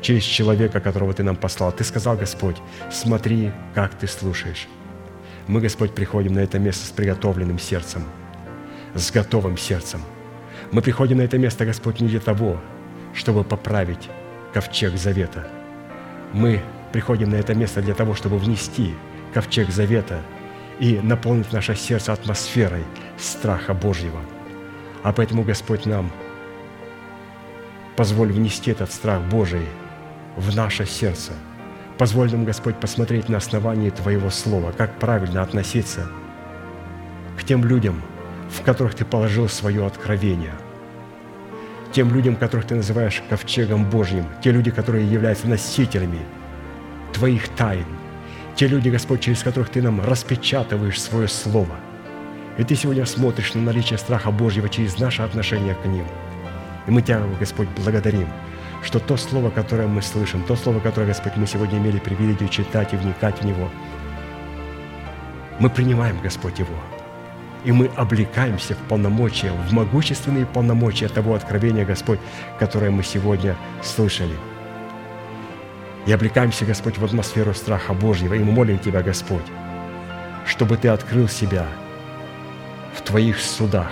[0.00, 1.72] через человека, которого Ты нам послал.
[1.72, 2.56] Ты сказал, Господь,
[2.92, 4.68] смотри, как Ты слушаешь.
[5.48, 8.04] Мы, Господь, приходим на это место с приготовленным сердцем,
[8.94, 10.00] с готовым сердцем.
[10.70, 12.60] Мы приходим на это место, Господь, не для того,
[13.14, 14.08] чтобы поправить
[14.56, 15.46] ковчег завета.
[16.32, 18.94] Мы приходим на это место для того, чтобы внести
[19.34, 20.22] ковчег завета
[20.78, 22.82] и наполнить наше сердце атмосферой
[23.18, 24.18] страха Божьего.
[25.02, 26.10] А поэтому, Господь, нам
[27.96, 29.66] позволь внести этот страх Божий
[30.38, 31.32] в наше сердце.
[31.98, 36.08] Позволь нам, Господь, посмотреть на основании Твоего Слова, как правильно относиться
[37.38, 38.00] к тем людям,
[38.48, 40.54] в которых Ты положил свое откровение–
[41.96, 46.18] тем людям, которых ты называешь ковчегом Божьим, те люди, которые являются носителями
[47.14, 47.86] Твоих тайн,
[48.54, 51.74] те люди, Господь, через которых Ты нам распечатываешь свое Слово.
[52.58, 56.04] И Ты сегодня смотришь на наличие страха Божьего через наше отношение к Ним.
[56.86, 58.28] И мы Тебя, Господь, благодарим,
[58.82, 62.92] что то Слово, которое мы слышим, то Слово, которое, Господь, мы сегодня имели привилегию читать
[62.92, 63.70] и вникать в него,
[65.60, 66.76] мы принимаем, Господь, его.
[67.64, 72.20] И мы облекаемся в полномочия, в могущественные полномочия того откровения, Господь,
[72.58, 74.34] которое мы сегодня слышали–
[76.06, 78.34] и облекаемся, Господь, в атмосферу страха Божьего.
[78.34, 79.44] И мы молим Тебя, Господь,
[80.46, 81.66] чтобы Ты открыл себя
[82.94, 83.90] в Твоих судах.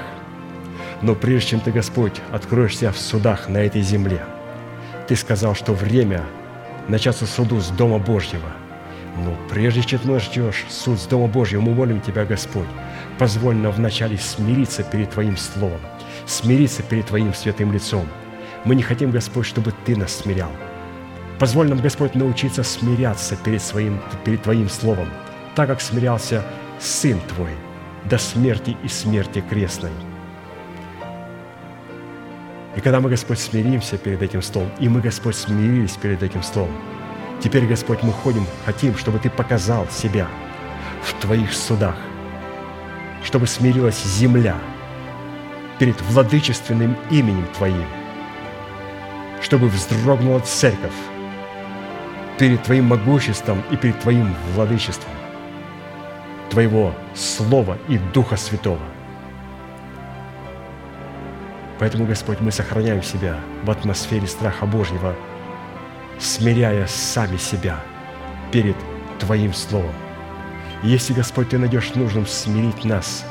[1.03, 4.25] Но прежде чем Ты, Господь, откроешь себя в судах на этой земле,
[5.09, 6.25] Ты сказал, что время
[6.87, 8.49] начаться суду с Дома Божьего.
[9.17, 12.69] Но прежде чем Ты ждешь суд с Дома Божьего, мы молим Тебя, Господь,
[13.19, 15.81] позволь нам вначале смириться перед Твоим Словом,
[16.27, 18.07] смириться перед Твоим святым лицом.
[18.65, 20.51] Мы не хотим, Господь, чтобы Ты нас смирял–
[21.39, 25.09] Позволь нам, Господь, научиться смиряться перед, своим, перед Твоим Словом,
[25.57, 26.45] так как смирялся
[26.79, 27.51] Сын Твой
[28.05, 29.91] до смерти и смерти крестной.
[32.77, 36.71] И когда мы, Господь, смиримся перед этим столом, и мы, Господь, смирились перед этим столом,
[37.43, 40.29] теперь, Господь, мы ходим, хотим, чтобы Ты показал себя
[41.03, 41.97] в Твоих судах,
[43.25, 44.57] чтобы смирилась земля
[45.79, 47.87] перед владычественным именем Твоим,
[49.43, 50.93] чтобы вздрогнула церковь,
[52.39, 55.13] перед Твоим могуществом и перед Твоим владычеством,
[56.51, 58.79] Твоего Слова и Духа Святого.
[61.79, 65.15] Поэтому, Господь, мы сохраняем себя в атмосфере страха Божьего,
[66.21, 67.81] смиряя сами себя
[68.53, 68.77] перед
[69.19, 70.04] Твоим Словом.
[70.85, 73.25] Если, Господь, Ты найдешь нужным смирить нас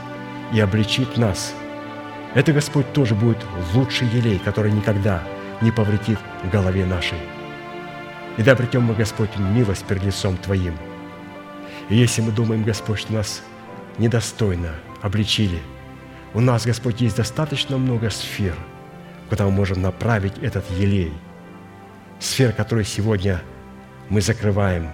[0.52, 1.54] и обличить нас,
[2.34, 3.38] это, Господь, тоже будет
[3.76, 5.24] лучший елей, который никогда
[5.62, 6.18] не повредит
[6.52, 7.20] голове нашей.
[8.38, 10.76] И да обретем мы, Господь, милость перед лицом Твоим.
[11.90, 13.44] И если мы думаем, Господь, что нас
[14.00, 14.72] недостойно
[15.04, 15.60] обличили,
[16.34, 18.56] у нас, Господь, есть достаточно много сфер,
[19.30, 21.14] куда мы можем направить этот елей.
[22.20, 23.44] Сфер, которые сегодня
[24.10, 24.90] мы закрываем,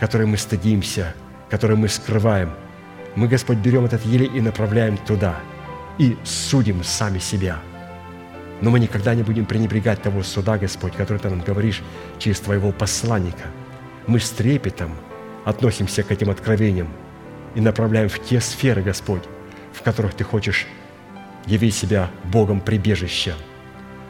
[0.00, 1.14] которые мы стыдимся,
[1.52, 2.50] которые мы скрываем.
[3.14, 5.36] Мы, Господь, берем этот елей и направляем туда,
[5.98, 7.58] и судим сами себя.
[8.62, 11.82] Но мы никогда не будем пренебрегать того суда, Господь, который Ты нам говоришь
[12.18, 13.48] через Твоего посланника.
[14.06, 14.92] Мы с трепетом
[15.44, 16.88] относимся к этим откровениям
[17.54, 19.24] и направляем в те сферы, Господь,
[19.74, 20.66] в которых Ты хочешь
[21.44, 23.34] явить себя Богом прибежища.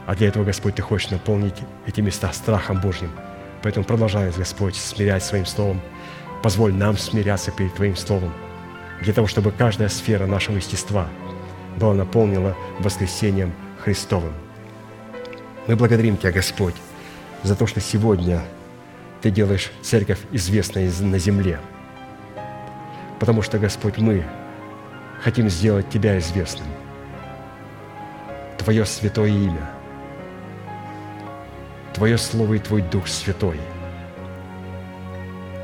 [0.07, 1.57] А для этого, Господь, Ты хочешь наполнить
[1.89, 3.11] эти места страхом Божьим.
[3.65, 5.81] Поэтому продолжай, Господь, смирять Своим Словом.
[6.43, 8.33] Позволь нам смиряться перед Твоим Словом,
[9.01, 11.09] для того, чтобы каждая сфера нашего естества
[11.77, 14.33] была наполнена воскресением Христовым.
[15.69, 16.75] Мы благодарим Тебя, Господь,
[17.45, 18.43] за то, что сегодня
[19.21, 21.61] Ты делаешь церковь известной на земле.
[23.21, 24.25] Потому что, Господь, мы
[25.23, 26.67] хотим сделать Тебя известным.
[28.59, 29.71] Твое святое имя,
[31.95, 33.61] Твое Слово и Твой Дух Святой.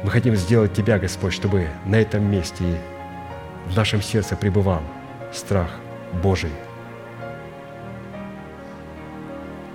[0.05, 2.65] Мы хотим сделать Тебя, Господь, чтобы на этом месте
[3.66, 4.83] в нашем сердце пребывал
[5.33, 5.70] страх
[6.23, 6.53] Божий.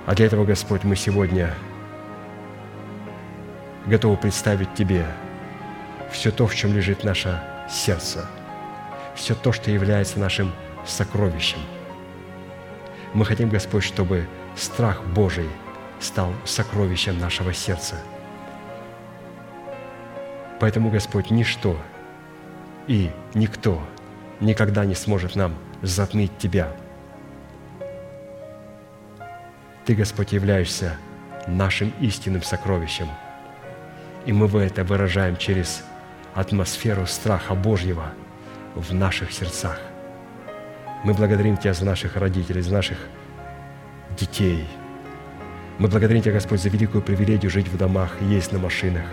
[0.06, 1.54] А для этого, Господь, мы сегодня
[3.86, 5.06] готовы представить Тебе
[6.12, 8.26] все то, в чем лежит наше сердце,
[9.16, 10.52] все то, что является нашим
[10.86, 11.60] сокровищем–
[13.14, 15.48] мы хотим, Господь, чтобы страх Божий
[16.00, 17.96] стал сокровищем нашего сердца.
[20.64, 21.78] Поэтому, Господь, ничто
[22.88, 23.86] и никто
[24.40, 26.72] никогда не сможет нам затмить Тебя.
[29.84, 30.96] Ты, Господь, являешься
[31.48, 33.10] нашим истинным сокровищем.
[34.26, 35.84] И мы в это выражаем через
[36.34, 38.14] атмосферу страха Божьего
[38.74, 39.82] в наших сердцах.
[41.04, 43.00] Мы благодарим Тебя за наших родителей, за наших
[44.18, 44.66] детей.
[45.78, 49.04] Мы благодарим Тебя, Господь, за великую привилегию жить в домах, есть на машинах.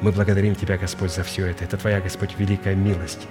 [0.00, 1.64] Мы благодарим Тебя, Господь, за все это.
[1.64, 3.26] Это Твоя, Господь, великая милость,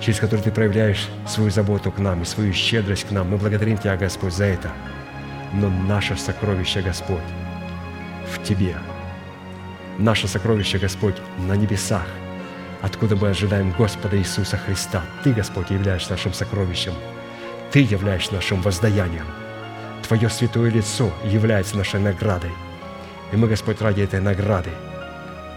[0.00, 3.30] через которую Ты проявляешь свою заботу к нам и свою щедрость к нам.
[3.30, 4.70] Мы благодарим Тебя, Господь, за это.
[5.52, 7.18] Но наше сокровище, Господь,
[8.32, 8.76] в Тебе.
[9.98, 12.06] Наше сокровище, Господь, на небесах–
[12.82, 15.02] откуда мы ожидаем Господа Иисуса Христа.
[15.24, 16.94] Ты, Господь, являешься нашим сокровищем.
[17.72, 19.26] Ты являешься нашим воздаянием.
[20.06, 22.52] Твое святое лицо является нашей наградой.
[23.32, 24.70] И мы, Господь, ради этой награды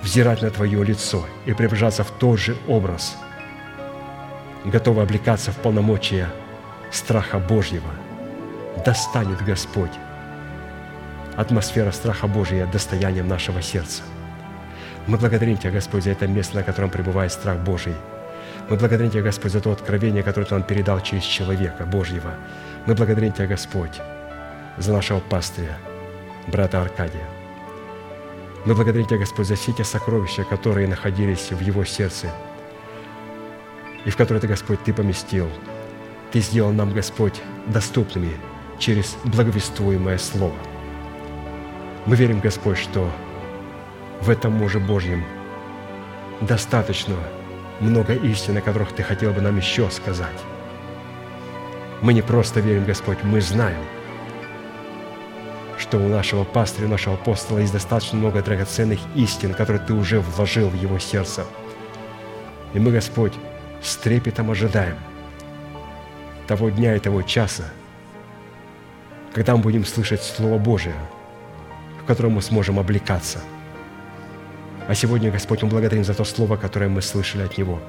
[0.03, 3.17] взирать на Твое лицо и приближаться в тот же образ,
[4.65, 6.29] готовы облекаться в полномочия
[6.91, 7.89] страха Божьего.
[8.85, 9.91] Достанет Господь
[11.35, 14.03] атмосфера страха Божия достоянием нашего сердца–
[15.07, 17.95] мы благодарим Тебя, Господь, за это место, на котором пребывает страх Божий.
[18.69, 22.35] Мы благодарим Тебя, Господь, за то откровение, которое Ты нам передал через человека Божьего.
[22.85, 23.99] Мы благодарим Тебя, Господь,
[24.77, 25.77] за нашего пастыря,
[26.47, 27.40] брата Аркадия.
[28.63, 32.31] Мы благодарим Тебя, Господь, за все те сокровища, которые находились в его сердце,
[34.05, 35.49] и в которые Ты, Господь, Ты поместил.
[36.31, 38.31] Ты сделал нам, Господь, доступными
[38.77, 40.55] через благовествуемое Слово.
[42.05, 43.09] Мы верим, Господь, что
[44.21, 45.23] в этом муже Божьем
[46.41, 47.15] достаточно
[47.79, 50.39] много истин, о которых Ты хотел бы нам еще сказать.
[52.01, 53.83] Мы не просто верим, Господь, мы знаем,
[55.91, 60.69] что у нашего пастыря, нашего апостола есть достаточно много драгоценных истин, которые Ты уже вложил
[60.69, 61.45] в его сердце.
[62.73, 63.33] И мы, Господь,
[63.83, 64.95] с трепетом ожидаем
[66.47, 67.65] того дня и того часа,
[69.33, 70.95] когда мы будем слышать Слово Божие,
[72.01, 73.39] в котором мы сможем облекаться–
[74.87, 77.81] а сегодня, Господь, мы благодарим за то слово, которое мы слышали от Него,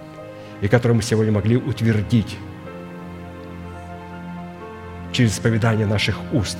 [0.60, 2.36] и которое мы сегодня могли утвердить
[5.12, 6.58] через исповедание наших уст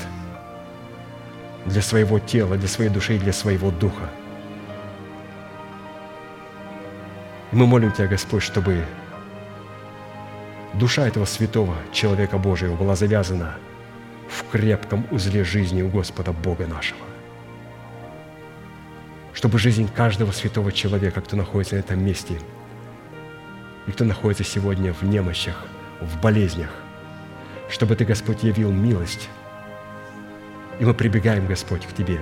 [1.67, 4.11] для своего тела, для своей души и для своего духа.
[7.53, 8.85] И мы молим Тебя, Господь, чтобы
[10.75, 13.57] душа этого святого человека Божьего была завязана
[14.29, 17.13] в крепком узле жизни у Господа Бога нашего
[19.35, 22.39] чтобы жизнь каждого святого человека, кто находится на этом месте,
[23.87, 25.67] и кто находится сегодня в немощах,
[26.01, 26.71] в болезнях,
[27.69, 29.29] чтобы Ты, Господь, явил милость.
[30.81, 32.21] И мы прибегаем, Господь, к Тебе.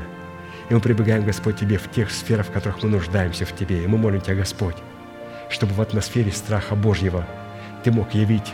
[0.69, 3.83] И мы прибегаем, Господь, Тебе в тех сферах, в которых мы нуждаемся в Тебе.
[3.83, 4.77] И мы молим Тебя, Господь,
[5.49, 7.27] чтобы в атмосфере страха Божьего
[7.85, 8.53] Ты мог явить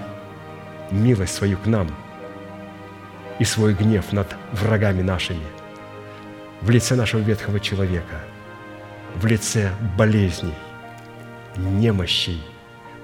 [0.90, 1.88] милость свою к нам
[3.38, 5.42] и свой гнев над врагами нашими
[6.62, 8.20] в лице нашего ветхого человека–
[9.16, 10.54] в лице болезней,
[11.56, 12.42] немощей,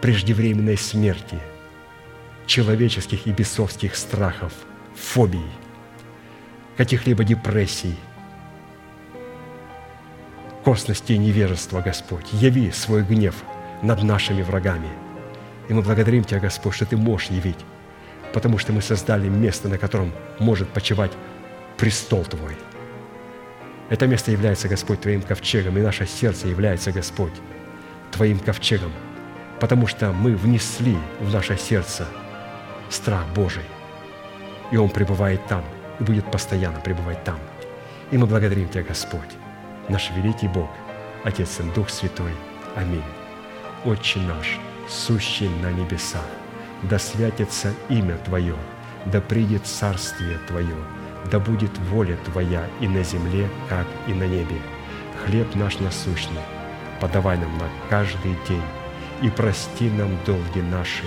[0.00, 1.38] преждевременной смерти,
[2.46, 4.52] человеческих и бесовских страхов,
[4.94, 5.46] фобий,
[6.82, 7.94] каких-либо депрессий,
[10.64, 12.26] косности и невежества, Господь.
[12.32, 13.36] Яви свой гнев
[13.82, 14.88] над нашими врагами.
[15.68, 17.64] И мы благодарим Тебя, Господь, что Ты можешь явить,
[18.32, 21.12] потому что мы создали место, на котором может почивать
[21.76, 22.56] престол Твой.
[23.88, 27.34] Это место является, Господь, Твоим ковчегом, и наше сердце является, Господь,
[28.10, 28.90] Твоим ковчегом,
[29.60, 32.08] потому что мы внесли в наше сердце
[32.90, 33.66] страх Божий,
[34.72, 35.62] и Он пребывает там,
[36.00, 37.38] и будет постоянно пребывать там.
[38.10, 39.36] И мы благодарим Тебя, Господь,
[39.88, 40.70] наш великий Бог,
[41.24, 42.32] Отец и Дух Святой.
[42.76, 43.04] Аминь.
[43.84, 44.58] Отче наш,
[44.88, 46.26] сущий на небесах,
[46.82, 48.56] да святится имя Твое,
[49.06, 50.76] да придет царствие Твое,
[51.30, 54.56] да будет воля Твоя и на земле, как и на небе.
[55.24, 56.40] Хлеб наш насущный,
[57.00, 58.62] подавай нам на каждый день,
[59.22, 61.04] и прости нам долги наши,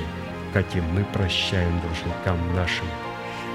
[0.53, 2.85] как и мы прощаем должникам нашим.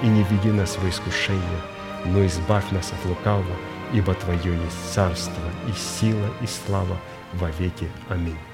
[0.01, 1.61] И не веди нас в искушение,
[2.05, 3.55] но избавь нас от лукавого,
[3.93, 6.97] ибо Твое есть царство и сила и слава
[7.33, 7.87] во веки.
[8.09, 8.50] Аминь.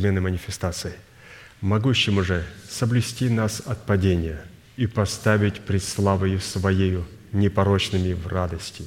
[0.00, 0.94] Неизменной манифестацией.
[1.60, 4.40] Могущему же соблюсти нас от падения
[4.76, 8.84] и поставить пред славою Своею непорочными в радости,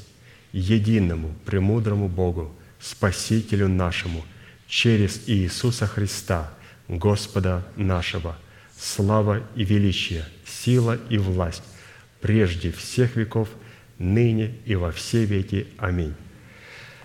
[0.52, 4.26] единому, премудрому Богу, Спасителю нашему,
[4.68, 6.52] через Иисуса Христа,
[6.88, 8.36] Господа нашего,
[8.78, 11.64] слава и величие, сила и власть,
[12.22, 13.50] прежде всех веков,
[14.00, 15.68] ныне и во все веки.
[15.78, 16.16] Аминь.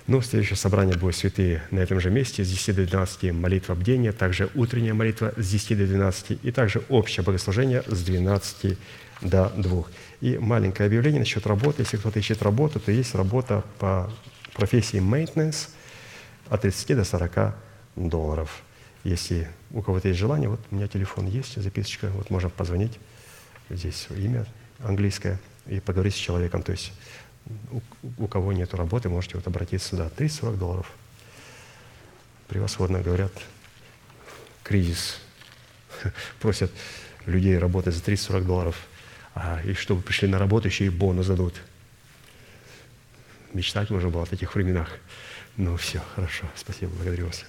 [0.08, 4.12] Ну, следующее собрание будет святые на этом же месте с 10 до 12 молитва бдения,
[4.12, 8.78] также утренняя молитва с 10 до 12 и также общее богослужение с 12
[9.20, 9.84] до 2.
[10.22, 11.82] И маленькое объявление насчет работы.
[11.82, 14.10] Если кто-то ищет работу, то есть работа по
[14.54, 15.68] профессии maintenance
[16.48, 17.54] от 30 до 40
[17.96, 18.62] долларов.
[19.04, 22.98] Если у кого-то есть желание, вот у меня телефон есть, записочка, вот можно позвонить,
[23.68, 24.46] здесь имя
[24.78, 26.62] английское, и поговорить с человеком.
[26.62, 26.92] То есть
[28.18, 30.10] у, кого нет работы, можете вот обратиться сюда.
[30.16, 30.92] 30-40 долларов.
[32.48, 33.32] Превосходно говорят.
[34.62, 35.20] Кризис.
[36.40, 36.70] Просят
[37.26, 38.86] людей работать за 30-40 долларов.
[39.34, 41.54] А, и чтобы пришли на работу, еще и бонус дадут.
[43.54, 44.90] Мечтать можно было о таких временах.
[45.56, 46.46] Ну все, хорошо.
[46.54, 47.44] Спасибо, благодарю вас.